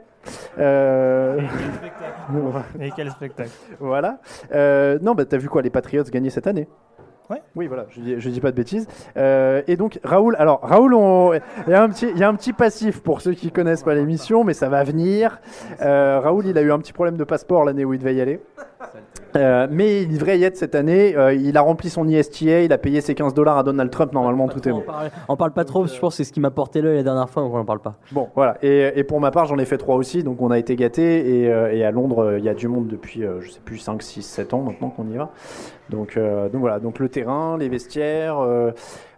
[0.59, 1.39] Euh,
[2.81, 3.49] Et quel spectacle.
[3.79, 4.17] voilà.
[4.53, 6.67] Euh, non, bah t'as vu quoi Les Patriots gagner cette année?
[7.29, 7.41] Ouais.
[7.57, 8.87] Oui, voilà, je dis, je dis pas de bêtises.
[9.17, 12.29] Euh, et donc, Raoul, alors, Raoul, on- il y, a un petit- il y a
[12.29, 15.39] un petit passif pour ceux qui connaissent pas l'émission, mais ça va venir.
[15.81, 18.21] Euh, Raoul, il a eu un petit problème de passeport l'année où il devait y
[18.21, 18.39] aller.
[19.37, 21.15] Euh, mais il devrait y être cette année.
[21.15, 24.11] Euh, il a rempli son ISTA, il a payé ses 15 dollars à Donald Trump.
[24.13, 24.79] Normalement, tout est bon.
[24.79, 26.97] On parle, on parle pas trop, je pense que c'est ce qui m'a porté l'œil
[26.97, 27.95] la dernière fois, donc on en parle pas.
[28.11, 28.57] Bon, voilà.
[28.61, 31.41] Et, et pour ma part, j'en ai fait trois aussi, donc on a été gâtés.
[31.41, 33.61] Et, euh, et à Londres, euh, il y a du monde depuis, euh, je sais
[33.63, 35.29] plus, 5, 6, 7 ans maintenant qu'on y va.
[35.89, 38.39] Donc, euh, donc voilà, donc le terrain, les vestiaires,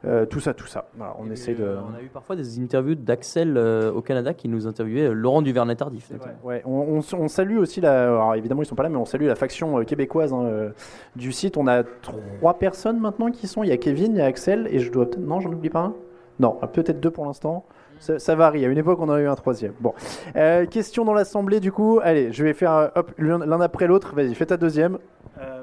[0.05, 0.85] euh, euh, tout ça, tout ça.
[0.97, 1.63] Voilà, on essaie de.
[1.63, 5.41] On a eu parfois des interviews d'Axel euh, au Canada qui nous interviewait euh, Laurent
[5.41, 6.11] Duvernay-Tardif.
[6.11, 6.33] notamment.
[6.43, 8.03] Ouais, on, on s- on salue aussi la.
[8.03, 10.69] Alors évidemment, ils sont pas là, mais on salue la faction euh, québécoise hein, euh,
[11.15, 11.57] du site.
[11.57, 13.63] On a trois personnes maintenant qui sont.
[13.63, 15.19] Il y a Kevin, il y a Axel, et je dois peut-être.
[15.25, 15.93] Non, j'en oublie pas un?
[16.39, 17.65] Non, euh, peut-être deux pour l'instant.
[17.99, 18.63] Ça, ça varie.
[18.63, 19.73] À une époque, on en a eu un troisième.
[19.81, 19.93] Bon.
[20.37, 21.99] Euh, question dans l'assemblée, du coup.
[22.01, 24.15] Allez, je vais faire euh, hop, l'un l'un après l'autre.
[24.15, 24.97] Vas-y, fais ta deuxième.
[25.41, 25.61] Euh,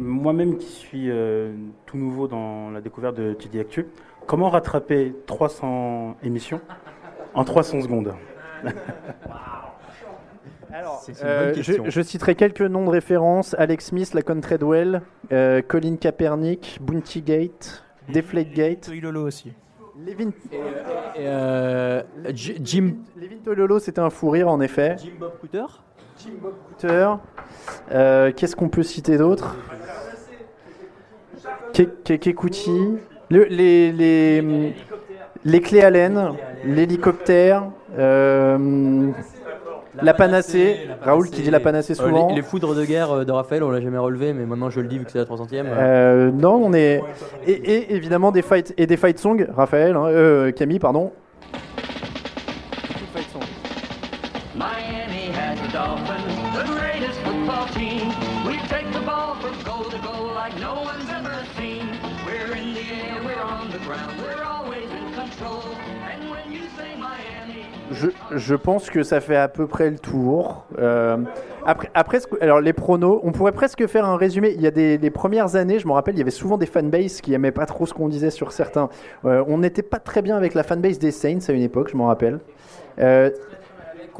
[0.00, 1.52] Moi-même qui suis euh,
[1.84, 3.86] tout nouveau dans la découverte de TD Actu,
[4.26, 6.60] comment rattraper 300 émissions
[7.34, 8.14] en 300 secondes?
[10.72, 15.96] Alors, Euh, je, je citerai quelques noms de référence Alex Smith, Lacon Treadwell, euh, Colin
[15.96, 18.90] Kaepernick, Bounty Gate, Deflate Gate.
[19.02, 19.52] Lolo aussi.
[21.18, 22.94] Euh, Jim.
[23.16, 24.96] Levin Toilolo, c'était un fou rire en effet.
[24.98, 25.64] Jim Bob Cooter?
[26.22, 27.08] Jim Bob Cooter.
[27.92, 29.56] Euh, Qu'est-ce qu'on peut citer d'autre
[31.72, 32.96] Ke- Keke Kuti.
[33.30, 34.74] Le- les, les,
[35.44, 36.32] les clés Allen,
[36.64, 39.08] l'hélicoptère, euh,
[40.02, 40.88] la panacée.
[41.02, 42.28] Raoul qui dit la panacée Euh, souvent.
[42.30, 44.88] les, les foudres de guerre de Raphaël, on l'a jamais relevé, mais maintenant je le
[44.88, 45.64] dis vu que c'est la 300ème.
[45.68, 47.00] Euh, non, on est
[47.46, 51.12] et, et évidemment des fights et des fight songs, Raphaël, hein, euh, Camille, pardon.
[68.30, 70.64] Je, pense que ça fait à peu près le tour.
[70.78, 71.18] Euh,
[71.64, 74.52] après, alors les pronos, on pourrait presque faire un résumé.
[74.54, 77.20] Il y a des premières années, je me rappelle, il y avait souvent des fanbases
[77.20, 78.88] qui aimaient pas trop ce qu'on disait sur certains.
[79.24, 81.96] Euh, on n'était pas très bien avec la fanbase des Saints à une époque, je
[81.96, 82.40] m'en rappelle.
[82.98, 83.30] Euh,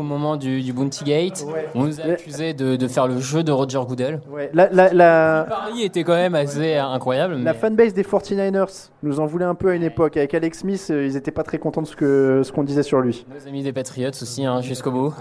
[0.01, 1.45] Au moment du, du Bounty Gate,
[1.75, 4.23] on nous a accusé de, de faire le jeu de Roger Goodell.
[4.31, 7.35] ouais, la, la, la, Paris était quand même assez incroyable.
[7.35, 10.17] la mais- fanbase des 49ers nous en voulait un peu à une époque.
[10.17, 13.27] Avec Alex Smith, euh, ils étaient pas très contents de ce qu'on disait sur lui.
[13.29, 15.13] Nos amis des Patriots aussi, hein, jusqu'au bout.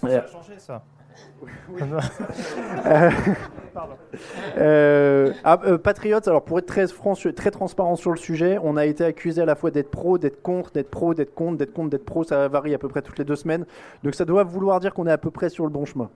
[0.00, 0.82] Ça a changé ça.
[2.86, 3.10] Euh,
[4.58, 8.76] euh, ah, euh, Patriots, alors pour être très franc, très transparent sur le sujet, on
[8.76, 11.72] a été accusé à la fois d'être pro, d'être contre, d'être pro, d'être contre, d'être
[11.72, 12.24] contre, d'être pro.
[12.24, 13.66] Ça varie à peu près toutes les deux semaines.
[14.02, 16.08] Donc ça doit vouloir dire qu'on est à peu près sur le bon chemin.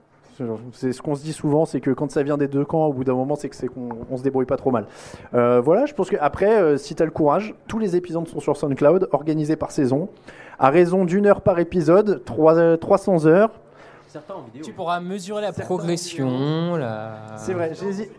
[0.71, 2.93] C'est ce qu'on se dit souvent, c'est que quand ça vient des deux camps, au
[2.93, 4.87] bout d'un moment, c'est que c'est qu'on se débrouille pas trop mal.
[5.35, 8.27] Euh, voilà, je pense que après, euh, si tu as le courage, tous les épisodes
[8.27, 10.09] sont sur SoundCloud, organisés par saison,
[10.57, 13.51] à raison d'une heure par épisode, trois- euh, 300 heures.
[14.63, 16.75] Tu pourras mesurer la progression.
[16.77, 17.25] La...
[17.37, 18.11] C'est vrai, j'hésite.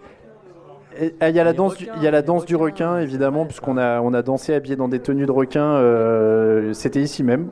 [1.01, 3.77] Il y a la danse, du, il y a la danse du requin évidemment, puisqu'on
[3.79, 5.65] a on a dansé habillé dans des tenues de requin.
[5.65, 7.51] euh, C'était ici même.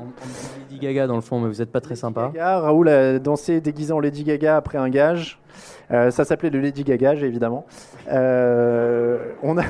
[0.71, 2.31] Lady Gaga dans le fond, mais vous êtes pas très sympa.
[2.33, 5.41] Gaga, Raoul a dansé déguisé en Lady Gaga après un gage.
[5.91, 7.67] Euh, ça s'appelait le Lady Gagage évidemment.
[8.13, 9.65] Euh, on a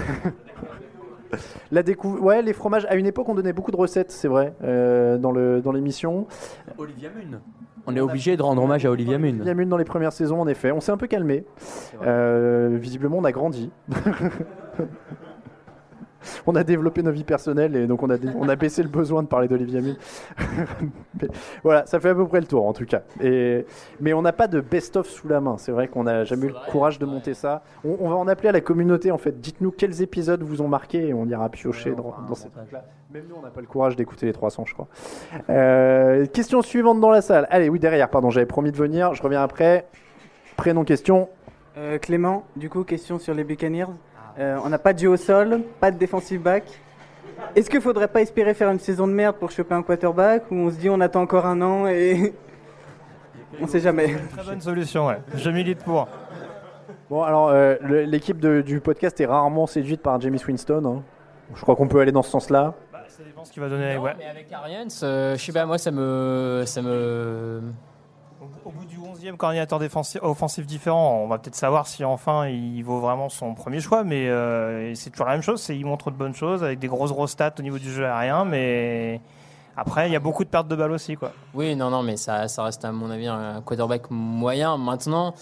[1.73, 2.87] la décou- Ouais, les fromages.
[2.91, 6.27] À une époque, on donnait beaucoup de recettes, c'est vrai, euh, dans le dans l'émission.
[6.77, 7.41] Olivia Munn.
[7.87, 9.39] On est obligé de rendre hommage à Olivia Munn.
[9.41, 10.70] Il y a Mune dans les premières saisons, en effet.
[10.70, 11.45] On s'est un peu calmé.
[12.03, 13.70] Euh, visiblement, on a grandi.
[16.47, 19.23] on a développé nos vies personnelles et donc on a, on a baissé le besoin
[19.23, 19.97] de parler d'Olivia Munn.
[21.20, 21.29] Mais
[21.62, 23.03] voilà, ça fait à peu près le tour en tout cas.
[23.20, 23.66] Et,
[24.01, 25.57] mais on n'a pas de best-of sous la main.
[25.59, 27.62] C'est vrai qu'on n'a jamais eu le courage de monter ça.
[27.85, 29.41] On, on va en appeler à la communauté en fait.
[29.41, 32.85] Dites-nous quels épisodes vous ont marqué et on ira piocher dans, dans ces trucs-là.
[33.12, 34.89] Même nous, on n'a pas le courage d'écouter les 300, je crois.
[35.51, 37.47] Euh, question suivante dans la salle.
[37.51, 39.12] Allez, oui, derrière, pardon, j'avais promis de venir.
[39.12, 39.87] Je reviens après.
[40.57, 41.29] Prénom, question.
[41.77, 43.87] Euh, Clément, du coup, question sur les Buccaneers.
[44.39, 46.64] Euh, on n'a pas de jeu au sol, pas de defensive back.
[47.57, 50.55] Est-ce qu'il faudrait pas espérer faire une saison de merde pour choper un quarterback ou
[50.55, 52.33] on se dit on attend encore un an et
[53.61, 55.18] on sait jamais Très bonne solution, ouais.
[55.35, 56.09] Je milite pour.
[57.11, 57.76] Bon, alors, euh,
[58.07, 60.83] l'équipe du podcast est rarement séduite par Jamie Winston.
[60.85, 61.03] hein.
[61.55, 62.74] Je crois qu'on peut aller dans ce sens-là.
[63.09, 63.99] Ça dépend ce qu'il va donner.
[63.99, 64.14] Ouais.
[64.18, 66.62] Mais avec Arians, euh, je sais pas, moi ça me.
[66.64, 67.61] Ça me...
[68.64, 69.80] Au bout du 11e coordinateur
[70.22, 74.28] offensif différent, on va peut-être savoir si enfin il vaut vraiment son premier choix, mais
[74.28, 77.32] euh, c'est toujours la même chose, il montre de bonnes choses avec des grosses grosses
[77.32, 79.20] stats au niveau du jeu aérien, mais
[79.76, 81.32] après il y a beaucoup de pertes de balles aussi quoi.
[81.55, 84.76] Oui, non, non, mais ça, ça reste à mon avis un quarterback moyen.
[84.76, 85.34] Maintenant,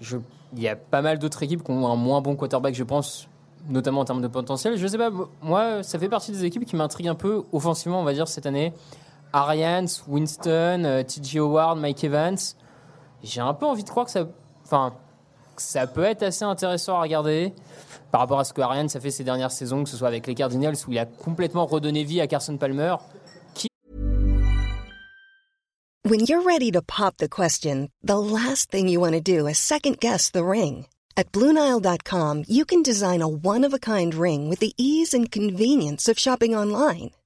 [0.00, 0.18] je-
[0.56, 3.28] il y a pas mal d'autres équipes qui ont un moins bon quarterback, je pense,
[3.68, 4.76] notamment en termes de potentiel.
[4.76, 5.10] Je sais pas,
[5.42, 8.46] moi, ça fait partie des équipes qui m'intriguent un peu offensivement, on va dire, cette
[8.46, 8.72] année.
[9.34, 12.36] Arians, Winston, euh, TJ Howard, Mike Evans.
[13.24, 14.12] J'ai un peu envie de croire que
[15.56, 17.52] ça, peut être assez intéressant à regarder
[18.12, 20.28] par rapport à ce que Arians a fait ces dernières saisons, que ce soit avec
[20.28, 22.94] les Cardinals où il a complètement redonné vie à Carson Palmer.
[26.06, 29.58] When you're ready to pop the question, the last thing you want to do is
[29.58, 30.86] second guess the ring.
[31.16, 35.30] At Bluenile.com, you can design a one of a kind ring with the ease and
[35.30, 37.10] convenience of shopping online.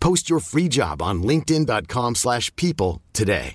[0.00, 3.54] Post your free job on linkedin.com/people slash people today.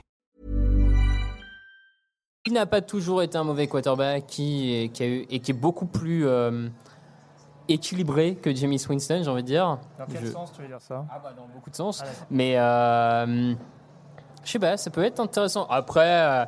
[2.46, 5.54] Il n'a pas toujours été un mauvais quarterback qui, qui a eu, et qui est
[5.58, 6.68] beaucoup plus euh,
[7.70, 9.80] équilibré que Jamie Winston, j'ai envie de dire.
[9.98, 11.06] Dans quel Je- sens tu veux dire ça?
[11.10, 12.02] Ah bah dans beaucoup de sens.
[12.04, 12.08] Ah.
[12.30, 13.54] Mais euh,
[14.44, 15.66] je sais pas, ça peut être intéressant.
[15.70, 16.46] Après, euh,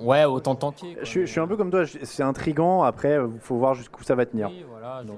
[0.00, 0.58] ouais, autant.
[1.02, 2.84] Je, suis- je suis un peu comme toi, c'est intriguant.
[2.84, 4.50] Après, il faut voir jusqu'où ça va tenir.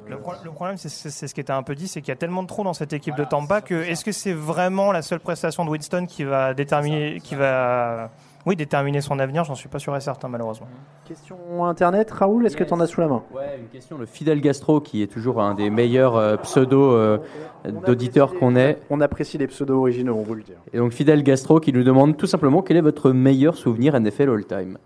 [0.09, 2.17] Le, pro- le problème, c'est- ce qui était un peu dit, c'est qu'il y a
[2.17, 5.21] tellement de trous dans cette équipe de Tampa que est-ce que c'est vraiment la seule
[5.21, 8.11] prestation de Winston qui va déterminer, qui va,
[8.47, 9.43] oui, déterminer son avenir?
[9.45, 10.69] J'en suis pas sûr et certain, malheureusement.
[11.07, 13.23] Question internet, Raoul, est-ce que tu en as sous la main?
[13.35, 13.99] Ouais, une question.
[13.99, 17.19] Le Fidel Gastro, qui est toujours un des meilleurs euh, pseudos euh,
[17.87, 18.79] d'auditeurs qu'on ait.
[18.91, 20.53] On apprécie les pseudos originaux, on vous le dit.
[20.73, 24.31] Et donc Fidel Gastro qui nous demande tout simplement quel est votre meilleur souvenir NFL
[24.31, 24.79] all-time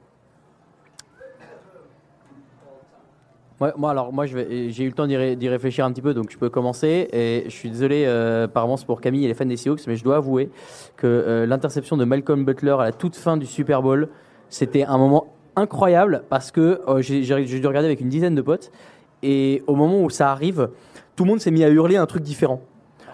[3.61, 6.15] Ouais, moi, alors, moi, j'ai eu le temps d'y ré- d'y réfléchir un petit peu,
[6.15, 7.09] donc je peux commencer.
[7.13, 9.97] Et je suis désolé, euh, apparemment, c'est pour Camille et les fans des Seahawks, mais
[9.97, 10.49] je dois avouer
[10.97, 14.09] que euh, l'interception de Malcolm Butler à la toute fin du Super Bowl,
[14.49, 18.71] c'était un moment incroyable parce que euh, j'ai dû regarder avec une dizaine de potes.
[19.23, 20.71] Et au moment où ça arrive,
[21.15, 22.63] tout le monde s'est mis à hurler un truc différent.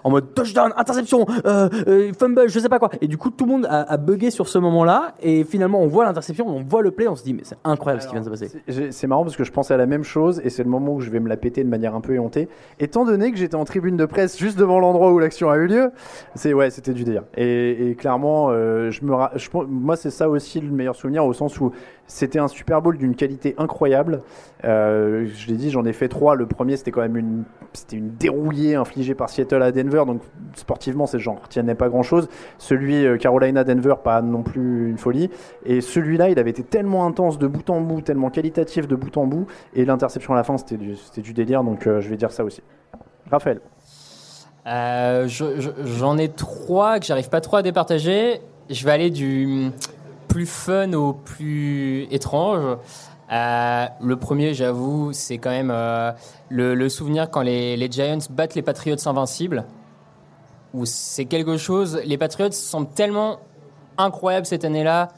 [0.07, 2.89] En mode touchdown, interception, euh, euh, fumble, je sais pas quoi.
[3.01, 5.15] Et du coup, tout le monde a, a bugué sur ce moment-là.
[5.21, 8.01] Et finalement, on voit l'interception, on voit le play, on se dit, mais c'est incroyable
[8.01, 8.91] ce qui vient de se passer.
[8.91, 11.01] C'est marrant parce que je pensais à la même chose et c'est le moment où
[11.01, 12.47] je vais me la péter de manière un peu éhontée.
[12.79, 15.67] Étant donné que j'étais en tribune de presse juste devant l'endroit où l'action a eu
[15.67, 15.91] lieu,
[16.35, 17.23] c'est ouais, c'était du délire.
[17.35, 21.33] Et, et clairement, euh, je me, je moi c'est ça aussi le meilleur souvenir au
[21.33, 21.73] sens où
[22.07, 24.21] c'était un Super Bowl d'une qualité incroyable.
[24.63, 26.35] Euh, je l'ai dit, j'en ai fait trois.
[26.35, 27.43] Le premier c'était quand même une,
[27.73, 30.21] c'était une dérouillée infligée par Seattle à Denver, donc
[30.55, 32.27] sportivement c'est j'en retiennais pas grand chose.
[32.57, 35.29] Celui euh, Carolina Denver pas non plus une folie.
[35.65, 39.15] Et celui-là, il avait été tellement intense de bout en bout, tellement qualitatif de bout
[39.17, 42.09] en bout, et l'interception à la fin, c'était du, c'était du délire, donc euh, je
[42.09, 42.61] vais dire ça aussi.
[43.29, 43.59] Raphaël.
[44.65, 48.41] Euh, je- je- J'en ai trois que j'arrive pas trop à départager.
[48.69, 49.69] Je vais aller du
[50.27, 52.77] plus fun au plus étrange.
[53.31, 56.11] Euh, le premier, j'avoue, c'est quand même euh,
[56.49, 59.65] le, souvenir quand les, Giants battent les Patriots invincibles.
[60.73, 61.99] Où c'est quelque chose.
[62.05, 63.39] Les Patriots semblent tellement
[63.97, 65.09] incroyables cette année-là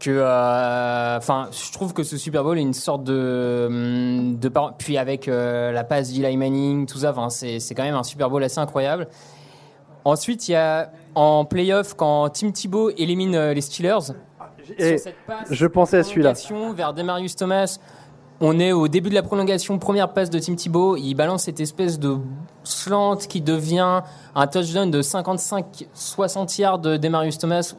[0.00, 4.50] que euh, enfin je trouve que ce Super Bowl est une sorte de hum, de
[4.76, 8.58] puis avec la passe d'Eli Manning tout ça c'est quand même un Super Bowl assez
[8.58, 9.06] incroyable
[10.04, 14.12] ensuite il y a en playoff quand Tim Thibault élimine euh, les Steelers
[14.78, 16.32] Et sur cette passe je pensais à celui-là.
[16.32, 17.78] prolongation vers Demarius Thomas
[18.44, 20.96] on est au début de la prolongation, première passe de Tim Thibault.
[20.96, 22.16] Il balance cette espèce de
[22.64, 24.02] slant qui devient
[24.34, 27.72] un touchdown de 55-60 yards de Demarius Thomas.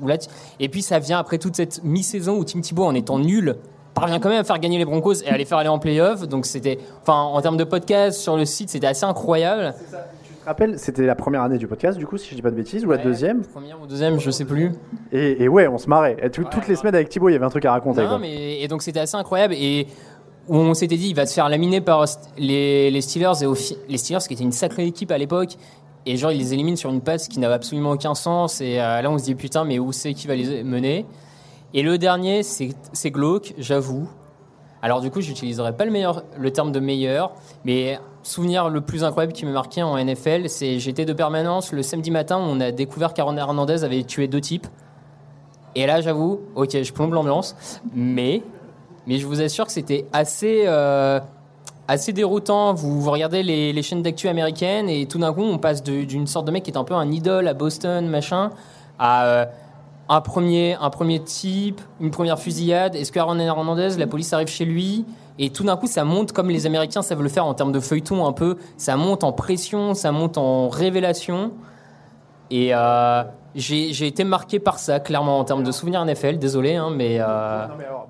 [0.61, 3.57] Et puis ça vient après toute cette mi-saison où Tim Thibault, en étant nul,
[3.93, 6.29] parvient quand même à faire gagner les Broncos et à les faire aller en playoff.
[6.29, 9.75] Donc c'était, enfin, en termes de podcast sur le site, c'était assez incroyable.
[10.22, 12.51] Tu te rappelles, c'était la première année du podcast, du coup, si je dis pas
[12.51, 14.71] de bêtises, ou la deuxième Première ou deuxième, je sais plus.
[15.11, 16.17] et, et ouais, on se marrait.
[16.21, 18.01] Et tout- toutes les semaines avec Thibaut, il y avait un truc à raconter.
[18.03, 18.19] Non, quoi.
[18.19, 19.87] mais et donc c'était assez incroyable et
[20.49, 22.05] on s'était dit il va se faire laminer par
[22.37, 25.51] les, les Steelers et au fi- les Steelers qui étaient une sacrée équipe à l'époque
[26.05, 29.01] et genre il les élimine sur une passe qui n'avait absolument aucun sens et euh,
[29.01, 31.05] là on se dit putain mais où c'est qui va les mener?
[31.73, 34.09] Et le dernier c'est c'est glauque j'avoue
[34.81, 37.31] alors du coup j'utiliserai pas le meilleur le terme de meilleur
[37.63, 41.83] mais souvenir le plus incroyable qui m'a marqué en NFL c'est j'étais de permanence le
[41.83, 44.67] samedi matin où on a découvert qu'Aaron Hernandez avait tué deux types
[45.75, 47.55] et là, j'avoue, ok, je plombe l'ambiance,
[47.95, 48.43] mais,
[49.07, 51.19] mais je vous assure que c'était assez, euh,
[51.87, 52.73] assez déroutant.
[52.73, 56.45] Vous, regardez les, les chaînes d'actu américaines et tout d'un coup, on passe d'une sorte
[56.45, 58.51] de mec qui est un peu un idole à Boston, machin,
[58.99, 59.45] à euh,
[60.09, 60.77] un, premier,
[61.23, 62.95] type, une première fusillade.
[62.95, 65.05] Est-ce que Aaron Hernandez, la police arrive chez lui
[65.39, 67.79] et tout d'un coup, ça monte comme les Américains savent le faire en termes de
[67.79, 68.57] feuilleton un peu.
[68.77, 71.51] Ça monte en pression, ça monte en révélation.
[72.51, 73.23] Et euh,
[73.55, 76.37] j'ai été marqué par ça, clairement, en termes de souvenirs NFL.
[76.37, 77.17] Désolé, hein, mais.
[77.19, 77.67] euh,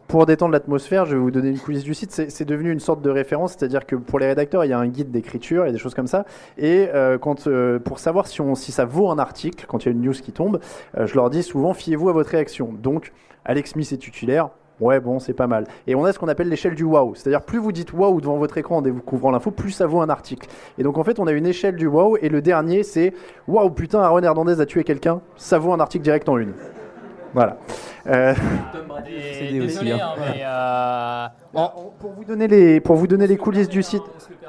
[0.07, 2.11] Pour détendre l'atmosphère, je vais vous donner une coulisses du site.
[2.11, 4.87] C'est devenu une sorte de référence, c'est-à-dire que pour les rédacteurs, il y a un
[4.87, 6.25] guide d'écriture et des choses comme ça.
[6.57, 9.85] Et euh, quand, euh, pour savoir si, on, si ça vaut un article, quand il
[9.87, 10.59] y a une news qui tombe,
[10.97, 12.69] je leur dis souvent fiez-vous à votre réaction.
[12.73, 13.11] Donc,
[13.45, 14.49] Alex Smith est titulaire.
[14.83, 15.65] Ouais, bon, c'est pas mal.
[15.87, 17.15] Et on a ce qu'on appelle l'échelle du wow.
[17.15, 20.09] C'est-à-dire, plus vous dites wow devant votre écran en découvrant l'info, plus ça vaut un
[20.09, 20.49] article.
[20.77, 22.17] Et donc, en fait, on a une échelle du wow.
[22.17, 23.13] Et le dernier, c'est
[23.47, 25.21] wow, putain, Aaron Hernandez a tué quelqu'un.
[25.37, 26.53] Ça vaut un article direct en une.
[27.33, 27.57] Voilà.
[28.07, 28.33] Euh,
[29.51, 31.69] Désolé, hein, mais euh, bon,
[31.99, 34.03] pour, vous donner les, pour vous donner les coulisses du site.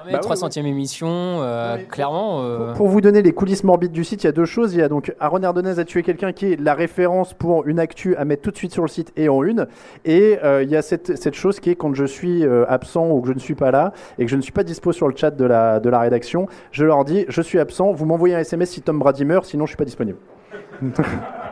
[0.06, 2.42] mais 300e émission, euh, clairement.
[2.42, 4.74] euh, Pour vous donner les coulisses morbides du site, il y a deux choses.
[4.74, 7.78] Il y a donc Aaron Hernandez a tué quelqu'un qui est la référence pour une
[7.78, 9.66] actu à mettre tout de suite sur le site et en une.
[10.04, 13.08] Et euh, il y a cette, cette chose qui est quand je suis euh, absent
[13.10, 15.08] ou que je ne suis pas là et que je ne suis pas dispo sur
[15.08, 18.34] le chat de la, de la rédaction, je leur dis je suis absent, vous m'envoyez
[18.34, 20.18] un SMS si Tom Brady meurt, sinon je suis pas disponible.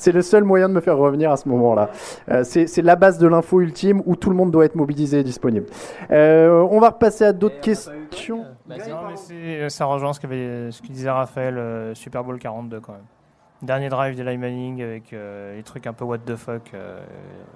[0.00, 1.90] C'est le seul moyen de me faire revenir à ce moment-là.
[2.30, 5.20] Euh, c'est c'est la base de l'info ultime où tout le monde doit être mobilisé
[5.20, 5.66] et disponible.
[6.10, 8.38] Euh, on va repasser à d'autres questions.
[8.38, 8.76] Non,
[9.10, 12.92] mais c'est- ça rejoint ce, qu'avait- ce que disait Raphaël, euh, Super Bowl 42 quand
[12.92, 13.02] même.
[13.62, 16.70] Dernier drive d'Eli Manning avec euh, les trucs un peu what the fuck.
[16.72, 16.98] euh,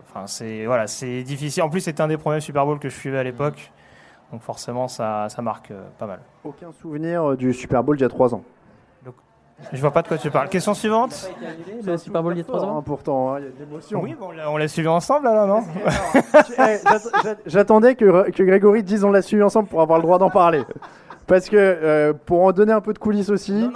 [0.07, 1.62] Enfin, c'est voilà, c'est difficile.
[1.62, 3.72] En plus, c'était un des premiers Super Bowl que je suivais à l'époque,
[4.30, 6.20] donc forcément, ça, ça marque euh, pas mal.
[6.45, 8.42] Aucun souvenir euh, du Super Bowl d'il y a 3 ans.
[9.73, 10.49] Je vois pas de quoi tu parles.
[10.49, 11.31] Question suivante.
[11.85, 14.01] Le Super Bowl il y a 3 ans Pourtant, hein, il y a de l'émotion.
[14.03, 15.63] Oui, bon, on l'a- suivi ensemble alors, non
[16.59, 20.03] Eh, j'att- j'att- J'attendais que, que Grégory dise on l'a suivi ensemble pour avoir le
[20.03, 20.63] droit d'en parler.
[21.27, 23.71] Parce que euh, pour en donner un peu de coulisses aussi,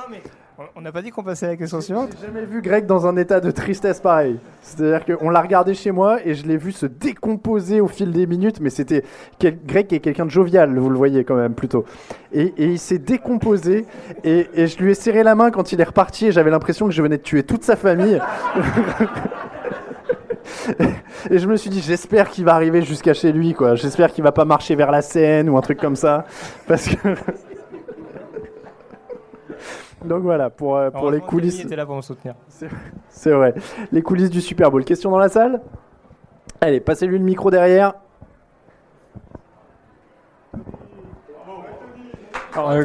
[0.79, 3.05] On n'a pas dit qu'on passait à la question suivante j'ai jamais vu Greg dans
[3.09, 4.39] un état de tristesse pareil.
[4.63, 8.29] C'est-à-dire qu'on l'a regardé chez moi et je l'ai vu se décomposer au fil des
[8.29, 9.03] minutes, mais c'était
[9.41, 11.85] Greg est quelqu'un de jovial, vous le voyez quand même plutôt.
[12.33, 13.87] Et, il s'est décomposé
[14.23, 16.87] et, et je lui ai serré la main quand il est reparti et j'avais l'impression
[16.87, 18.23] que je venais de tuer toute sa famille.
[21.31, 23.75] Et je me suis dit, j'espère qu'il va arriver jusqu'à chez lui, quoi.
[23.75, 26.25] J'espère qu'il va pas marcher vers la Seine ou un truc comme ça.
[26.67, 27.09] Parce que.
[30.05, 31.65] Donc voilà, pour, euh, pour les coulisses.
[31.65, 32.35] Était là pour me soutenir.
[33.09, 33.55] C'est- vrai.
[33.93, 34.85] Les coulisses du Super Bowl.
[34.85, 35.61] Question dans la salle
[36.61, 37.95] Allez, passez-lui le micro derrière.
[42.55, 42.85] Alors, euh,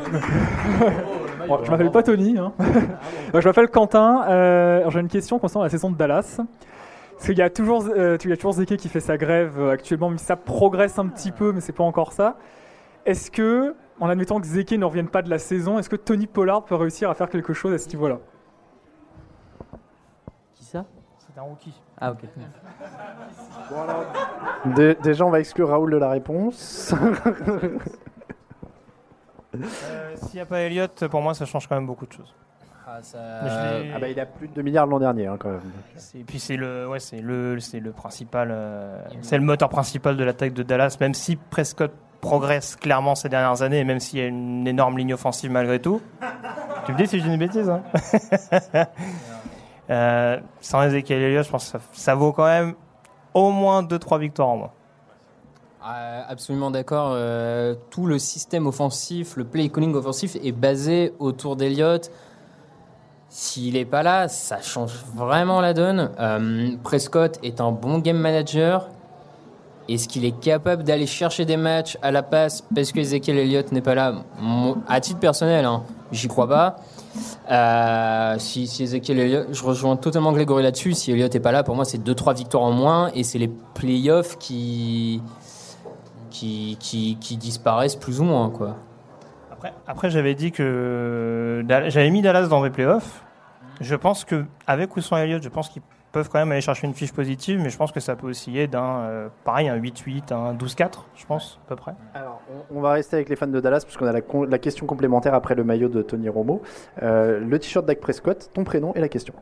[1.48, 2.38] bon, je m'appelle pas Tony.
[2.38, 2.52] hein.
[3.34, 4.26] Je m'appelle Quentin.
[4.30, 6.40] Euh, J'ai une question concernant la saison de Dallas.
[7.14, 9.54] Parce qu'il y a toujours, euh, il y a toujours Zeke qui fait sa grève
[9.58, 12.36] euh, actuellement, mais ça progresse un petit peu, mais c'est pas encore ça.
[13.06, 16.28] Est-ce que, en admettant que Zeke ne revienne pas de la saison, est-ce que Tony
[16.28, 18.18] Pollard peut réussir à faire quelque chose à ce niveau-là?
[20.56, 20.86] Qui ça?
[21.18, 21.74] C'est un rookie.
[22.02, 22.20] Ah, ok.
[24.76, 26.94] Dé- déjà, on va exclure Raoul de la réponse.
[29.56, 32.34] Euh, S'il n'y a pas Elliott, pour moi, ça change quand même beaucoup de choses.
[32.88, 35.28] Ah, ça- Mais je l'ai- Ah bah, il a plus de 2 milliards l'an dernier,
[35.28, 35.62] hein, quand même.
[35.96, 39.70] C'est- Et puis c'est le, ouais, c'est le, c'est le principal, euh, c'est le moteur
[39.70, 40.98] principal de l'attaque de Dallas.
[41.00, 41.92] Même si Prescott
[42.24, 46.02] progresse clairement ces dernières années, même s'il y a une énorme ligne offensive malgré tout.
[46.86, 47.70] tu me dis si je dis une bêtise.
[47.70, 47.84] Hein
[49.90, 52.74] Euh, sans Ezekiel Elliott, je pense que ça, vaut quand même
[53.34, 54.72] au moins 2-3 victoires en moins.
[55.84, 57.12] Ah, absolument d'accord.
[57.12, 62.10] Euh, tout le système offensif, le play calling offensif est basé autour d'Eliott.
[63.28, 66.12] S'il n'est pas là, ça change vraiment la donne.
[66.18, 68.88] Euh, Prescott est un bon game manager.
[69.90, 73.72] Est-ce qu'il est capable d'aller chercher des matchs à la passe parce que Ezekiel Elliott
[73.72, 74.24] n'est pas là?
[74.88, 76.78] À titre personnel, hein, j'y crois pas.
[77.52, 80.94] Euh, si, Ezekiel Elliott, je rejoins totalement Grégory là-dessus.
[80.94, 83.52] Si Elliott n'est pas là, pour moi, c'est 2-3 victoires en moins et c'est les
[83.74, 85.22] playoffs qui,
[86.32, 88.50] qui, disparaissent plus ou moins.
[88.50, 88.78] Quoi.
[89.52, 93.24] Après, après j'avais dit que Dal- j'avais mis Dallas dans les playoffs.
[93.82, 95.82] Je pense que avec ou sans Elliott, je pense qu'ils
[96.14, 98.68] peuvent quand même aller chercher une fiche positive, mais je pense que ça peut osciller
[98.68, 101.94] d'un euh, pareil un 8-8, un 12-4, je pense à peu près.
[102.14, 102.42] Alors,
[102.72, 105.34] on, on va rester avec les fans de Dallas, parce qu'on a la, question complémentaire
[105.34, 106.62] après le maillot de Tony Romo.
[107.02, 109.34] Euh, le t-shirt d'Ak Prescott, ton prénom et la question.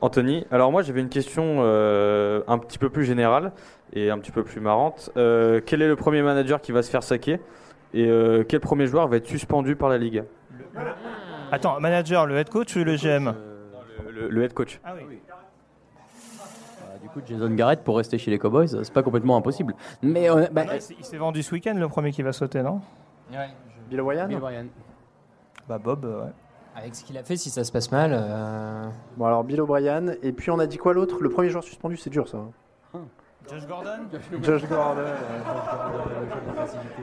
[0.00, 3.52] Anthony, alors moi j'avais une question euh, un petit peu plus générale
[3.94, 5.10] et un petit peu plus marrante.
[5.16, 7.40] Euh, quel est le premier manager qui va se faire saquer
[7.94, 10.24] et euh, quel premier joueur va être suspendu par la ligue?
[11.50, 13.34] Attends, manager, le head coach ou le GM
[14.10, 14.80] le, le head coach.
[14.84, 15.18] Ah oui.
[17.26, 19.74] Jason Garrett pour rester chez les Cowboys, c'est pas complètement impossible.
[20.02, 22.62] Mais on a- bah, Ah il s'est- vendu ce week-end, le premier qui va sauter,
[22.62, 22.80] non?
[23.88, 24.66] Bill O'Brien Bill O'Brien.
[25.68, 26.30] Bah Bob, euh, ouais.
[26.76, 28.10] Avec ce qu'il a fait, si ça se passe mal.
[28.12, 28.86] euh,
[29.16, 31.22] Bon, alors Bill O'Brien, et puis on a dit quoi l'autre?
[31.22, 32.38] Le premier joueur suspendu, c'est dur ça.
[32.94, 33.00] hein.
[33.50, 33.88] Josh Gordon
[34.42, 35.02] Josh Gordon.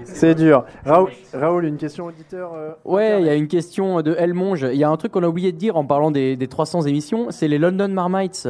[0.04, 0.66] C'est dur.
[0.86, 4.68] Raoul, Raoul, une question auditeur euh, Ouais, il y a une question de Elmonge.
[4.72, 6.82] Il y a un truc qu'on a oublié de dire en parlant des, des 300
[6.82, 8.50] émissions, c'est les London Marmites.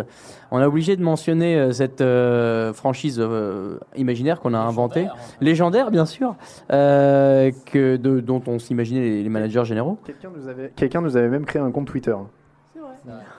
[0.52, 5.08] On a obligé de mentionner euh, cette euh, franchise euh, imaginaire qu'on a inventée,
[5.42, 6.36] légendaire bien sûr,
[6.72, 9.98] euh, que de, dont on s'imaginait les, les managers généraux.
[10.06, 12.16] Quelqu'un nous, avait, quelqu'un nous avait même créé un compte Twitter.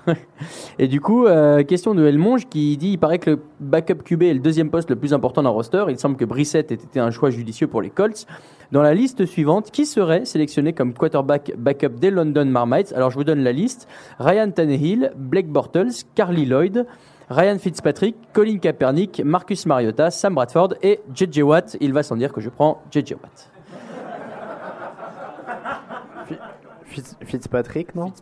[0.78, 4.22] Et du coup, euh, question de Elmonge qui dit il paraît que le backup QB
[4.24, 5.84] est le deuxième poste le plus important d'un roster.
[5.88, 8.26] Il semble que Brissett ait été un choix judicieux pour les Colts.
[8.72, 12.92] Dans la liste suivante, qui serait sélectionné comme quarterback backup des London Marmites?
[12.94, 13.88] Alors je vous donne la liste
[14.18, 16.86] Ryan Tannehill, Blake Bortles, Carly Lloyd,
[17.30, 21.76] Ryan Fitzpatrick, Colin Kaepernick, Marcus Mariota, Sam Bradford et JJ Watt.
[21.80, 23.50] Il va sans dire que je prends JJ Watt.
[26.86, 28.12] Fitz- Fitzpatrick, non?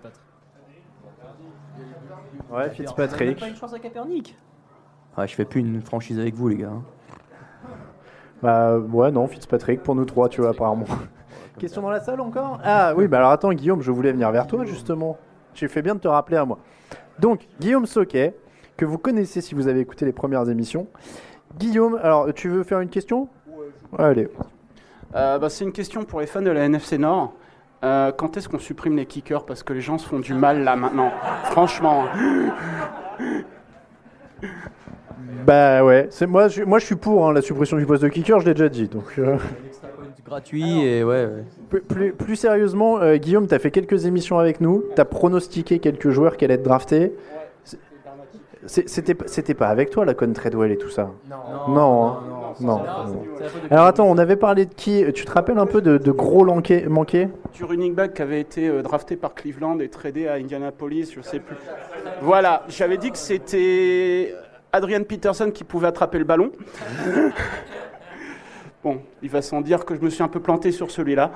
[2.52, 3.38] Ouais, Fitzpatrick.
[3.40, 4.36] Pas une chance à Kaepernick
[5.16, 6.70] Ah, je fais plus une franchise avec vous, les gars.
[6.72, 6.82] hein.
[8.42, 10.84] Bah ouais, non, Fitzpatrick pour nous trois, tu vois, apparemment.
[11.58, 12.58] Question dans la salle encore?
[12.64, 15.16] Ah oui, bah alors attends, Guillaume, je voulais venir vers toi justement.
[15.54, 16.58] J'ai fait bien de te rappeler à moi.
[17.18, 18.34] Donc, Guillaume Soquet,
[18.76, 20.88] que vous connaissez si vous avez écouté les premières émissions.
[21.58, 23.28] Guillaume, alors tu veux faire une question?
[23.98, 24.28] Allez.
[25.14, 27.34] Euh, bah, c'est une question pour les fans de la NFC Nord.
[27.84, 30.62] Euh, quand est-ce qu'on supprime les kickers Parce que les gens se font du mal
[30.62, 31.10] là maintenant?
[31.44, 32.04] Franchement.
[35.46, 38.08] Bah ouais, c'est moi, je, moi je suis pour hein, la suppression du poste de
[38.08, 38.86] kicker, je l'ai déjà dit.
[38.86, 39.36] Donc, euh,
[40.24, 41.26] Gratuit et ouais.
[41.72, 41.80] ouais.
[41.80, 45.78] plus, plus- sérieusement, euh, Guillaume, tu as fait quelques émissions avec nous, tu as pronostiqué
[45.80, 47.12] quelques joueurs qui allaient être draftés.
[48.66, 51.36] C'était c'était pas avec toi la Con Treadwell et tout ça Non.
[52.06, 52.18] hein.
[52.60, 52.78] Non.
[52.78, 52.80] non.
[53.70, 55.04] Alors attends, on avait parlé de qui?
[55.12, 58.40] Tu te rappelles un peu de, de gros lanqués- manqués Du running back qui avait
[58.40, 61.56] été euh, drafté par Cleveland et tradé à Indianapolis, je sais plus.
[62.20, 64.34] Voilà, j'avais dit que c'était
[64.72, 66.52] Adrian Peterson qui pouvait attraper le ballon.
[68.84, 71.30] Bon, il va sans dire que je me suis un peu planté sur celui-là.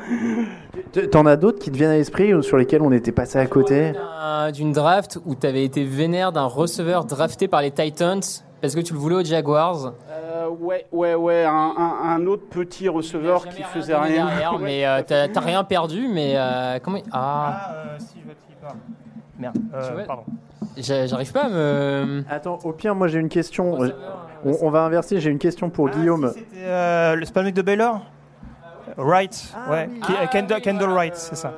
[1.12, 3.46] T'en as d'autres qui te viennent à l'esprit ou sur lesquels on était passé à
[3.46, 8.20] côté Un- D'une draft où tu avais été vénère d'un receveur drafté par les Titans
[8.60, 9.92] parce que tu le voulais aux Jaguars?
[10.10, 14.26] Euh, ouais, ouais, ouais, un, un- un autre petit receveur qui faisait rien.
[14.26, 19.05] derrière, mais euh, t'as rien perdu, mais euh, comment Ah, si, je
[19.38, 20.24] Merde, euh, Tu vois- pardon.
[20.76, 22.24] j'a- j'arrive pas à me.
[22.30, 23.78] Attends, au pire, moi j'ai une question.
[24.44, 26.32] On, on va inverser, j'ai une question pour Guillaume.
[26.34, 28.00] C'est euh, le- mec de Baylor?
[28.96, 29.90] Wright, ouais.
[30.06, 31.52] Qui- euh, Kendall, Kendall Wright, c'est ça.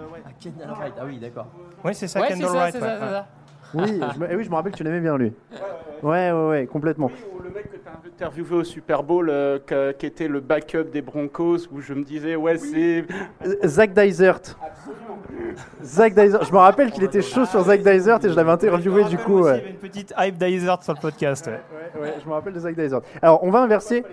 [0.98, 1.46] Ah oui, d'accord.
[1.84, 2.74] Oui, c'est ça, Ouais, Kendall ça, Wright.
[2.74, 2.98] ouais, ouais.
[2.98, 3.26] ça.
[3.74, 5.32] Oui, je me, eh oui, je me rappelle que tu l'aimais bien lui.
[6.02, 7.10] Ouais, ouais, ouais, complètement.
[7.42, 9.58] Le mec que tu as interviewé au Super Bowl, euh,
[9.98, 13.04] qui était le backup des Broncos, où je me disais, ouais, c'est.
[13.64, 14.40] Zach Dysert.
[15.82, 16.44] Zach Dysert.
[16.44, 19.40] Je me rappelle qu'il était chaud sur Zach Dysert et je l'avais interviewé du coup.
[19.40, 21.46] Il y avait une petite hype d'Izard sur le podcast.
[21.46, 22.00] ouais.
[22.00, 23.00] Ouais, je me rappelle de Zach Dysert.
[23.22, 24.04] Alors, on va inverser.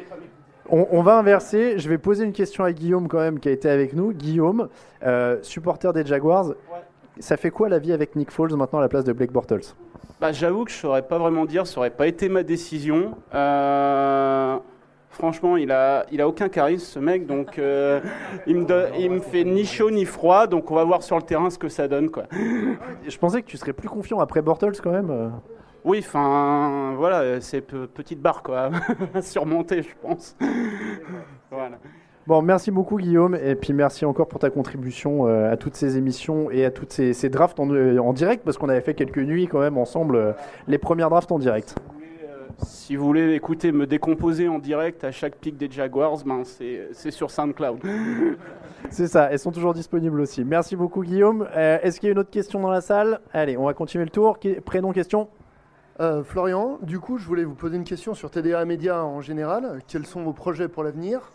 [0.70, 1.78] On, on va inverser.
[1.78, 4.12] Je vais poser une question à Guillaume quand même qui a été avec nous.
[4.14, 4.70] Guillaume,
[5.06, 6.54] euh, supporter des Jaguars.
[7.20, 9.62] Ça fait quoi la vie avec Nick Foles maintenant à la place de Blake Bortles?
[10.20, 13.16] Bah, j'avoue que je saurais pas vraiment dire, ça aurait pas été ma décision.
[13.34, 14.58] Euh,
[15.10, 18.00] franchement, il a, il a aucun charisme ce mec, donc euh,
[18.48, 18.66] il, me
[19.00, 21.58] il me fait ni chaud ni froid, donc on va voir sur le terrain ce
[21.58, 22.24] que ça donne, quoi.
[23.08, 25.10] Je pensais que tu serais plus confiant après Bortles quand même.
[25.10, 25.30] euh.
[25.84, 28.72] Oui, enfin, voilà, c'est pe- petite barre, quoi,
[29.14, 30.36] à surmonter, je pense.
[31.52, 31.78] voilà.
[32.28, 35.96] Bon, merci beaucoup Guillaume, et puis merci encore pour ta contribution euh, à toutes ces
[35.98, 38.96] émissions et à toutes ces, ces drafts en, euh, en direct, parce qu'on avait fait
[38.96, 40.32] quelques nuits quand même ensemble, euh,
[40.68, 41.76] les premières drafts en direct.
[42.64, 46.88] Si vous voulez écouter me décomposer en direct à chaque pic des Jaguars, ben c'est
[46.94, 47.80] c'est sur SoundCloud.
[48.92, 50.46] C'est ça, elles sont toujours disponibles aussi.
[50.46, 51.48] Merci beaucoup Guillaume.
[51.56, 53.20] Euh, Est-ce qu'il y a une autre question dans la salle?
[53.34, 54.38] Allez, on va continuer le tour.
[54.64, 55.28] Prénom, question?
[56.00, 59.80] Euh, Florian, du coup, je voulais vous poser une question sur TDA Média en général.
[59.88, 61.32] Quels sont vos projets pour l'avenir?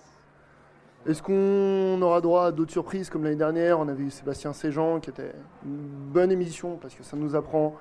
[1.06, 3.80] Est-ce qu'on aura droit à d'autres surprises comme l'année dernière?
[3.80, 5.32] On avait eu Sébastien Séjean qui était
[5.64, 5.78] une
[6.12, 7.74] bonne émission parce que ça nous apprend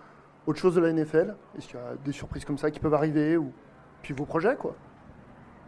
[0.48, 1.36] autre chose de la NFL.
[1.58, 3.52] Est-ce qu'il y a des surprises comme ça qui peuvent arriver ou
[4.02, 4.74] puis vos projets quoi?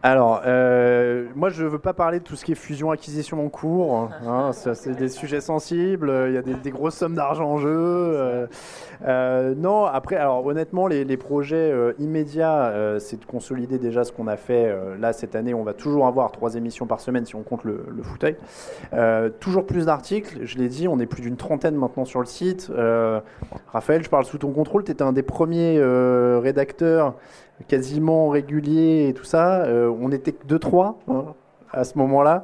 [0.04, 4.10] Alors, euh, moi je veux pas parler de tout ce qui est fusion-acquisition en cours.
[4.26, 7.68] hein, c'est des sujets sensibles, il y a des, grosses sommes d'argent en jeu.
[7.70, 8.46] euh,
[9.04, 14.02] euh, non, après, alors honnêtement, les, les projets euh, immédiats, euh, c'est de consolider déjà
[14.02, 14.74] ce qu'on a fait.
[14.98, 17.84] là, cette année, on va toujours avoir trois émissions par semaine si on compte le,
[17.88, 18.36] le fauteuil.
[19.38, 22.72] Toujours plus d'articles, je l'ai dit, on est plus d'une trentaine maintenant sur le site.
[23.72, 25.80] Raphaël, je parle sous ton contrôle, tu étais un des premiers
[26.42, 27.14] rédacteurs
[27.68, 29.62] quasiment réguliers et tout ça.
[29.64, 31.24] Euh, on était que 2-3 hein,
[31.72, 32.42] à ce moment-là.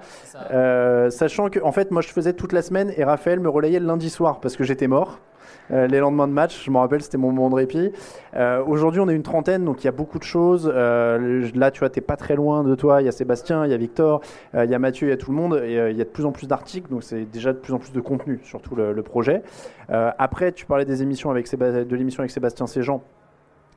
[0.53, 3.81] Euh, sachant que, en fait, moi je faisais toute la semaine et Raphaël me relayait
[3.81, 5.19] le lundi soir parce que j'étais mort.
[5.71, 7.93] Euh, les lendemains de match, je me rappelle, c'était mon moment de répit.
[8.37, 10.71] Euh, Aujourd'hui, on est une trentaine, donc il y a beaucoup de choses.
[10.75, 13.03] Euh, là, tu vois, t'es pas très loin de toi.
[13.03, 14.23] Il y a Sébastien, il y a Victor,
[14.55, 15.61] il y a Mathieu, il y a tout le monde.
[15.63, 17.79] Et il y a de plus en plus d'articles, donc c'est déjà de plus en
[17.79, 19.43] plus de contenu, surtout le, le projet.
[19.91, 23.03] Après, tu parlais des émissions avec Séba- de l'émission avec Sébastien Séjean.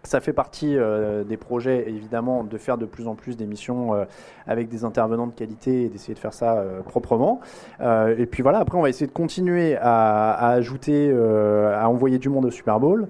[0.03, 4.05] Ça fait partie euh, des projets, évidemment, de faire de plus en plus d'émissions euh,
[4.47, 7.39] avec des intervenants de qualité et d'essayer de faire ça euh, proprement.
[7.81, 12.29] Euh, et puis voilà, après, on va essayer de continuer à, ajouter, à envoyer du
[12.29, 13.07] monde au Super Bowl.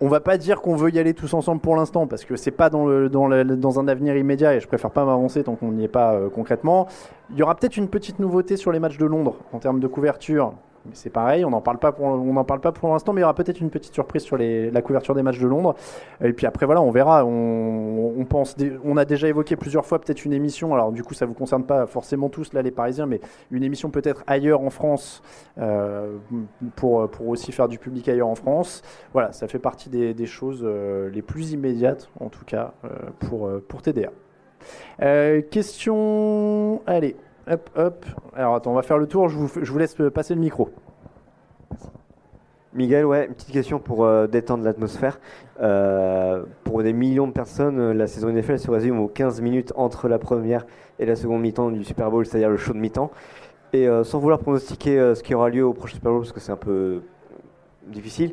[0.00, 2.50] On va pas dire qu'on veut y aller tous ensemble pour l'instant parce que c'est
[2.50, 5.88] pas dans, dans, un avenir immédiat et je préfère pas m'avancer tant qu'on n'y est
[5.88, 6.86] pas concrètement.
[7.30, 9.86] Il y aura peut-être une petite nouveauté sur les matchs de Londres en termes de
[9.86, 10.52] couverture.
[10.92, 13.22] C'est pareil, on n'en parle pas pour, on n'en parle pas pour l'instant, mais il
[13.22, 15.74] y aura peut-être une petite surprise sur la couverture des matchs de Londres.
[16.22, 17.24] Et puis après voilà, on verra.
[17.24, 20.74] On, pense, on a déjà évoqué plusieurs fois peut-être une émission.
[20.74, 23.20] Alors du coup, ça vous concerne pas forcément tous là les Parisiens, mais
[23.50, 25.22] une émission peut-être ailleurs en France
[25.58, 26.16] euh,
[26.74, 28.82] pour pour aussi faire du public ailleurs en France.
[29.12, 32.88] Voilà, ça fait partie des, choses euh, les plus immédiates en tout cas euh,
[33.20, 34.10] pour pour TDA.
[35.50, 37.16] Question, allez,
[37.50, 38.04] hop, hop.
[38.34, 39.28] Alors attends, on va faire le tour.
[39.28, 40.70] Je vous, laisse euh, passer le micro.
[42.74, 45.18] Miguel, ouais, une petite question pour euh, détendre l'atmosphère.
[45.60, 50.08] Euh, pour des millions de personnes, la saison NFL se résume aux 15 minutes entre
[50.08, 50.66] la première
[50.98, 53.10] et la seconde mi-temps du Super Bowl, c'est-à-dire le show de mi-temps.
[53.72, 56.52] Et sans vouloir pronostiquer ce qui aura lieu au prochain Super Bowl, parce que c'est
[56.52, 57.02] un peu
[57.88, 58.32] difficile,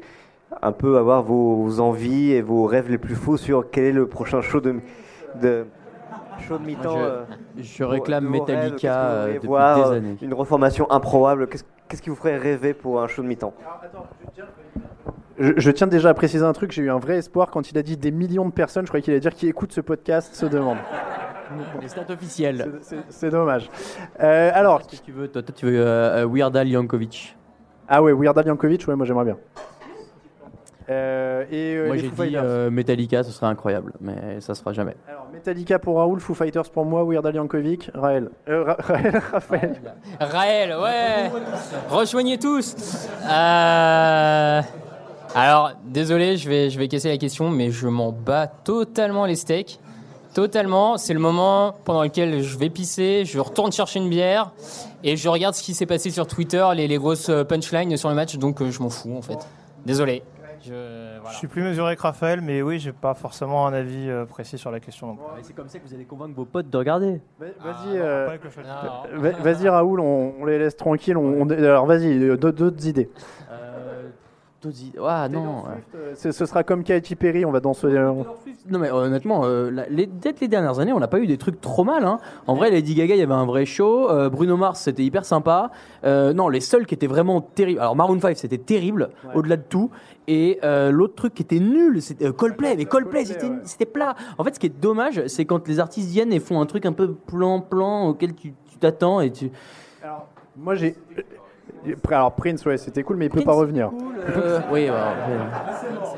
[0.62, 4.08] un peu avoir vos envies et vos rêves les plus fous sur quel est le
[4.08, 4.76] prochain show de,
[5.42, 5.66] de,
[6.40, 6.98] show de mi-temps.
[6.98, 7.24] Je- euh,
[7.58, 10.18] je réclame Metallica, euh, depuis voir, des euh, années.
[10.22, 11.48] Une reformation improbable.
[11.48, 13.54] Qu'est-ce qu'est-ce qui vous ferait rêver pour un show de mi-temps
[15.40, 16.72] Je, je tiens déjà à préciser un truc.
[16.72, 18.86] J'ai eu un vrai espoir quand il a dit des millions de personnes.
[18.86, 20.78] Je croyais qu'il allait dire qui écoutent ce podcast se demandent.
[21.82, 22.72] Les stats officielles.
[22.82, 23.70] C'est- c'est- C'est dommage.
[24.22, 25.28] Euh, alors, Qu'est-ce que tu veux?
[25.28, 27.38] Toi, toi, tu veux euh, Weird Al Yankovic.
[27.88, 29.38] ah ouais, Weird Al Yankovic, ouais, moi j'aimerais bien.
[30.90, 32.42] Euh, et euh, Moi, les j'ai dit Fighters.
[32.44, 34.96] euh, Metallica, ce serait incroyable, mais ça se fera jamais.
[35.08, 38.30] Alors, Metallica pour Raoul, Foo Fighters pour moi, Weird Al Yankovic, Raël.
[38.50, 39.82] Euh, Ra- Raël, Raphaël.
[40.20, 41.32] Raël, ouais
[41.90, 42.76] Rejoignez tous
[43.30, 44.62] Euh,
[45.36, 49.36] Alors, désolé, je vais, je vais casser la question, mais je m'en bats totalement les
[49.36, 49.80] steaks.
[50.34, 50.98] Totalement.
[50.98, 54.52] C'est le moment pendant lequel je vais pisser, je retourne chercher une bière
[55.04, 58.16] et je regarde ce qui s'est passé sur Twitter, les, les grosses punchlines sur le
[58.16, 59.38] match, donc je m'en fous en fait.
[59.86, 60.24] Désolé.
[60.66, 64.26] Je, Je suis plus mesuré que Raphaël, mais oui, j'ai pas forcément un avis euh,
[64.26, 65.18] précis sur la question.
[65.42, 67.22] C'est comme ça que vous allez convaincre vos potes de regarder.
[67.40, 68.62] Vas-y, euh, fait.
[69.14, 71.18] va- vas-y Raoul, on, on les laisse tranquilles.
[71.18, 73.10] On, on- alors vas-y, euh, d'autres idées.
[75.02, 75.64] Ah non.
[75.96, 77.88] Euh, Ce, sera comme Katy Perry, on va danser.
[77.88, 78.12] euh,
[78.70, 81.38] Non mais honnêtement, euh, la- les, peut-être les dernières années, on n'a pas eu des
[81.38, 82.06] trucs trop mal.
[82.06, 82.20] Hein.
[82.48, 84.10] En vrai, Lady Gaga, il y avait un vrai show.
[84.10, 85.72] Euh, Bruno Mars, c'était hyper sympa.
[86.04, 87.80] Euh, non, les seuls qui étaient vraiment terribles.
[87.80, 89.90] Alors Maroon 5, c'était terrible, au-delà de tout.
[90.28, 92.76] Et euh, l'autre truc qui était nul, c'était euh, Coldplay.
[92.78, 94.16] Mais Coldplay, c'était c'était plat.
[94.38, 96.86] En fait, ce qui est dommage, c'est quand les artistes viennent et font un truc
[96.86, 99.52] un peu plan-plan auquel tu tu t'attends et tu.
[100.58, 100.96] Moi j'ai.
[102.10, 103.92] Alors Prince, ouais, c'était cool, mais il peut pas revenir.
[104.38, 104.88] Euh, oui.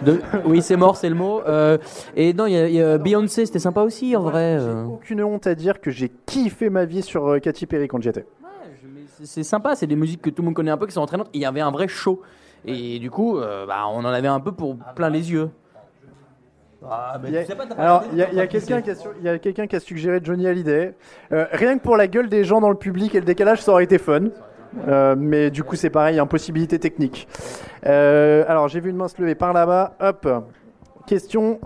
[0.03, 0.21] De-
[0.61, 1.41] c'est mort, c'est le mot.
[1.47, 1.77] Euh,
[2.15, 4.57] et non, il y a- y a Beyoncé, c'était sympa aussi en vrai.
[4.59, 4.83] euh.
[4.85, 8.25] Aucune honte à dire que j'ai kiffé ma vie sur Katy Perry quand j'y étais.
[9.17, 11.01] C'est- C'est sympa, c'est des musiques que tout le monde connaît un peu, qui sont
[11.01, 11.29] entraînantes.
[11.33, 12.21] Il y avait un vrai show.
[12.65, 15.49] Et du coup, euh, bah, on en avait un peu pour plein les yeux.
[16.87, 17.17] Ah,
[17.77, 20.93] Alors, il y a, quelqu'un qui, qui a suggéré Johnny Hallyday.
[21.31, 23.71] Euh, rien que pour la gueule des gens dans le public et le décalage, ça
[23.71, 24.25] aurait été fun.
[24.87, 27.27] Euh, mais du coup, c'est pareil, impossibilité technique.
[27.85, 29.95] Euh, alors, j'ai vu une main se lever par là-bas.
[29.99, 30.27] Hop.
[31.07, 31.59] Question.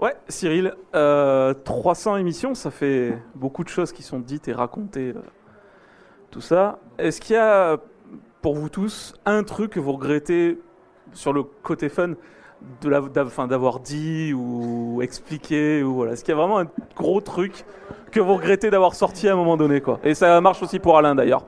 [0.00, 5.14] Ouais, Cyril, euh, 300 émissions, ça fait beaucoup de choses qui sont dites et racontées,
[5.16, 5.22] euh,
[6.30, 6.78] tout ça.
[6.98, 7.78] Est-ce qu'il y a,
[8.42, 10.60] pour vous tous, un truc que vous regrettez
[11.14, 12.16] sur le côté fun
[13.48, 16.12] d'avoir dit ou expliqué ou voilà?
[16.12, 17.64] Est-ce qu'il y a vraiment un gros truc
[18.10, 20.00] que vous regrettez d'avoir sorti à un moment donné quoi?
[20.04, 21.46] Et ça marche aussi pour Alain d'ailleurs.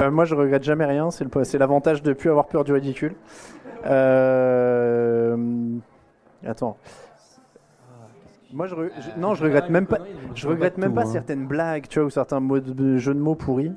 [0.00, 1.10] Euh, moi, je regrette jamais rien.
[1.10, 3.14] C'est l'avantage de plus avoir peur du ridicule.
[3.86, 5.36] Euh,
[6.46, 6.76] Attends.
[8.52, 9.98] Moi, je, re- je- non, je regrette même pas.
[10.34, 13.18] Je regrette même pas certaines blagues, tu vois, ou certains mots de, de jeux de
[13.20, 13.72] mots pourris.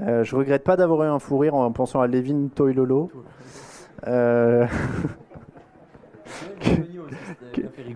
[0.00, 3.10] Euh, je regrette pas d'avoir eu un fou rire en pensant à Levin Toilolo.
[4.06, 4.66] Euh...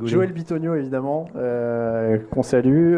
[0.04, 2.96] Joël Bitonio, évidemment, euh, qu'on salue.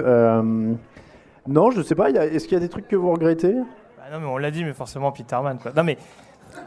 [1.46, 2.10] Non, je sais pas.
[2.10, 3.54] Est-ce qu'il y a des trucs que vous regrettez?
[3.54, 5.58] Bah non, mais on l'a dit, mais forcément Peterman.
[5.58, 5.72] Quoi.
[5.76, 5.96] Non, mais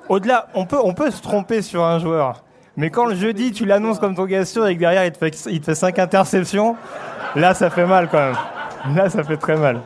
[0.10, 2.44] au-delà, on peut, on peut se tromper sur un joueur.
[2.76, 5.18] Mais quand le jeudi, tu l'annonces comme ton gars sûr et que derrière, il te
[5.18, 6.76] fait, il te fait 5 interceptions,
[7.36, 8.96] là, ça fait mal quand même.
[8.96, 9.82] Là, ça fait très mal.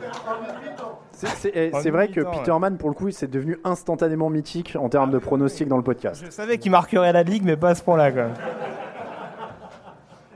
[1.12, 2.30] C'est- eh, vrai que ouais.
[2.30, 6.22] Peterman, pour le coup, c'est devenu instantanément mythique en termes de pronostics dans le podcast.
[6.24, 8.34] Je savais qu'il marquerait la ligue, mais pas à ce point-là quand même.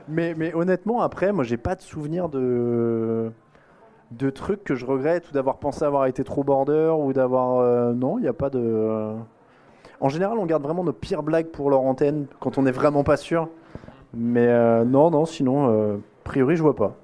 [0.09, 3.31] Mais, mais honnêtement, après, moi, j'ai pas de souvenir de
[4.11, 7.93] de trucs que je regrette ou d'avoir pensé avoir été trop border ou d'avoir euh,
[7.93, 9.15] non, il n'y a pas de.
[9.99, 13.03] En général, on garde vraiment nos pires blagues pour leur antenne quand on n'est vraiment
[13.03, 13.47] pas sûr.
[14.13, 16.95] Mais euh, non, non, sinon, euh, a priori, je vois pas.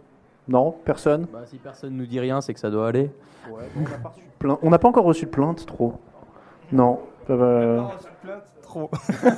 [0.48, 1.28] Non, personne?
[1.32, 3.12] Bah, si personne nous dit rien, c'est que ça doit aller.
[4.62, 5.94] On n'a pas encore reçu de plainte, trop.
[6.72, 7.00] Non.
[7.30, 7.82] Euh,
[8.70, 8.92] Trop.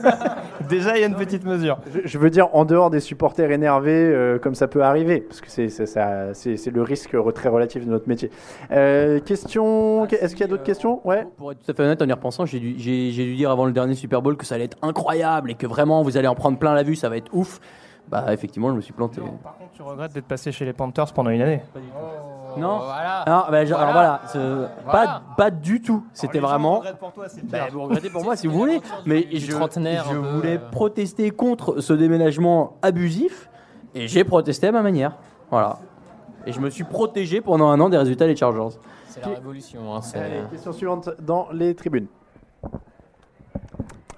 [0.70, 1.78] Déjà, il y a une petite mesure.
[1.90, 5.40] je, je veux dire, en dehors des supporters énervés, euh, comme ça peut arriver, parce
[5.40, 8.30] que c'est le risque très relatif de notre métier.
[8.72, 10.06] Euh, question.
[10.08, 11.00] Est-ce qu'il y a d'autres questions?
[11.08, 11.26] Ouais.
[11.38, 13.52] Pour être tout à fait honnête, en y repensant, j'ai dû, j'ai- j'ai dû dire
[13.52, 16.28] avant le dernier Super Bowl que ça allait être incroyable et que vraiment vous allez
[16.28, 17.62] en prendre plein la vue, ça va être ouf.
[18.10, 19.22] Bah, effectivement, je me suis planté.
[19.42, 21.62] Par contre, tu regrettes d'être passé chez les Panthers pendant une année.
[22.58, 23.24] Non, voilà.
[23.28, 24.22] Non, bah, genre, alors Voilà.
[24.28, 24.86] c'est-.
[24.92, 26.04] Pas, pas du tout.
[26.14, 26.82] C'était vraiment.
[27.00, 30.06] pour toi, c'est Bah, vous regrettez pour moi si vous voulez, mais du je, trentenaire
[30.10, 30.70] je un peu, voulais euh.
[30.72, 33.50] protester contre ce déménagement abusif
[33.96, 35.18] et j'ai protesté à ma manière.
[35.50, 35.80] Voilà.
[36.46, 38.78] Et je me suis protégé pendant un an des résultats des Chargers.
[39.08, 39.94] C'est la révolution.
[39.96, 42.08] hein, c'est- Allez, question suivante dans les tribunes.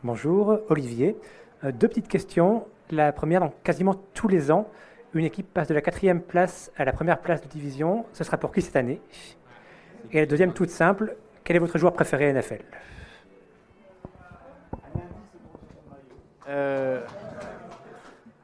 [0.04, 1.18] Bonjour, Olivier.
[1.64, 2.66] Euh, deux petites questions.
[2.92, 4.68] La première, donc quasiment tous les ans,
[5.14, 8.06] une équipe passe de la quatrième place à la première place de division.
[8.14, 9.00] Ce sera pour qui cette année?
[10.12, 12.64] Et la deuxième, toute simple, quel est votre joueur préféré NFL
[16.50, 17.00] Euh,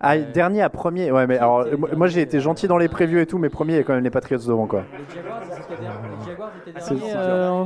[0.01, 1.11] Ah, dernier à premier.
[1.11, 3.49] Ouais, mais alors, euh, moi, moi, j'ai été gentil dans les previews et tout, mais
[3.49, 4.83] premier, il y a quand même les Patriots devant, quoi.
[6.79, 7.65] C'est- derniers, euh,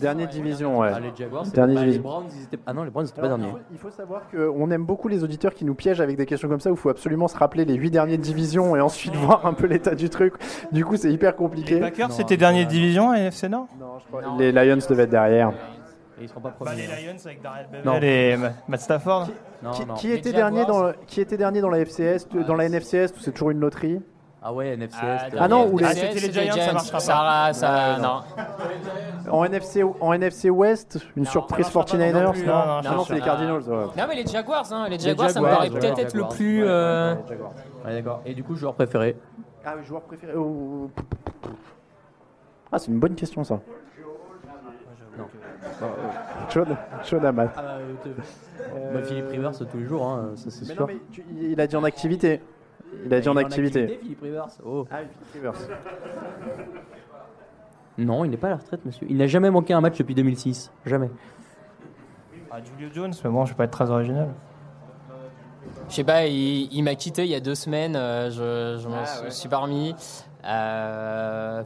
[0.00, 0.90] Dernier division, ouais.
[0.94, 2.02] Ah, les Jaguars, Dernier les division.
[2.02, 3.46] Browns, ils étaient- Ah non, les Browns, c'était pas derniers.
[3.46, 6.26] Il faut, il faut savoir qu'on aime beaucoup les auditeurs qui nous piègent avec des
[6.26, 9.14] questions comme ça où il faut absolument se rappeler les huit dernières divisions et ensuite
[9.14, 10.34] voir un peu l'état du truc.
[10.72, 11.74] Du coup, c'est hyper compliqué.
[11.76, 13.68] Les Packers, c'était dernière division à NFC Nord?
[14.38, 15.52] Les Lions devaient être derrière.
[16.20, 17.94] Et ils seront pas Bah, les Lions avec Darrell Non.
[17.94, 19.28] Bevel et Ma- Matt Stafford.
[19.72, 23.12] Qui, qui était dernier dans le- qui était dernier dans la FCS, dans la NFCS,
[23.20, 24.00] c'est toujours une loterie.
[24.46, 25.32] Ah ouais, NFCS.
[25.38, 27.52] Ah non, ou les- Ah, Giants, ça marchera Ça, pas.
[27.54, 29.32] ça, Ouais, non.
[29.32, 32.32] En NFC, en NFC Ouest, une surprise 49ers.
[32.32, 33.24] plus, Non, non, non, non, non, c'est les non.
[33.24, 33.62] Cardinals.
[33.62, 33.84] ouais.
[33.96, 36.62] Non, mais les Jaguars, hein, les Les Jaguars, ça me paraît peut-être être le plus.
[36.62, 37.14] Ouais, euh,
[37.86, 38.20] Ouais, d'accord.
[38.26, 39.16] Et du coup, joueur préféré
[39.64, 40.34] Ah oui, joueur préféré.
[40.36, 40.90] oh,
[42.70, 43.60] Ah, c'est une bonne question ça.
[46.50, 46.64] Chaud,
[47.02, 47.50] chaud à maths.
[47.56, 47.78] Ah bah,
[48.76, 50.80] euh, Philippe Rivers tous les jours, hein, ça c'est Mais sûr.
[50.82, 52.40] non, mais tu- il a dit en activité.
[53.04, 53.98] Il a dit en activité.
[54.02, 54.46] Philippe Rivers.
[54.64, 54.86] Oh.
[54.90, 54.98] Ah,
[55.32, 55.52] Rivers.
[57.98, 59.06] Non, il n'est pas à la retraite, monsieur.
[59.08, 60.70] Il n'a jamais manqué un match depuis 2006.
[60.84, 61.10] Jamais.
[62.50, 64.28] Ah, Julio Jones, mais bon, je vais pas être très original.
[65.88, 68.88] Je sais pas, il, il m'a quitté il y a deux semaines, euh, je, je
[68.88, 69.30] m'en Ah, suis- ouais.
[69.30, 69.94] suis pas remis.
[70.44, 71.62] Euh...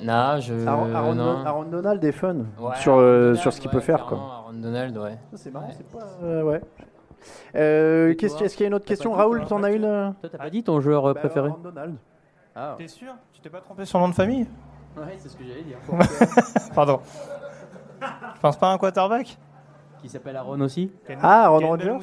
[0.00, 0.66] Non, je.
[0.66, 1.44] Aaron, Aaron- non.
[1.44, 4.06] Aaron Donald est fun Ouais, sur, euh, Donald, sur ce qu'il ouais, peut faire.
[4.06, 4.18] Quoi.
[4.18, 5.18] Aaron Donald, ouais.
[5.34, 6.06] C'est marrant, c'est pas.
[6.22, 6.60] euh, ouais.
[7.54, 9.82] Euh, qu'est-ce- Est-ce qu'il y a une autre question Raoul, t'en as une
[10.20, 11.94] Toi, t'as pas dit ton joueur Bah, préféré Aaron Donald.
[12.56, 12.74] Ah.
[12.78, 14.46] T'es sûr Tu t'es pas trompé sur le nom de famille
[14.96, 15.78] Ouais, c'est ce que j'allais dire.
[16.74, 17.00] Pardon.
[18.00, 19.38] Je pense pas à un quarterback
[20.02, 20.90] Qui s'appelle Aaron aussi
[21.22, 21.98] Ah, Aaron Rodgers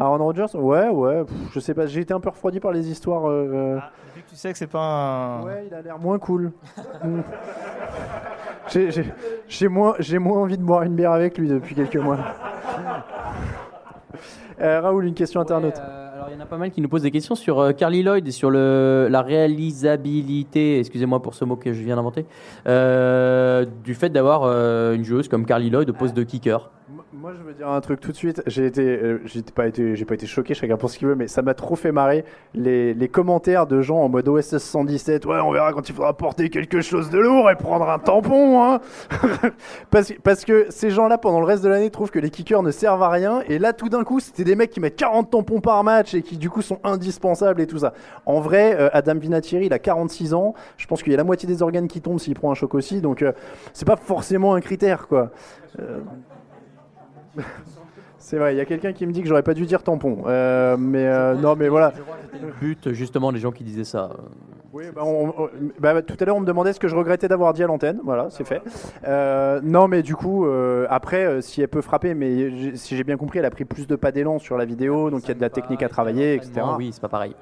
[0.00, 2.88] Aaron Rodgers Ouais, ouais, pff, je sais pas, j'ai été un peu refroidi par les
[2.90, 3.28] histoires.
[3.28, 3.76] euh,
[4.06, 4.80] Depuis que tu sais que c'est pas
[5.40, 5.42] un.
[5.44, 6.52] Ouais, il a l'air moins cool.
[7.04, 7.20] Mm.
[8.68, 9.04] J'ai- J'ai
[9.48, 12.18] j'ai moins, j'ai moins envie de boire une bière avec lui depuis quelques mois.
[14.60, 15.78] Euh, Raoul, une question internaute.
[15.78, 17.70] Euh, alors, il y en a pas mal qui nous posent des questions sur euh,
[17.70, 22.26] Carly Lloyd et sur le, la réalisabilité, excusez-moi pour ce mot que je viens d'inventer,
[22.66, 26.70] euh, du fait d'avoir euh, une joueuse comme Carly Lloyd au poste de kicker.
[27.20, 28.44] Moi, je veux dire un truc tout de suite.
[28.46, 29.20] J'ai été, euh,
[29.52, 31.74] pas été, j'ai pas été choqué, chacun pour ce qu'il veut, mais ça m'a trop
[31.74, 35.26] fait marrer les, commentaires de gens en mode OSS 117.
[35.26, 38.62] Ouais, on verra quand il faudra porter quelque chose de lourd et prendre un tampon,
[38.62, 38.80] hein.
[39.90, 42.70] parce, parce que ces gens-là, pendant le reste de l'année, trouvent que les kickers ne
[42.70, 43.40] servent à rien.
[43.48, 46.22] Et là, tout d'un coup, c'était des mecs qui mettent 40 tampons par match et
[46.22, 47.94] qui, du coup, sont indispensables et tout ça.
[48.26, 50.54] En vrai, euh, Adam Vinatieri, il a 46 ans.
[50.76, 52.76] Je pense qu'il y a la moitié des organes qui tombent s'il prend un choc
[52.76, 53.00] aussi.
[53.00, 53.32] Donc, euh,
[53.72, 55.32] c'est pas forcément un critère, quoi.
[58.20, 60.24] C'est vrai, il y a quelqu'un qui me dit que j'aurais pas dû dire tampon.
[60.26, 61.92] Euh, mais euh, non, mais voilà.
[62.42, 64.10] Le but, justement, des gens qui disaient ça.
[64.72, 65.48] Oui, bah, on- on-
[65.80, 68.00] bah, tout à l'heure, on me demandait ce que je regrettais d'avoir dit à l'antenne.
[68.04, 68.60] Voilà, c'est fait.
[69.06, 70.46] Euh, non, mais du coup,
[70.90, 73.96] après, si elle peut frapper, mais si j'ai bien compris, elle a pris plus de
[73.96, 76.52] pas d'élan sur la vidéo, donc il y a de la technique à travailler, etc.
[76.76, 77.34] Oui, c'est pas pareil.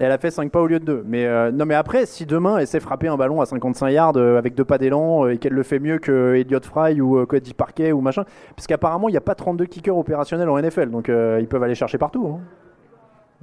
[0.00, 1.04] Elle a fait 5 pas au lieu de 2.
[1.06, 4.12] Mais euh, non, mais après, si demain elle sait frapper un ballon à 55 yards
[4.16, 7.18] euh, avec deux pas d'élan euh, et qu'elle le fait mieux que Elliot Fry ou
[7.18, 10.58] euh, Cody Parquet ou machin, parce qu'apparemment il n'y a pas 32 kickers opérationnels en
[10.60, 12.28] NFL, donc euh, ils peuvent aller chercher partout.
[12.28, 12.40] hein.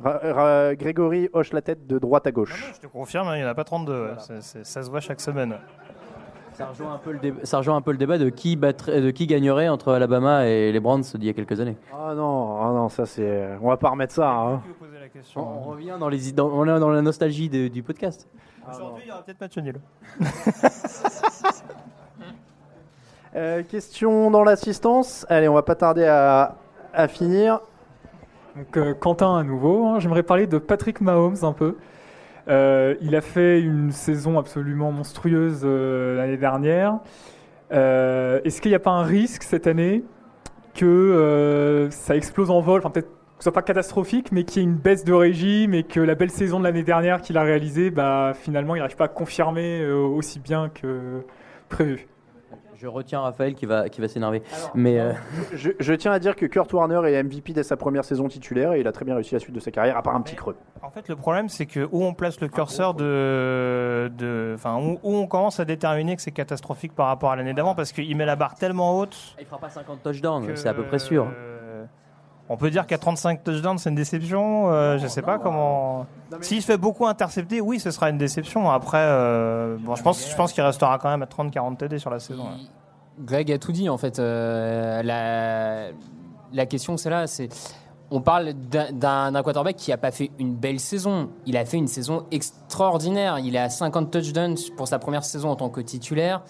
[0.03, 2.71] Ra- Ra- Grégory hoche la tête de droite à gauche.
[2.75, 3.91] Je te confirme, hein, il n'y en a pas 32.
[3.93, 4.09] ouais.
[4.19, 5.55] C'est- c'est- ça se voit chaque semaine.
[6.53, 9.01] Ça rejoint un peu le, débat, ça rejoint un peu le débat de qui, battrait-
[9.01, 11.75] de qui gagnerait entre Alabama et les Browns d'il y a quelques années.
[11.93, 13.49] Ah non, ah non, ça c'est.
[13.61, 14.29] On va pas remettre ça.
[14.31, 14.61] hein.
[15.35, 18.27] On, on revient dans, les, dans, on est dans la nostalgie de- du podcast.
[18.69, 19.79] Aujourd'hui, il y aura peut-être match nul.
[23.35, 25.25] Euh, question dans l'assistance.
[25.29, 26.55] Allez, on va pas tarder à,
[26.93, 27.59] à finir.
[28.55, 29.85] Donc, euh, Quentin à nouveau.
[29.87, 29.99] hein.
[29.99, 31.75] J'aimerais parler de Patrick Mahomes un peu.
[32.47, 36.99] Euh, il a fait une saison absolument monstrueuse euh, l'année dernière.
[37.73, 40.05] Euh, Est-ce qu'il n'y a pas un risque cette année
[40.73, 42.79] que euh, ça explose en vol?
[42.79, 45.73] Enfin, peut-être que ce soit pas catastrophique, mais qu'il y ait une baisse de régime
[45.73, 48.95] et que la belle saison de l'année dernière qu'il a réalisée, bah, finalement, il n'arrive
[48.95, 51.21] pas à confirmer euh, aussi bien que
[51.67, 52.07] prévu.
[52.77, 54.43] Je retiens Raphaël qui va, qui va s'énerver.
[54.73, 55.13] Mais euh,
[55.53, 58.73] Je, je tiens à dire que Kurt Warner est MVP dès sa première saison titulaire
[58.73, 60.35] et il a très bien réussi la suite de sa carrière, à part un petit
[60.35, 60.57] creux.
[60.81, 64.99] En fait, le problème, c'est que où on place le curseur de, de, enfin, où,
[65.03, 68.15] où on commence à déterminer que c'est catastrophique par rapport à l'année d'avant, parce qu'il
[68.17, 69.35] met la barre tellement haute.
[69.39, 71.27] Il fera pas 50 touchdowns, c'est à peu près sûr.
[72.47, 74.69] On peut dire qu'à 35 touchdowns, c'est une déception.
[74.71, 76.05] euh, je sais pas comment.
[76.41, 78.69] S'il se fait beaucoup intercepter, oui, ce sera une déception.
[78.69, 82.11] Après, euh, bon, je pense, je pense qu'il restera quand même à 30-40 TD sur
[82.11, 82.43] la saison.
[82.45, 82.55] là.
[83.19, 84.19] Greg a tout dit en fait.
[84.19, 85.87] Euh, la,
[86.53, 87.49] la question c'est là, c'est
[88.11, 91.29] on parle d'un- quarterback qui a pas fait une belle saison.
[91.47, 93.39] Il a fait une saison extraordinaire.
[93.39, 96.43] Il est à 50 touchdowns pour sa première saison en tant que titulaire.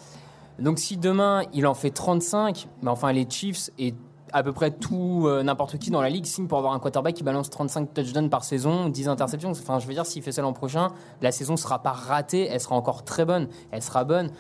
[0.60, 3.94] Donc si demain il en fait 35, mais enfin les Chiefs et
[4.36, 7.16] à peu près tout euh, n'importe qui dans la ligue signe pour avoir un quarterback
[7.16, 9.52] qui balance 35 touchdowns par saison, 10 interceptions.
[9.52, 10.90] Enfin, je veux dire, s'il fait ça l'an prochain,
[11.22, 13.48] la saison sera pas ratée, elle sera encore très bonne.
[13.72, 14.32] Elle sera bonne.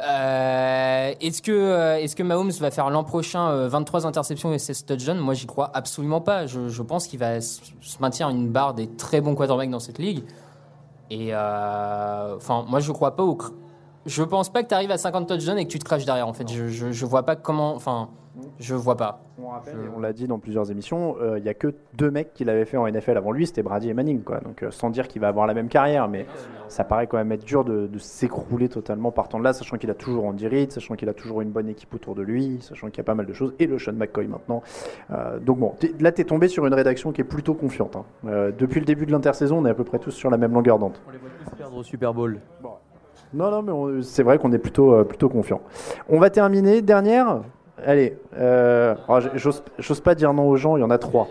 [0.00, 4.58] Euh, est-ce que euh, est-ce que Mahomes va faire l'an prochain euh, 23 interceptions et
[4.58, 5.18] 16 touchdowns?
[5.18, 6.46] Moi, j'y crois absolument pas.
[6.46, 7.60] Je, pense qu'il va se
[8.00, 10.24] maintenir une barre des très bons quarterbacks dans cette ligue.
[11.10, 13.36] Et enfin, moi, je crois pas au.
[14.08, 16.26] Je pense pas que tu arrives à 50 touchdowns et que tu te craches derrière.
[16.26, 17.74] En fait, je, je, je vois pas comment.
[17.74, 18.08] Enfin,
[18.58, 19.20] je vois pas.
[19.42, 22.32] On rappelle, on l'a dit dans plusieurs émissions, euh, il y a que deux mecs
[22.34, 24.22] qui l'avaient fait en NFL avant lui, c'était Brady et Manning.
[24.22, 24.40] Quoi.
[24.40, 26.26] Donc, euh, sans dire qu'il va avoir la même carrière, mais
[26.68, 29.90] ça paraît quand même être dur de, de s'écrouler totalement partant de là, sachant qu'il
[29.90, 32.88] a toujours Andy Reid, sachant qu'il a toujours une bonne équipe autour de lui, sachant
[32.88, 34.62] qu'il y a pas mal de choses, et le Sean McCoy maintenant.
[35.10, 37.96] Euh, donc bon, t'es- là, tu es tombé sur une rédaction qui est plutôt confiante.
[37.96, 38.04] hein.
[38.26, 40.52] Euh, depuis le début de l'intersaison, on est à peu près tous sur la même
[40.52, 40.96] longueur d'onde.
[41.56, 42.40] perdre au Super Bowl.
[43.34, 43.62] Non, non,
[43.96, 45.60] mais c'est vrai qu'on est plutôt, euh, plutôt confiant.
[46.08, 46.82] On va terminer.
[46.82, 47.40] Dernière.
[47.84, 51.28] Allez, euh, oh, j'ose j'ose pas dire non aux gens, il y en a trois.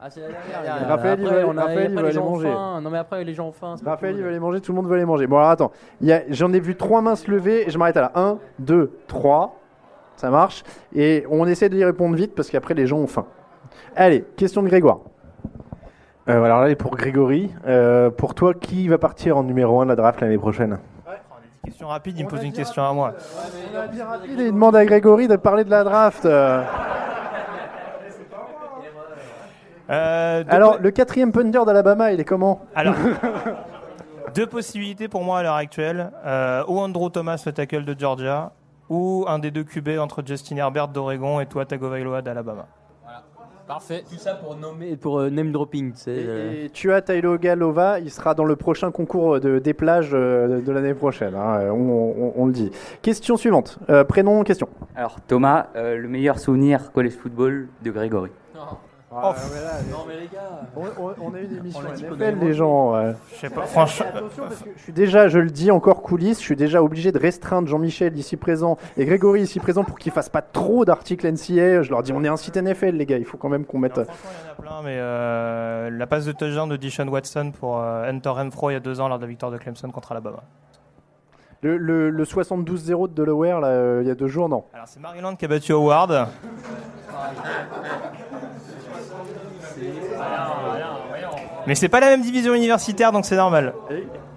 [0.00, 0.88] Ah, c'est la dernière.
[0.88, 2.50] Raphaël, il va, on a- Raphaël, il les manger.
[2.52, 2.80] faim.
[2.82, 3.74] Non, mais après, les gens ont faim.
[3.84, 5.26] Raphaël, il va aller manger, tout le monde veut aller manger.
[5.26, 7.78] Bon, alors attends, Il y a- j'en ai vu trois mains se lever, et je
[7.78, 9.58] m'arrête à la 1, 2, 3.
[10.16, 10.62] Ça marche.
[10.94, 13.26] Et on essaie d'y répondre vite parce qu'après, les gens ont faim.
[13.96, 15.00] Allez, question de Grégoire.
[16.28, 19.84] Euh, alors là, et pour Grégory, euh, pour toi, qui va partir en numéro 1
[19.84, 20.78] de la draft l'année prochaine?
[21.64, 23.14] Question rapide, il me pose une question à moi.
[24.28, 26.24] Il demande à Grégory de parler de la draft.
[26.24, 26.62] euh.
[29.88, 32.60] Alors, le quatrième punter d'Alabama, il est comment?
[32.74, 32.94] Alors,
[34.34, 36.10] deux possibilités pour moi à l'heure actuelle.
[36.24, 38.52] Euh, ou Andrew Thomas, le tackle de Georgia,
[38.88, 42.66] ou un des deux QB entre Justin Herbert d'Oregon et Tua Tagovailoa d'Alabama.
[43.66, 44.02] Parfait.
[44.08, 46.10] Tout ça pour nommer, pour euh, name dropping, tu sais.
[46.18, 46.64] euh.
[46.64, 50.60] Et tu as Tailo Galova, il sera dans le prochain concours de, des plages euh,
[50.60, 52.70] de l'année prochaine, hein, on, on- on le dit.
[53.02, 54.68] Question suivante, Euh, prénom, question.
[54.96, 58.30] Alors Thomas, euh, le meilleur souvenir college football de Grégory?
[59.12, 60.62] Non mais les gars,
[61.20, 62.94] on, a eu des missions l'a dit NFL, les gens.
[62.94, 63.14] ouais.
[63.32, 64.06] Je sais pas, franchement.
[64.08, 67.12] Attention, parce que je suis déjà, je le dis encore coulisses, je suis déjà obligé
[67.12, 71.26] de restreindre Jean-Michel ici présent et Grégory ici présent pour qu'ils fassent pas trop d'articles
[71.30, 71.82] NCA.
[71.82, 73.78] Je leur dis, on est un site NFL, les gars, il faut quand même qu'on
[73.78, 73.94] mette.
[73.94, 78.74] plein, mais euh, la passe de touchdown de Deshaun Watson pour euh, Hunter Renfro il
[78.74, 80.42] y a deux ans lors de la victoire de Clemson contre Alabama.
[81.60, 84.64] Le, le- le 72-0 de Delaware, là, euh, il y a deux jours, non.
[84.74, 86.26] Alors c'est Maryland qui a battu Howard.
[91.66, 93.74] Mais c'est pas la même division universitaire, donc c'est normal.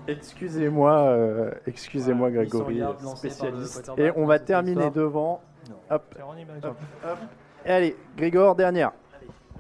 [0.07, 2.81] Excusez-moi, euh, excusez-moi Grégory,
[3.15, 3.91] spécialiste.
[3.97, 5.41] Et on va terminer devant.
[5.89, 6.15] Hop,
[6.63, 7.17] hop, hop.
[7.65, 8.91] Et allez, Grégor, dernière.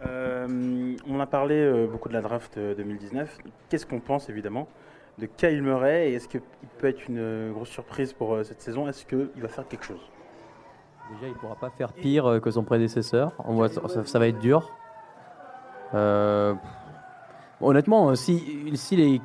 [0.05, 3.37] Euh, on a parlé euh, beaucoup de la draft euh, 2019.
[3.69, 4.67] Qu'est-ce qu'on pense évidemment
[5.17, 6.41] de Kyle Murray et est-ce qu'il
[6.77, 8.87] peut être une grosse surprise pour euh, cette saison?
[8.87, 10.11] Est-ce qu'il va faire quelque chose?
[11.13, 13.31] Déjà, il pourra pas faire pire que son prédécesseur.
[13.45, 14.71] On voit, ça, ça va être dur.
[15.95, 16.53] Euh,
[17.61, 19.21] honnêtement, euh, si, si les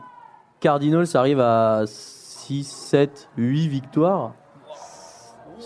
[0.61, 4.33] Cardinals arrivent à 6, 7, 8 victoires,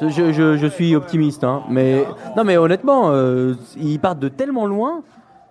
[0.00, 1.44] je, je- je- je suis optimiste.
[1.44, 1.62] hein.
[1.68, 2.04] mais,
[2.36, 5.02] non, mais honnêtement, euh, ils partent de tellement loin.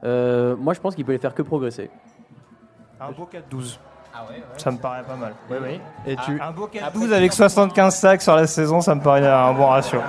[0.04, 1.90] euh, moi, je pense qu'il peut les faire que progresser.
[3.00, 3.80] Un beau 4-12.
[4.58, 5.34] Ça me paraît pas mal.
[5.50, 5.80] Oui, oui.
[6.06, 6.40] Et tu...
[6.42, 10.00] Un beau 4-12 avec 75 sacs sur la saison, ça me paraît un bon ratio.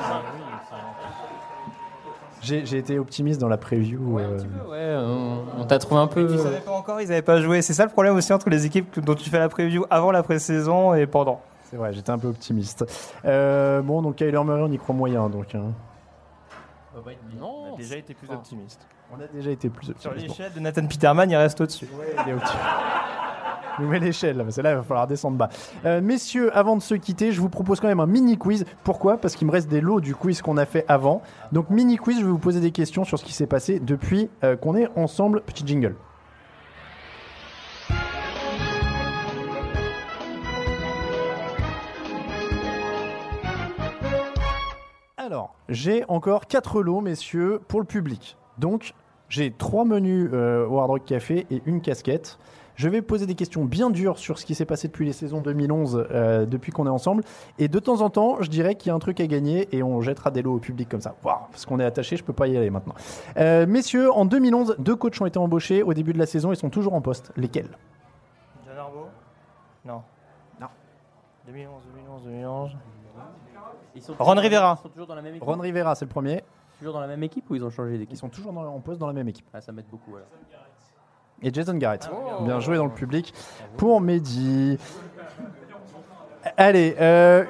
[2.45, 4.19] J'ai j'ai été optimiste dans la preview.
[4.19, 4.39] euh,
[4.69, 6.29] Ouais, on, on t'a trouvé un peu.
[6.31, 7.63] Ils savaient pas encore, ils n'avaient pas joué.
[7.63, 10.23] C'est ça le problème aussi entre les équipes dont tu fais la preview avant la
[10.23, 11.41] pré-saison et pendant.
[11.71, 12.85] C'est vrai, j'étais un peu optimiste.
[13.25, 15.55] Euh, bon, donc Kyler Murray, on y croit moyen, donc.
[15.55, 15.73] hein.
[17.41, 18.87] Non, On a déjà été plus optimiste.
[19.13, 21.89] On a déjà été plus Sur l'échelle de Nathan Peterman, il reste au-dessus.
[22.27, 22.57] Il est au-dessus.
[23.79, 25.49] Nouvelle échelle, que là, il va falloir descendre bas.
[25.85, 28.65] Euh, messieurs, avant de se quitter, je vous propose quand même un mini quiz.
[28.85, 29.17] Pourquoi?
[29.17, 31.23] Parce qu'il me reste des lots du quiz qu'on a fait avant.
[31.53, 34.29] Donc, mini quiz, je vais vous poser des questions sur ce qui s'est passé depuis
[34.45, 35.41] euh, qu'on est ensemble.
[35.43, 35.97] Petit jingle.
[45.17, 48.37] Alors, j'ai encore 4 lots, messieurs, pour le public.
[48.59, 48.95] Donc,
[49.29, 52.39] j'ai 3 menus euh, Café et une casquette.
[52.77, 55.41] Je vais poser des questions bien dures sur ce qui s'est passé depuis les saisons
[55.41, 57.23] 2011, euh, depuis qu'on est ensemble.
[57.59, 59.83] Et de temps en temps, je dirais qu'il y a un truc à gagner et
[59.83, 61.15] on jettera des lots au public comme ça.
[61.23, 62.95] Waouh, parce qu'on est attaché, je peux pas y aller maintenant.
[63.37, 66.57] Euh, messieurs, en 2011, deux coachs ont été embauchés au début de la saison et
[66.57, 67.31] sont toujours en poste.
[67.37, 67.71] Lesquels?
[68.67, 69.07] John Arbo
[69.85, 70.03] Non.
[70.61, 70.67] Non.
[71.47, 72.71] 2011, 2011, 2011.
[73.95, 74.79] Ils sont Ron Rivera.
[74.81, 75.45] Ils sont toujours dans la même équipe.
[75.49, 76.43] Ron Rivera, c'est le premier.
[76.81, 78.13] Toujours dans la même équipe ou ils ont changé d'équipe?
[78.15, 79.47] Ils sont toujours dans- en poste dans la même équipe.
[79.53, 80.17] Ah, ça m'aide beaucoup.
[80.17, 80.27] alors.
[81.43, 82.09] Et Jason Garrett.
[82.43, 83.35] Bien joué dans le public
[83.77, 84.79] pour Mehdi.
[86.57, 87.45] Allez, euh,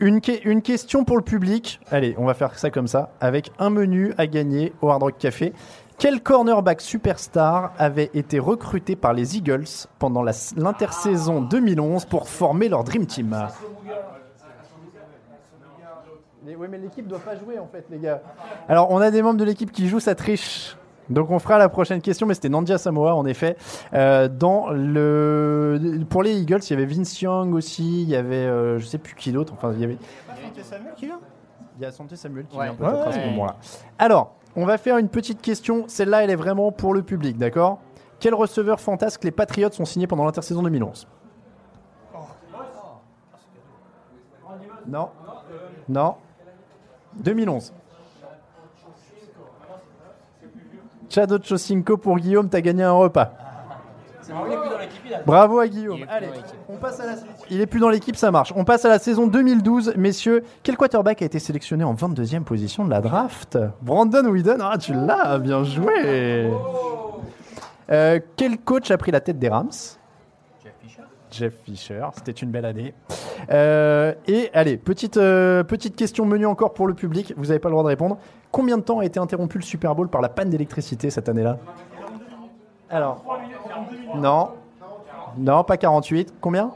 [0.00, 1.80] une, que- une question pour le public.
[1.90, 5.18] Allez, on va faire ça comme ça, avec un menu à gagner au Hard Rock
[5.18, 5.52] Café.
[5.98, 9.66] Quel cornerback superstar avait été recruté par les Eagles
[9.98, 13.36] pendant l'intersaison 2011 pour former leur Dream Team?
[16.46, 18.20] Oui, mais l'équipe doit pas jouer en fait, les gars.
[18.68, 20.76] Alors, on a des membres de l'équipe qui jouent, ça triche.
[21.10, 23.56] Donc, on fera la prochaine question, mais c'était Nandia Samoa, en effet.
[23.92, 26.00] Euh, dans le...
[26.08, 28.98] Pour les Eagles, il y avait Vince Young aussi, il y avait, euh, je sais
[28.98, 29.52] plus qui d'autre.
[29.54, 29.98] Enfin, il y avait.
[30.62, 31.18] Samuel qui vient
[31.78, 32.66] Il y a Santé Samuel qui Ouais.
[32.66, 33.30] vient peut-être à ce Ouais.
[33.30, 33.56] moment-là.
[33.98, 35.84] Alors, on va faire une petite question.
[35.88, 37.78] Celle-là, elle est vraiment pour le public, d'accord?
[38.20, 41.06] Quel receveur fantasque les Patriots ont signé pendant l'intersaison 2011
[44.86, 45.08] Non
[45.88, 46.14] Non
[47.14, 47.72] 2011.
[51.10, 53.32] Chad Ochocinco pour Guillaume, t'as gagné un repas.
[55.26, 56.04] Bravo à Guillaume.
[56.08, 56.28] Allez,
[56.68, 57.12] on passe à la
[57.50, 58.52] Il est plus dans l'équipe, ça marche.
[58.54, 60.44] On passe à la saison 2012, messieurs.
[60.62, 63.58] Quel quarterback a été sélectionné en 22e position de la draft?
[63.82, 64.58] Brandon Whedon.
[64.60, 66.52] Ah, tu l'as, bien joué.
[67.90, 69.70] Euh, quel coach a pris la tête des Rams?
[71.32, 72.94] Jeff Fisher, c'était une belle année.
[73.50, 77.68] Euh, et allez, petite, euh, petite question menu encore pour le public, vous n'avez pas
[77.68, 78.18] le droit de répondre.
[78.50, 81.58] Combien de temps a été interrompu le Super Bowl par la panne d'électricité cette année-là
[82.88, 83.22] Alors,
[84.16, 84.50] non,
[85.36, 86.34] non, pas 48.
[86.40, 86.72] Combien?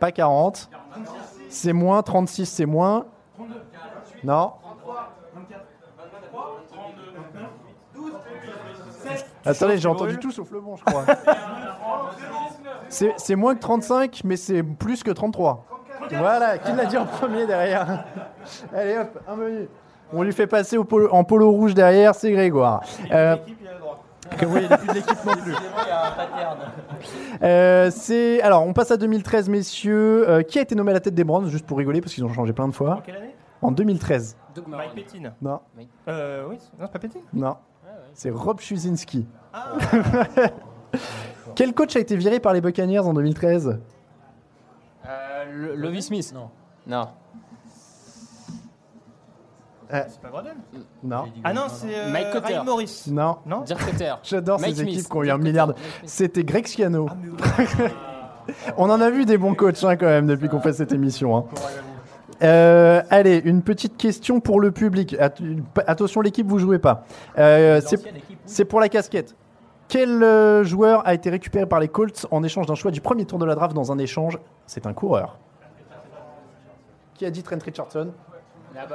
[0.00, 0.70] Pas 40.
[1.48, 3.04] C'est moins, 36 c'est moins.
[4.22, 4.52] Non.
[9.44, 11.04] Attendez, j'ai entendu tout sauf le bon, je crois.
[12.88, 15.66] C'est moins que 35, mais c'est plus que 33.
[16.10, 18.04] Voilà, qui l'a dit en premier derrière?
[18.74, 19.68] Allez hop, un menu.
[20.14, 22.82] On lui fait passer au polo- en polo rouge derrière, c'est Grégoire.
[23.10, 23.36] Euh,
[24.38, 24.66] que oui.
[27.42, 30.28] Euh, c'est alors on passe à 2013 messieurs.
[30.28, 32.24] Euh, qui a été nommé à la tête des Browns juste pour rigoler parce qu'ils
[32.24, 33.02] ont changé plein de fois.
[33.04, 33.34] quelle année?
[33.62, 34.36] En 2013.
[34.68, 35.32] Mike Pettin.
[35.42, 35.60] Non.
[36.08, 37.18] Euh, oui, non, c'est pas Pettin?
[37.32, 37.56] Non.
[38.12, 39.26] C'est Rob Schuzinski.
[41.56, 43.78] Quel coach a été viré par les Buccaneers en 2013
[45.06, 46.50] Euh, le- Lovie Smith Non.
[46.86, 47.08] Non.
[49.90, 50.52] C'est pas Grodel
[51.02, 51.24] Non.
[51.44, 52.46] Ah non, c'est euh, Mike Cotter.
[52.54, 53.04] Ryan Morris.
[53.10, 53.36] Non.
[53.46, 53.80] Non Dirk.
[54.22, 55.08] J'adore Mike ces équipes Smith.
[55.10, 55.66] qui ont eu un Dirk milliard.
[55.68, 55.74] de-.
[56.04, 57.08] C'était Greg Schiano.
[58.76, 61.36] On en a vu des bons coachs hein, quand même depuis qu'on fait cette émission.
[61.36, 61.44] hein.
[62.42, 65.16] Euh, allez, une petite question pour le public.
[65.20, 65.34] At-
[65.86, 67.04] attention, l'équipe, vous jouez pas.
[67.38, 68.00] Euh, c'est
[68.44, 69.34] c'est pour la casquette.
[69.88, 73.24] Quel euh, joueur a été récupéré par les Colts en échange d'un choix du premier
[73.24, 74.38] tour de la draft dans un échange?
[74.66, 75.38] C'est un coureur.
[77.14, 78.08] Qui a dit Trent Richardson?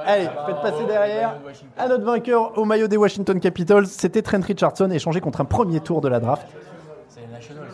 [0.05, 1.35] Allez, faites passer derrière.
[1.77, 5.79] À notre vainqueur au maillot des Washington Capitals, c'était Trent Richardson échangé contre un premier
[5.79, 6.47] tour de la draft.
[7.07, 7.67] C'est les Nationals.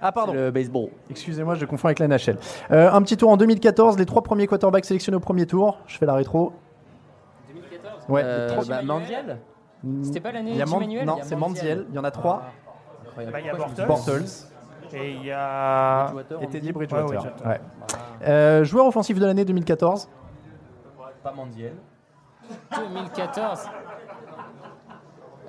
[0.00, 0.34] Ah pardon.
[0.34, 0.88] Le baseball.
[1.10, 2.36] Excusez-moi, je confonds avec la NHL.
[2.70, 5.78] Euh, un petit tour en 2014, les trois premiers quarterbacks sélectionnés au premier tour.
[5.86, 6.52] Je fais la rétro.
[7.48, 8.22] 2014 Ouais.
[8.24, 9.38] Euh, trois- bah, Mandiel
[10.02, 11.36] C'était pas l'année Man- Non, c'est.
[11.36, 11.86] Manziel.
[11.90, 12.42] Il y en a trois.
[13.16, 13.86] Bah, il y a Bortles.
[13.86, 14.24] Bortles.
[14.92, 16.12] Et il y a.
[16.42, 17.32] Et Teddy Ouais, Bridgewater.
[17.46, 17.60] Ouais.
[18.26, 20.08] Euh, joueur offensif de l'année 2014.
[21.24, 21.72] Pas Mandiel.
[22.76, 23.60] 2014.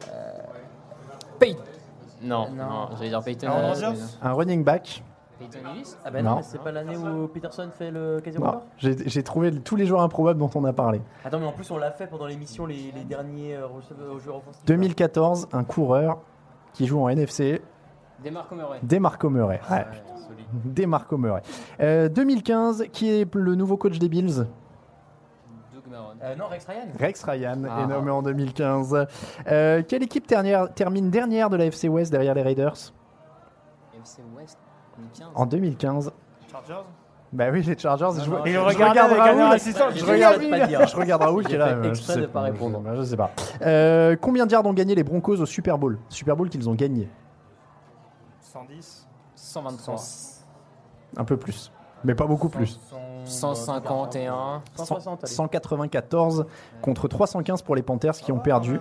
[0.09, 0.31] Euh,
[1.37, 1.59] Peyton.
[2.23, 3.47] Non, non, j'allais dire Peyton.
[3.47, 4.07] Aaron euh, Rodgers non.
[4.29, 5.03] Un running back.
[5.37, 6.35] Peyton Ellis Ah ben Non.
[6.35, 9.99] non, c'est pas l'année où Peterson fait le quasi Non, J'ai trouvé tous les joueurs
[10.01, 11.01] improbables dont on a parlé.
[11.25, 14.37] Attends, mais en plus on l'a fait pendant l'émission les, les derniers euh, receveurs- joueurs
[14.37, 14.63] offensifs.
[14.65, 16.19] 2014, un coureur
[16.71, 17.61] qui joue en NFC.
[18.23, 18.79] Demarco Murray.
[18.81, 19.59] Demarco Murray.
[19.69, 19.85] Ouais.
[20.63, 21.41] Demarco Murray.
[21.81, 24.45] Euh, 2015, qui est le nouveau coach des Bills?
[26.23, 26.87] Euh, non, Rex Ryan.
[26.99, 27.81] Rex Ryan Ah.
[27.81, 29.07] est nommé en 2015.
[29.47, 32.73] Euh, quelle équipe dernière- termine dernière de la FC West derrière les Raiders?
[34.01, 34.57] FC West
[34.97, 35.27] 2015.
[35.35, 36.11] en 2015
[36.51, 36.83] Chargers?
[37.33, 38.05] Bah oui, les Chargers.
[38.23, 39.59] je, non, je- il je regardait regarde Raoul.
[39.95, 41.67] Je regarde, exprès je regarde Raoul qui est là.
[41.67, 42.81] fait euh, je exprès sais de pas je- répondre.
[42.95, 43.31] Je, sais pas.
[43.63, 45.97] Euh, combien de yards ont gagné les Broncos au Super Bowl?
[46.09, 47.09] Super Bowl qu'ils ont gagné
[48.39, 49.95] 110 123.
[51.17, 51.71] Un peu plus.
[52.03, 52.79] Mais pas beaucoup plus.
[53.25, 54.61] 151.
[54.75, 55.33] 160, allez.
[55.33, 56.45] 194
[56.81, 58.79] contre 315 pour les Panthers qui ont perdu.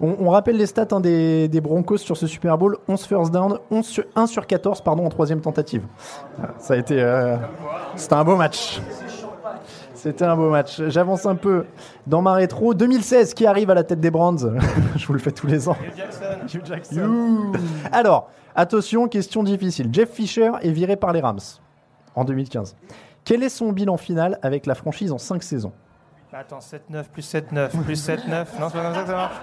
[0.00, 3.32] On, on rappelle les stats hein, des, des Broncos sur ce Super Bowl 11 first
[3.32, 5.84] down, 11 sur, 1 sur 14 pardon, en troisième tentative.
[6.38, 7.00] Voilà, Ça a été.
[7.02, 7.36] euh,
[7.96, 8.80] C'était un beau match.
[9.94, 10.80] C'était un beau match.
[10.88, 11.66] J'avance un peu
[12.06, 12.72] dans ma rétro.
[12.72, 14.58] 2016, qui arrive à la tête des Browns
[14.96, 15.76] Je vous le fais tous les ans.
[16.54, 16.96] Hugh Jackson.
[16.96, 17.52] You.
[17.92, 19.90] Alors, attention, question difficile.
[19.92, 21.40] Jeff Fisher est viré par les Rams
[22.14, 22.76] en 2015.
[23.24, 25.72] Quel est son bilan final avec la franchise en 5 saisons?
[26.32, 28.46] Bah, Attends, 7-9 plus 7-9 plus 7-9.
[28.58, 29.34] Non, c'est pas comme ça que ça marche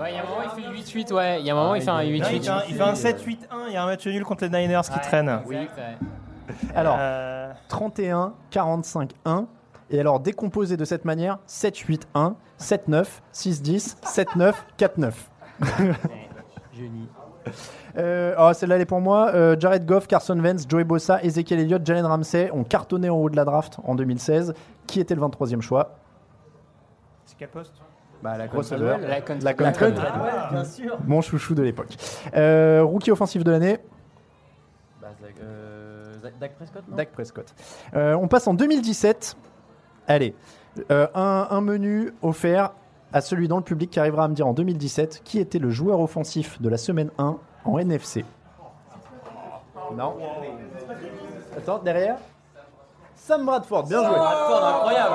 [0.00, 1.40] Ouais, il y a un moment, il fait 8-8, ouais.
[1.40, 2.42] Il y a un moment, il fait un Non, il, 8-8.
[2.42, 3.36] fait un, il fait un 7-8-1.
[3.68, 5.40] Il y a un match nul contre les Niners qui traîne.
[5.46, 5.68] Oui, ouais.
[6.74, 9.46] Alors, Euh, 31, 45, 1.
[9.90, 14.66] Et alors, décomposé de cette manière, 7, 8, 1, 7, 9, 6, 10, 7, 9,
[14.76, 15.30] 4, 9.
[16.74, 17.08] Génie.
[17.98, 19.32] Euh, oh, celle-là, elle est pour moi.
[19.34, 23.30] Euh, Jared Goff, Carson Wentz, Joey Bossa, Ezekiel Elliott, Jalen Ramsey ont cartonné en haut
[23.30, 24.54] de la draft en 2016.
[24.86, 25.96] Qui était le 23e choix?
[27.24, 27.74] C'est quel poste?
[28.22, 28.98] Bah, la Receveur.
[28.98, 29.52] La La
[30.50, 30.98] bien sûr.
[31.06, 31.96] Mon chouchou de l'époque.
[32.34, 33.78] Euh, rookie offensif de l'année,
[35.00, 35.08] Bah,
[35.40, 36.96] euh, Dak Prescott, non?
[36.96, 37.54] Dak Prescott.
[37.94, 39.36] Euh, on passe en 2017.
[40.08, 40.34] Allez,
[40.90, 42.72] euh, un, un menu offert
[43.12, 45.70] à celui dans le public qui arrivera à me dire en 2017 qui était le
[45.70, 47.38] joueur offensif de la semaine 1
[47.68, 48.24] en NFC.
[49.96, 50.16] Non.
[51.56, 52.16] Attends, derrière.
[53.14, 54.14] Sam Bradford, bien joué.
[54.16, 55.14] Bradford, incroyable.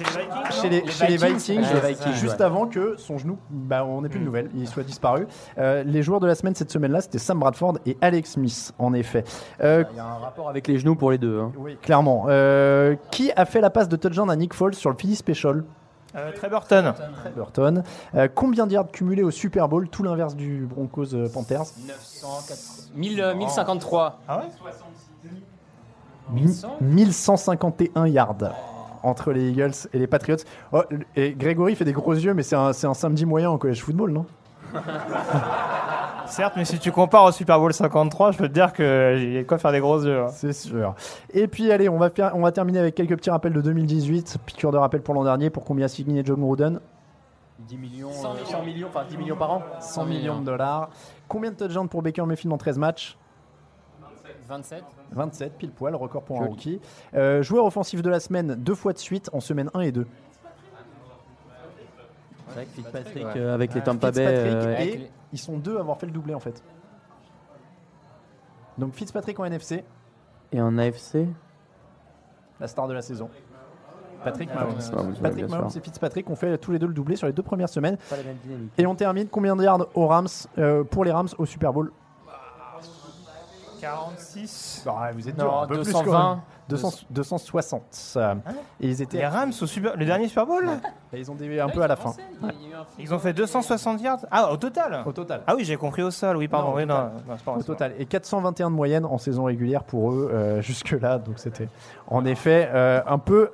[0.00, 2.42] Chez les Vikings Chez les, chez les Vikings, Chez les Vikings, juste ouais.
[2.44, 5.26] avant que son genou, bah, on n'ait plus de nouvelles, il soit disparu.
[5.58, 8.92] Euh, les joueurs de la semaine cette semaine-là, c'était Sam Bradford et Alex Smith, en
[8.94, 9.24] effet.
[9.62, 11.38] Euh, Il y a un rapport avec les genoux pour les deux.
[11.40, 11.52] hein.
[11.58, 12.26] oui, clairement.
[12.28, 15.64] Euh, qui a fait la passe de touchdown à Nick Foles sur le Philly Special?
[16.16, 16.94] Euh, Trey Burton.
[17.34, 17.82] Burton.
[18.14, 21.64] Euh, combien de yards cumulés au Super Bowl Tout l'inverse du Broncos euh, Panthers.
[21.86, 22.58] 904.
[22.94, 24.20] 1000, euh, 1053.
[24.28, 24.44] Ah ouais
[26.30, 28.36] Mi- 1151 yards
[29.02, 30.38] entre les Eagles et les Patriots.
[30.72, 30.82] Oh,
[31.16, 33.82] et Grégory fait des gros yeux, mais c'est un, c'est un samedi moyen en college
[33.82, 34.24] football, non?
[36.26, 38.84] Certes, mais si tu compares au Super Bowl 53, je peux te dire qu'il
[39.32, 40.22] y a de quoi faire des gros yeux.
[40.22, 40.28] hein.
[40.30, 40.94] C'est sûr.
[41.32, 44.38] Et puis allez, on va, faire, on va terminer avec quelques petits rappels de 2018.
[44.46, 45.50] Piqûre de rappel pour l'an dernier.
[45.50, 46.80] Pour combien a signé John Gruden?
[47.58, 48.46] 10 millions, 100 euh, millions.
[48.46, 49.62] 100 millions, enfin 10 millions par an.
[49.80, 50.90] 100 millions de dollars.
[51.28, 53.16] Combien de touchdowns pour Baker Mayfield en 13 matchs?
[54.48, 54.84] 27.
[55.12, 56.80] 27, pile poil, record pour un rookie.
[57.14, 60.06] Euh, joueur offensif de la semaine, deux fois de suite en semaine 1 et 2.
[62.48, 63.32] C'est vrai que Fitzpatrick Ouais.
[63.36, 64.24] euh, avec les Tampa Bay.
[64.26, 66.62] Euh, et ils sont deux à avoir fait le doublé en fait.
[68.78, 69.84] Donc Fitzpatrick en NFC,
[70.52, 71.26] Et en AFC
[72.60, 73.28] la star de la saison.
[74.22, 75.14] Patrick Ah, Mahomes.
[75.20, 77.68] Patrick Mahomes et Fitzpatrick ont fait tous les deux le doublé sur les deux premières
[77.68, 77.98] semaines.
[78.78, 81.90] Et on termine combien de yards aux Rams euh, pour les Rams au Super Bowl
[83.84, 84.82] 46.
[84.86, 86.04] Bah, Vous êtes Non, dur, un peu plus 220.
[86.04, 86.40] quand même.
[86.70, 87.82] 200 260.
[88.16, 89.96] euh, Hein et ils étaient Les Rams au Super...
[89.96, 90.66] le dernier Super Bowl
[91.12, 92.14] et ils ont dévié un peu à la fin.
[92.98, 95.42] Ils ont fait 260 yards Ah, au total Au total.
[95.46, 96.68] Ah oui, j'ai compris au sol, oui, pardon.
[96.68, 96.96] Non, au oui, total.
[97.04, 97.94] non, non, c'est pas Au vrai, c'est pas total.
[97.98, 101.18] Et 421 de moyenne en saison régulière pour eux euh, jusque-là.
[101.18, 101.68] Donc c'était
[102.08, 103.50] en effet euh, un peu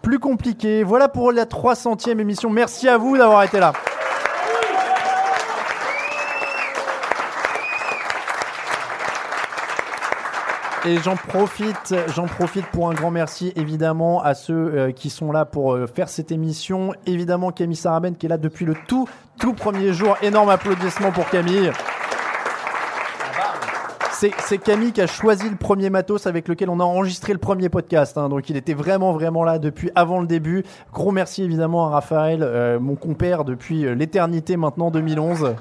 [0.00, 0.84] plus compliqué.
[0.84, 2.48] Voilà pour la 300e émission.
[2.48, 3.72] Merci à vous d'avoir été là.
[10.86, 15.32] Et j'en profite, j'en profite pour un grand merci évidemment à ceux euh, qui sont
[15.32, 16.92] là pour euh, faire cette émission.
[17.06, 19.08] Évidemment Camille Saraben qui est là depuis le tout
[19.38, 20.18] tout premier jour.
[20.20, 21.72] Énorme applaudissement pour Camille.
[24.38, 27.68] C'est Camille qui a choisi le premier matos avec lequel on a enregistré le premier
[27.68, 28.16] podcast.
[28.16, 28.30] hein.
[28.30, 30.64] donc il était vraiment, vraiment là depuis avant le début.
[30.92, 35.56] Gros merci évidemment à Raphaël, euh, mon compère depuis l'éternité maintenant, 2011.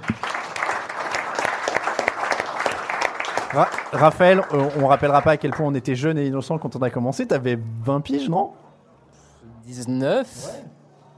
[3.54, 6.76] Ra- Raphaël, euh, on rappellera pas à quel point on était jeune et innocent quand
[6.76, 7.28] on a commencé.
[7.28, 8.52] T'avais 20 piges, non?
[9.66, 10.62] 19.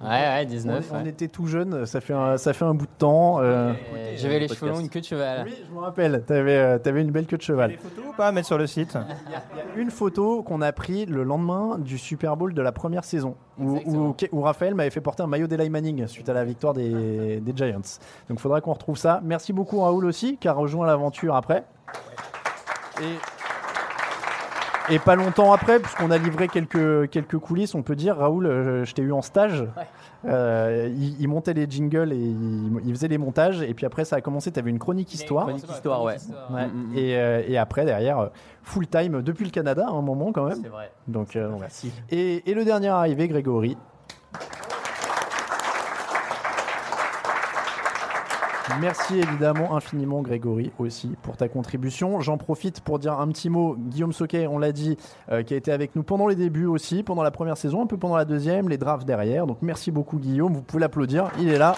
[0.04, 0.92] Ouais, ouais, 19.
[0.94, 3.40] On, était tout jeunes, ça fait un, ça fait un bout de temps.
[3.40, 3.72] euh,
[4.18, 5.44] J'avais les cheveux longs, une queue de cheval.
[5.46, 7.72] Oui, je me rappelle, t'avais euh, t'avais une belle queue de cheval.
[7.72, 8.98] Des photos ou pas à mettre sur le site?
[9.78, 13.78] Une photo qu'on a pris le lendemain du Super Bowl de la première saison, où,
[13.86, 17.40] où, où Raphaël m'avait fait porter un maillot d'Eli Manning suite à la victoire des,
[17.40, 17.76] des Giants.
[18.30, 19.22] Donc il faudra qu'on retrouve ça.
[19.24, 21.64] Merci beaucoup Raoul aussi, qui a rejoint l'aventure après.
[23.02, 28.46] Et, et pas longtemps après, puisqu'on a livré quelques, quelques coulisses, on peut dire, Raoul,
[28.46, 29.66] euh, je t'ai eu en stage.
[30.26, 33.62] Euh, il, il montait les jingles et il, il faisait les montages.
[33.62, 34.52] Et puis après, ça a commencé.
[34.52, 35.46] Tu avais une chronique histoire.
[35.46, 36.16] Chronique histoire, ouais.
[36.52, 36.68] Ouais.
[36.68, 36.98] Mm, mm, mm.
[36.98, 38.30] Et, euh, et après, derrière,
[38.64, 40.60] full time depuis le Canada, à un moment quand même.
[40.62, 40.92] C'est vrai.
[41.08, 41.92] Donc, euh, merci.
[42.10, 43.78] Et, et le dernier arrivé, Grégory.
[48.82, 52.20] Merci évidemment infiniment Grégory aussi pour ta contribution.
[52.22, 53.76] J'en profite pour dire un petit mot.
[53.78, 54.98] Guillaume Soquet, on l'a dit,
[55.32, 57.86] euh, qui a été avec nous pendant les débuts aussi, pendant la première saison, un
[57.86, 59.46] peu pendant la deuxième, les drafts derrière.
[59.46, 61.76] Donc merci beaucoup Guillaume, vous pouvez l'applaudir, il est là.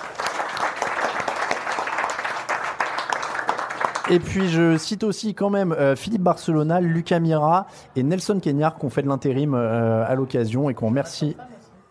[4.09, 8.77] Et puis je cite aussi quand même euh, Philippe Barcelona, Lucas Mira et Nelson Kenyard
[8.77, 11.35] qui ont fait de l'intérim euh, à l'occasion et qu'on remercie.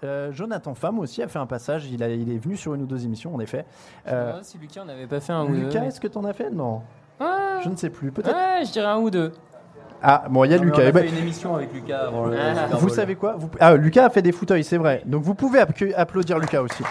[0.04, 2.82] Euh, Jonathan Femme aussi a fait un passage, il, a- il est venu sur une
[2.82, 3.64] ou deux émissions en effet.
[4.08, 5.62] Euh, si Lucas en avait pas fait un ou deux.
[5.64, 6.50] Lucas, est-ce que t'en as fait?
[6.50, 6.82] Non.
[7.18, 7.60] Ah.
[7.64, 8.36] Je ne sais plus, peut-être.
[8.36, 9.32] Ouais, je dirais un ou deux.
[10.02, 10.76] Ah, bon, il y a Non, Lucas.
[10.82, 12.66] On Eh a ben, fait une émission avec Lucas avant le Ah.
[12.76, 13.36] Vous savez quoi?
[13.38, 15.02] Vous- Ah, Lucas a fait des fauteuils, c'est vrai.
[15.06, 16.82] Donc vous pouvez appla- applaudir Lucas aussi.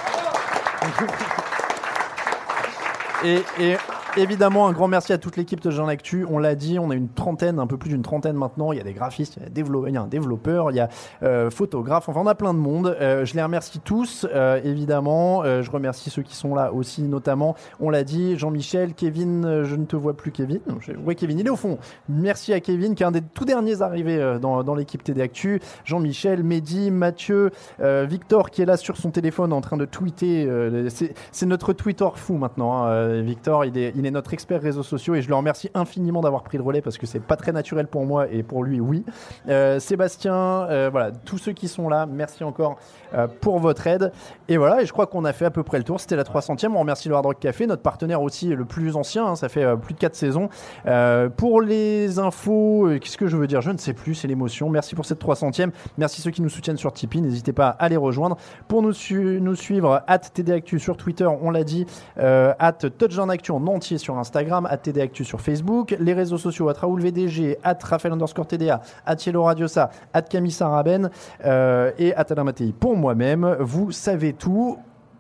[3.23, 3.77] Et, et
[4.17, 6.25] évidemment, un grand merci à toute l'équipe de Jean Actu.
[6.29, 8.71] On l'a dit, on a une trentaine, un peu plus d'une trentaine maintenant.
[8.71, 10.89] Il y a des graphistes, il y a, un développeur, il y a
[11.23, 12.95] euh, photographe, enfin on a plein de monde.
[13.01, 15.43] Euh, je les remercie tous, euh, évidemment.
[15.43, 19.75] Euh, je remercie ceux qui sont là aussi, notamment, on l'a dit, Jean-Michel, Kevin, je
[19.75, 20.59] ne te vois plus Kevin.
[21.03, 21.77] Ouais, Kevin, il est au fond.
[22.09, 25.61] Merci à Kevin, qui est un des tout derniers arrivés dans, l'équipe TD Actu.
[25.85, 30.49] Jean-Michel, Mehdi, Mathieu, Victor, qui est là sur son téléphone en train de tweeter.
[30.89, 32.85] c'est notre Twitter fou maintenant.
[32.85, 33.21] hein.
[33.21, 33.63] Victor,
[34.06, 36.98] est notre expert réseaux sociaux et je le remercie infiniment d'avoir pris le relais parce
[36.98, 39.03] que c'est pas très naturel pour moi et pour lui, oui.
[39.49, 42.77] Euh, Sébastien, euh, voilà, tous ceux qui sont là, merci encore
[43.14, 44.11] euh, pour votre aide.
[44.49, 45.99] Et voilà, et je crois qu'on a fait à peu près le tour.
[45.99, 46.72] C'était la 300e.
[46.76, 49.26] On remercie le Hard Rock Café, notre partenaire aussi le plus ancien.
[49.26, 50.49] hein, ça fait plus de 4 saisons.
[51.38, 53.61] Pour les infos, qu'est-ce que je veux dire?
[53.61, 54.69] Je ne sais plus, c'est l'émotion.
[54.69, 55.72] Merci pour cette 300e.
[55.98, 57.22] Merci ceux qui nous soutiennent sur Tipeee.
[57.22, 58.38] N'hésitez pas à les rejoindre.
[58.68, 61.86] Pour nous, su- nous suivre, at TDActu sur Twitter, on l'a dit,
[62.18, 66.73] at Touchdown Actu en entier sur Instagram, at TDActu sur Facebook, les réseaux sociaux, at
[66.80, 71.09] Raoul VDG, at Raphaël underscore TDA, at Yellow Radiosa, at Camille Saraben
[71.45, 72.73] euh, et at Alain Mattei.
[72.77, 74.77] Pour moi-même, vous savez tout.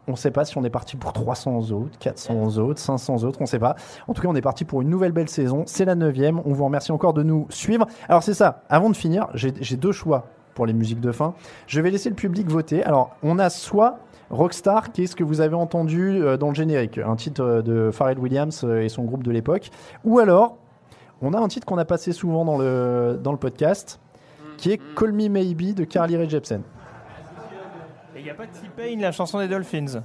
[0.07, 3.39] On ne sait pas si on est parti pour 300 autres, 400 autres, 500 autres,
[3.39, 3.75] on ne sait pas.
[4.07, 5.63] En tout cas, on est parti pour une nouvelle belle saison.
[5.65, 6.41] C'est la neuvième.
[6.45, 7.87] On vous remercie encore de nous suivre.
[8.07, 11.33] Alors c'est ça, avant de finir, j'ai deux choix pour les musiques de fin.
[11.67, 12.83] Je vais laisser le public voter.
[12.83, 13.99] Alors, on a soit
[14.29, 17.61] Rockstar, qui est ce que vous avez entendu euh, dans le générique, un titre euh,
[17.61, 19.69] de Pharrell Williams euh, et son groupe de l'époque.
[20.03, 20.57] Ou alors,
[21.21, 23.99] on a un titre qu'on a passé souvent dans le, dans le podcast,
[24.57, 26.61] qui est Call Me Maybe de Carly Rae Jepsen.
[28.15, 30.01] Et il n'y a pas de T-Pain, la chanson des Dolphins?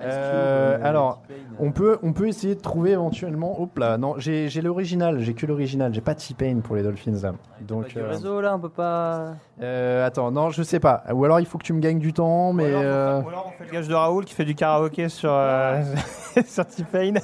[0.00, 1.22] Euh, alors,
[1.58, 3.60] on peut, on peut essayer de trouver éventuellement.
[3.60, 7.12] Hop là, non, j'ai j'ai l'original, j'ai que l'original, j'ai pas T-Pain pour les Dolphins
[7.22, 7.32] là.
[7.60, 9.34] Donc, euh, réseau là, on peut pas.
[9.62, 11.04] euh, attends, non, je sais pas.
[11.12, 12.64] Ou alors il faut que tu me gagnes du temps, mais.
[12.66, 15.82] euh, Ou alors on fait le gage de Raoul qui fait du karaoké sur, euh,
[16.46, 17.14] sur T-Pain.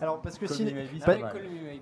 [0.00, 1.32] Alors parce que Call si- Me Maybe, pa- c'est pas mal.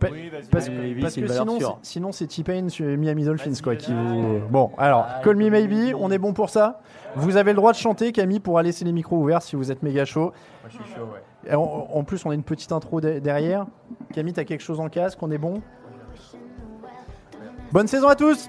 [0.00, 0.42] pa- Oui, vas-y.
[0.50, 1.78] parce, Call Me Maybe, parce c'est que une valeur sinon, sûre.
[1.82, 4.38] c'est- sinon c'est T-Pain sur Miami Dolphins quoi qui vous...
[4.48, 6.80] Bon, alors Call Me Maybe, on est bon pour ça.
[7.16, 9.82] Vous avez le droit de chanter, Camille, pourra laisser les micros ouverts si vous êtes
[9.82, 10.32] méga chaud.
[10.62, 11.50] Moi, je suis chaud, ouais.
[11.50, 13.66] Et En, en plus, on a une petite intro de- derrière.
[14.12, 15.62] Camille, t'as quelque chose en casque, on est bon?
[17.72, 18.48] Bonne saison à tous